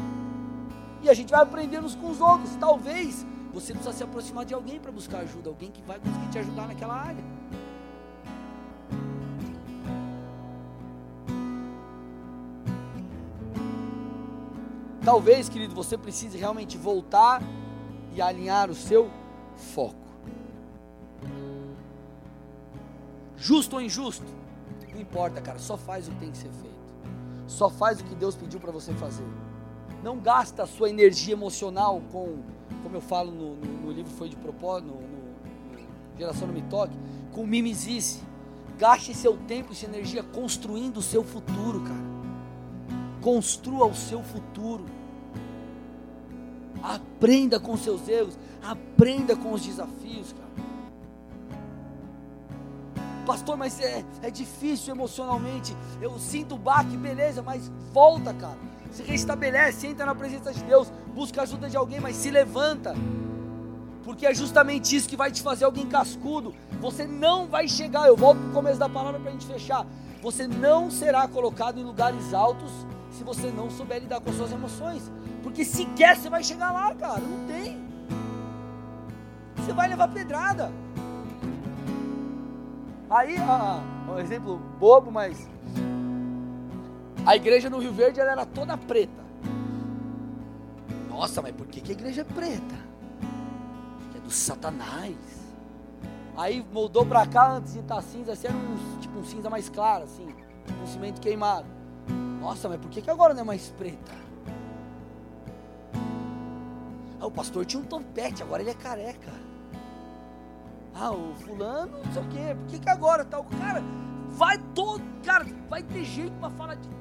E 1.02 1.10
a 1.10 1.14
gente 1.14 1.30
vai 1.30 1.42
aprendendo 1.42 1.84
uns 1.84 1.94
com 1.94 2.10
os 2.10 2.20
outros. 2.20 2.56
Talvez 2.56 3.26
você 3.52 3.74
precisa 3.74 3.94
se 3.94 4.02
aproximar 4.02 4.46
de 4.46 4.54
alguém 4.54 4.80
para 4.80 4.90
buscar 4.90 5.18
ajuda. 5.18 5.50
Alguém 5.50 5.70
que 5.70 5.82
vai 5.82 5.98
conseguir 5.98 6.28
te 6.28 6.38
ajudar 6.38 6.66
naquela 6.66 6.94
área. 6.94 7.22
Talvez, 15.08 15.48
querido, 15.48 15.74
você 15.74 15.96
precise 15.96 16.36
realmente 16.36 16.76
voltar 16.76 17.42
e 18.14 18.20
alinhar 18.20 18.70
o 18.70 18.74
seu 18.74 19.10
foco. 19.56 19.96
Justo 23.34 23.76
ou 23.76 23.80
injusto? 23.80 24.26
Não 24.92 25.00
importa, 25.00 25.40
cara, 25.40 25.58
só 25.58 25.78
faz 25.78 26.06
o 26.06 26.10
que 26.10 26.18
tem 26.18 26.30
que 26.30 26.36
ser 26.36 26.50
feito. 26.50 26.76
Só 27.46 27.70
faz 27.70 28.00
o 28.00 28.04
que 28.04 28.14
Deus 28.14 28.36
pediu 28.36 28.60
para 28.60 28.70
você 28.70 28.92
fazer. 28.92 29.24
Não 30.02 30.18
gasta 30.18 30.64
a 30.64 30.66
sua 30.66 30.90
energia 30.90 31.32
emocional 31.32 32.02
com, 32.12 32.42
como 32.82 32.94
eu 32.94 33.00
falo 33.00 33.32
no, 33.32 33.56
no, 33.56 33.86
no 33.86 33.90
livro 33.90 34.12
Foi 34.12 34.28
de 34.28 34.36
Propósito, 34.36 34.88
no, 34.88 35.00
no, 35.00 36.18
Geração 36.18 36.46
No 36.46 36.52
Me 36.52 36.60
Toque, 36.60 36.98
com 37.32 37.46
mimizice. 37.46 38.22
Gaste 38.76 39.14
seu 39.14 39.38
tempo 39.38 39.72
e 39.72 39.74
sua 39.74 39.88
energia 39.88 40.22
construindo 40.22 40.98
o 40.98 41.02
seu 41.02 41.24
futuro, 41.24 41.80
cara. 41.80 42.08
Construa 43.22 43.86
o 43.86 43.94
seu 43.94 44.22
futuro. 44.22 44.97
Aprenda 46.82 47.58
com 47.58 47.76
seus 47.76 48.08
erros. 48.08 48.38
Aprenda 48.62 49.36
com 49.36 49.52
os 49.52 49.64
desafios, 49.64 50.32
cara. 50.32 50.48
Pastor, 53.26 53.56
mas 53.56 53.78
é, 53.80 54.04
é 54.22 54.30
difícil 54.30 54.94
emocionalmente. 54.94 55.76
Eu 56.00 56.18
sinto 56.18 56.54
o 56.54 56.58
baque, 56.58 56.96
beleza, 56.96 57.42
mas 57.42 57.70
volta, 57.92 58.32
cara. 58.32 58.56
Se 58.90 59.02
restabelece, 59.02 59.86
entra 59.86 60.06
na 60.06 60.14
presença 60.14 60.52
de 60.52 60.64
Deus, 60.64 60.90
busca 61.14 61.42
ajuda 61.42 61.68
de 61.68 61.76
alguém, 61.76 62.00
mas 62.00 62.16
se 62.16 62.30
levanta. 62.30 62.94
Porque 64.02 64.24
é 64.24 64.34
justamente 64.34 64.96
isso 64.96 65.06
que 65.06 65.16
vai 65.16 65.30
te 65.30 65.42
fazer 65.42 65.66
alguém 65.66 65.86
cascudo. 65.86 66.54
Você 66.80 67.06
não 67.06 67.46
vai 67.46 67.68
chegar, 67.68 68.06
eu 68.06 68.16
volto 68.16 68.38
para 68.38 68.48
o 68.48 68.52
começo 68.54 68.78
da 68.78 68.88
palavra 68.88 69.20
para 69.20 69.28
a 69.28 69.32
gente 69.32 69.44
fechar. 69.44 69.86
Você 70.22 70.48
não 70.48 70.90
será 70.90 71.28
colocado 71.28 71.78
em 71.78 71.84
lugares 71.84 72.32
altos 72.32 72.72
se 73.10 73.24
você 73.24 73.50
não 73.50 73.70
souber 73.70 74.00
lidar 74.00 74.20
com 74.20 74.32
suas 74.32 74.52
emoções. 74.52 75.10
Porque 75.42 75.64
sequer 75.64 76.16
você 76.16 76.28
vai 76.28 76.42
chegar 76.42 76.72
lá, 76.72 76.94
cara. 76.94 77.20
Não 77.20 77.46
tem. 77.46 77.78
Você 79.56 79.72
vai 79.72 79.88
levar 79.88 80.08
pedrada. 80.08 80.72
Aí, 83.10 83.36
um 84.08 84.18
exemplo 84.18 84.58
bobo, 84.78 85.10
mas 85.10 85.48
a 87.24 87.36
igreja 87.36 87.70
no 87.70 87.78
Rio 87.78 87.92
Verde 87.92 88.20
era 88.20 88.44
toda 88.44 88.76
preta. 88.76 89.22
Nossa, 91.08 91.42
mas 91.42 91.52
por 91.52 91.66
que, 91.66 91.80
que 91.80 91.92
a 91.92 91.94
igreja 91.94 92.20
é 92.20 92.24
preta? 92.24 92.76
Porque 94.00 94.18
é 94.18 94.20
do 94.20 94.30
Satanás. 94.30 95.16
Aí 96.36 96.64
moldou 96.72 97.04
pra 97.04 97.26
cá 97.26 97.52
antes 97.52 97.72
de 97.72 97.80
estar 97.80 98.00
cinza, 98.00 98.32
assim, 98.32 98.46
era 98.46 98.56
um, 98.56 99.00
tipo 99.00 99.18
um 99.18 99.24
cinza 99.24 99.50
mais 99.50 99.68
claro, 99.68 100.04
assim, 100.04 100.28
um 100.82 100.86
cimento 100.86 101.20
queimado. 101.20 101.66
Nossa, 102.40 102.68
mas 102.68 102.80
por 102.80 102.90
que, 102.90 103.02
que 103.02 103.10
agora 103.10 103.34
não 103.34 103.42
é 103.42 103.44
mais 103.44 103.68
preta? 103.70 104.12
Ah, 107.20 107.26
o 107.26 107.30
pastor 107.30 107.66
tinha 107.66 107.82
um 107.82 107.86
topete, 107.86 108.42
agora 108.42 108.62
ele 108.62 108.70
é 108.70 108.74
careca. 108.74 109.32
Ah, 110.94 111.12
o 111.12 111.34
fulano, 111.36 111.98
não 112.04 112.12
sei 112.12 112.22
o 112.22 112.28
quê. 112.28 112.56
Por 112.56 112.66
que, 112.68 112.78
que 112.78 112.88
agora 112.88 113.22
o 113.22 113.44
cara? 113.58 113.82
Vai 114.30 114.58
todo, 114.74 115.02
cara, 115.24 115.44
vai 115.68 115.82
ter 115.82 116.04
jeito 116.04 116.32
para 116.38 116.50
falar 116.50 116.74
de 116.74 116.82
tudo. 116.82 116.98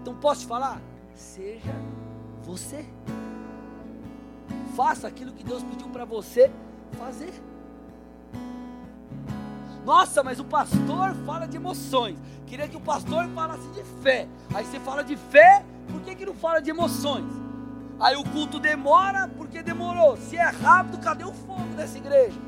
Então 0.00 0.14
posso 0.16 0.42
te 0.42 0.46
falar? 0.46 0.80
Seja 1.14 1.74
você. 2.42 2.84
Faça 4.74 5.06
aquilo 5.06 5.32
que 5.32 5.44
Deus 5.44 5.62
pediu 5.62 5.88
para 5.88 6.04
você 6.04 6.50
fazer. 6.92 7.32
Nossa, 9.84 10.22
mas 10.22 10.40
o 10.40 10.44
pastor 10.44 11.14
fala 11.26 11.46
de 11.46 11.56
emoções. 11.56 12.18
Queria 12.46 12.66
que 12.66 12.76
o 12.76 12.80
pastor 12.80 13.28
falasse 13.28 13.68
de 13.68 13.82
fé. 14.02 14.26
Aí 14.54 14.64
você 14.64 14.80
fala 14.80 15.04
de 15.04 15.16
fé, 15.16 15.64
por 15.90 16.00
que, 16.00 16.14
que 16.14 16.24
não 16.24 16.34
fala 16.34 16.60
de 16.60 16.70
emoções? 16.70 17.26
Aí 18.00 18.16
o 18.16 18.24
culto 18.24 18.58
demora, 18.58 19.28
porque 19.36 19.62
demorou. 19.62 20.16
Se 20.16 20.36
é 20.36 20.48
rápido, 20.48 20.98
cadê 20.98 21.24
o 21.24 21.32
fogo 21.32 21.74
dessa 21.76 21.98
igreja? 21.98 22.38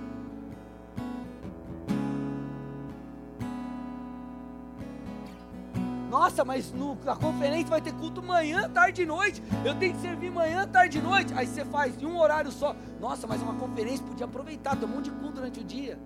Nossa, 6.11 6.45
mas 6.45 6.73
no, 6.73 6.97
na 7.05 7.15
conferência 7.15 7.69
vai 7.69 7.81
ter 7.81 7.93
culto 7.93 8.23
manhã, 8.23 8.69
tarde 8.71 9.03
e 9.03 9.07
noite. 9.07 9.43
Eu 9.65 9.75
tenho 9.75 9.93
que 9.93 10.01
servir 10.01 10.31
manhã, 10.31 10.67
tarde 10.67 10.99
e 10.99 11.03
noite. 11.03 11.35
Aí 11.35 11.47
você 11.47 11.65
faz 11.67 12.01
em 12.01 12.07
um 12.07 12.19
horário 12.19 12.51
só. 12.51 12.75
Nossa, 12.99 13.27
mas 13.27 13.43
uma 13.43 13.55
conferência 13.55 14.05
podia 14.07 14.25
aproveitar, 14.25 14.77
tem 14.77 14.89
um 14.89 14.93
monte 14.93 15.11
de 15.11 15.11
culto 15.11 15.35
durante 15.35 15.61
o 15.61 15.65
dia. 15.65 15.99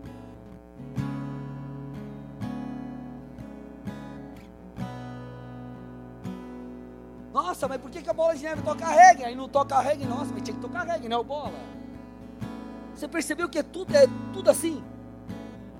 Nossa, 7.50 7.66
mas 7.66 7.80
por 7.80 7.90
que, 7.90 8.00
que 8.00 8.08
a 8.08 8.12
bola 8.12 8.32
de 8.32 8.44
neve 8.44 8.62
toca 8.62 8.86
reggae? 8.86 9.24
Aí 9.24 9.34
não 9.34 9.48
toca 9.48 9.80
reggae, 9.80 10.06
nossa, 10.06 10.32
mas 10.32 10.40
tinha 10.44 10.54
que 10.54 10.60
tocar 10.60 10.86
reggae, 10.86 11.08
não 11.08 11.16
é 11.16 11.20
o 11.20 11.24
bola. 11.24 11.52
Você 12.94 13.08
percebeu 13.08 13.48
que 13.48 13.58
é 13.58 13.62
tudo, 13.64 13.92
é 13.92 14.06
tudo 14.32 14.48
assim? 14.48 14.80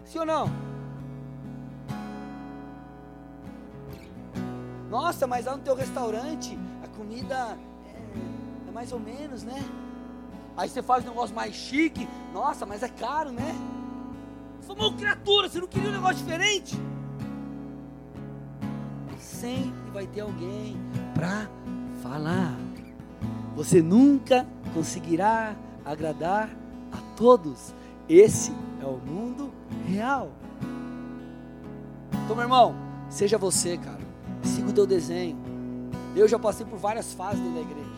Sim 0.04 0.18
ou 0.18 0.26
não? 0.26 0.50
Nossa, 4.90 5.28
mas 5.28 5.46
lá 5.46 5.56
no 5.56 5.62
teu 5.62 5.76
restaurante 5.76 6.58
a 6.82 6.88
comida 6.88 7.56
é, 7.86 8.68
é 8.68 8.72
mais 8.72 8.90
ou 8.90 8.98
menos, 8.98 9.44
né? 9.44 9.64
Aí 10.56 10.68
você 10.68 10.82
faz 10.82 11.04
um 11.04 11.10
negócio 11.10 11.36
mais 11.36 11.54
chique. 11.54 12.08
Nossa, 12.34 12.66
mas 12.66 12.82
é 12.82 12.88
caro, 12.88 13.30
né? 13.30 13.54
Falou, 14.62 14.92
criatura, 14.96 15.48
você 15.48 15.60
não 15.60 15.68
queria 15.68 15.90
um 15.90 15.92
negócio 15.92 16.16
diferente? 16.16 16.76
Sempre 19.20 19.90
vai 19.92 20.06
ter 20.08 20.22
alguém 20.22 20.76
para 21.14 21.59
falar. 22.02 22.56
Você 23.54 23.82
nunca 23.82 24.46
conseguirá 24.74 25.56
agradar 25.84 26.48
a 26.92 26.98
todos. 27.16 27.74
Esse 28.08 28.52
é 28.80 28.84
o 28.84 28.98
mundo 28.98 29.52
real. 29.86 30.30
Então, 32.24 32.34
meu 32.34 32.44
irmão, 32.44 32.74
seja 33.08 33.38
você, 33.38 33.76
cara. 33.76 34.00
Siga 34.42 34.70
o 34.70 34.72
teu 34.72 34.86
desenho. 34.86 35.36
Eu 36.14 36.26
já 36.26 36.38
passei 36.38 36.66
por 36.66 36.78
várias 36.78 37.12
fases 37.12 37.40
dentro 37.40 37.54
da 37.56 37.60
igreja. 37.60 37.90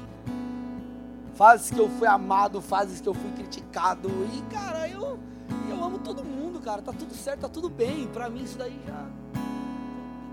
Fases 1.34 1.70
que 1.70 1.78
eu 1.78 1.88
fui 1.88 2.06
amado, 2.06 2.60
fases 2.60 3.00
que 3.00 3.08
eu 3.08 3.14
fui 3.14 3.30
criticado. 3.32 4.08
E, 4.34 4.42
cara, 4.52 4.88
eu, 4.88 5.18
eu 5.68 5.84
amo 5.84 5.98
todo 5.98 6.24
mundo, 6.24 6.60
cara. 6.60 6.82
Tá 6.82 6.92
tudo 6.92 7.14
certo, 7.14 7.40
tá 7.40 7.48
tudo 7.48 7.68
bem. 7.68 8.06
Pra 8.08 8.28
mim 8.28 8.42
isso 8.42 8.58
daí 8.58 8.78
já 8.86 9.06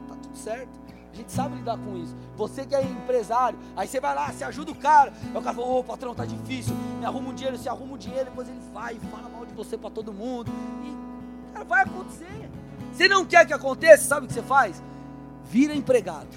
tá 0.08 0.16
tudo 0.22 0.38
certo. 0.38 0.79
A 1.12 1.16
gente 1.16 1.32
sabe 1.32 1.56
lidar 1.56 1.78
com 1.78 1.98
isso. 1.98 2.16
Você 2.38 2.66
que 2.66 2.76
é 2.76 2.84
empresário, 2.84 3.58
aí 3.76 3.88
você 3.88 4.00
vai 4.00 4.14
lá, 4.14 4.32
você 4.32 4.44
ajuda 4.44 4.72
o 4.72 4.76
cara. 4.76 5.12
Aí 5.24 5.38
o 5.38 5.42
cara 5.42 5.56
fala, 5.56 5.68
ô 5.68 5.84
patrão, 5.84 6.14
tá 6.14 6.26
difícil. 6.26 6.76
Me 7.00 7.06
arruma 7.06 7.30
um 7.30 7.34
dinheiro, 7.34 7.58
você 7.58 7.70
arruma 7.70 7.96
um 7.96 7.98
dinheiro, 7.98 8.26
depois 8.26 8.48
ele 8.48 8.60
vai 8.74 8.96
e 8.96 9.00
fala 9.00 9.28
mal 9.30 9.46
de 9.46 9.54
você 9.54 9.78
para 9.78 9.90
todo 9.90 10.14
mundo. 10.14 10.52
E, 10.84 11.52
cara, 11.54 11.66
vai 11.66 11.84
acontecer. 11.84 12.50
Você 12.94 13.08
não 13.08 13.26
quer 13.26 13.46
que 13.46 13.54
aconteça, 13.54 14.08
sabe 14.08 14.26
o 14.26 14.28
que 14.28 14.34
você 14.34 14.44
faz? 14.44 14.82
vira 15.50 15.74
empregado. 15.74 16.30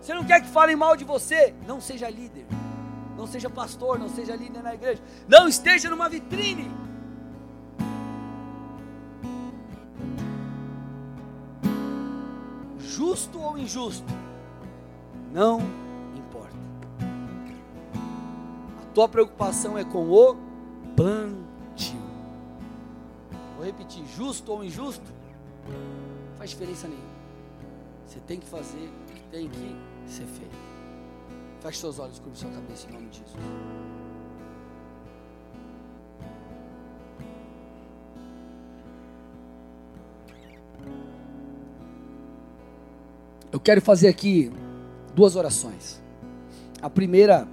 Você 0.00 0.14
não 0.14 0.24
quer 0.24 0.40
que 0.40 0.48
falem 0.48 0.74
mal 0.74 0.96
de 0.96 1.04
você? 1.04 1.54
Não 1.66 1.80
seja 1.80 2.08
líder. 2.08 2.46
Não 3.16 3.26
seja 3.26 3.50
pastor, 3.50 3.98
não 3.98 4.08
seja 4.08 4.34
líder 4.34 4.62
na 4.62 4.74
igreja. 4.74 5.02
Não 5.28 5.46
esteja 5.46 5.90
numa 5.90 6.08
vitrine. 6.08 6.70
Justo 13.00 13.40
ou 13.40 13.56
injusto? 13.56 14.12
Não 15.32 15.58
importa. 16.14 16.54
A 18.82 18.92
tua 18.92 19.08
preocupação 19.08 19.78
é 19.78 19.84
com 19.84 20.06
o 20.10 20.36
plantio. 20.94 21.98
Vou 23.56 23.64
repetir: 23.64 24.04
justo 24.06 24.52
ou 24.52 24.62
injusto? 24.62 25.10
Não 25.66 26.36
faz 26.36 26.50
diferença 26.50 26.88
nenhuma. 26.88 27.08
Você 28.06 28.20
tem 28.20 28.38
que 28.38 28.46
fazer 28.46 28.90
o 29.08 29.14
que 29.14 29.22
tem 29.30 29.48
que 29.48 29.78
ser 30.06 30.26
feito. 30.26 30.58
Feche 31.60 31.78
seus 31.78 31.98
olhos, 31.98 32.18
curva 32.18 32.36
sua 32.36 32.50
cabeça 32.50 32.86
em 32.86 32.92
nome 32.92 33.08
de 33.08 33.20
Jesus. 33.20 33.80
Eu 43.52 43.58
quero 43.58 43.80
fazer 43.80 44.08
aqui 44.08 44.50
duas 45.14 45.36
orações. 45.36 46.00
A 46.80 46.88
primeira 46.88 47.48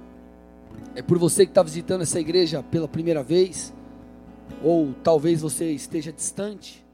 é 0.94 1.02
por 1.02 1.18
você 1.18 1.44
que 1.44 1.50
está 1.50 1.62
visitando 1.62 2.02
essa 2.02 2.20
igreja 2.20 2.62
pela 2.62 2.88
primeira 2.88 3.22
vez, 3.22 3.72
ou 4.62 4.94
talvez 5.02 5.40
você 5.40 5.72
esteja 5.72 6.12
distante 6.12 6.84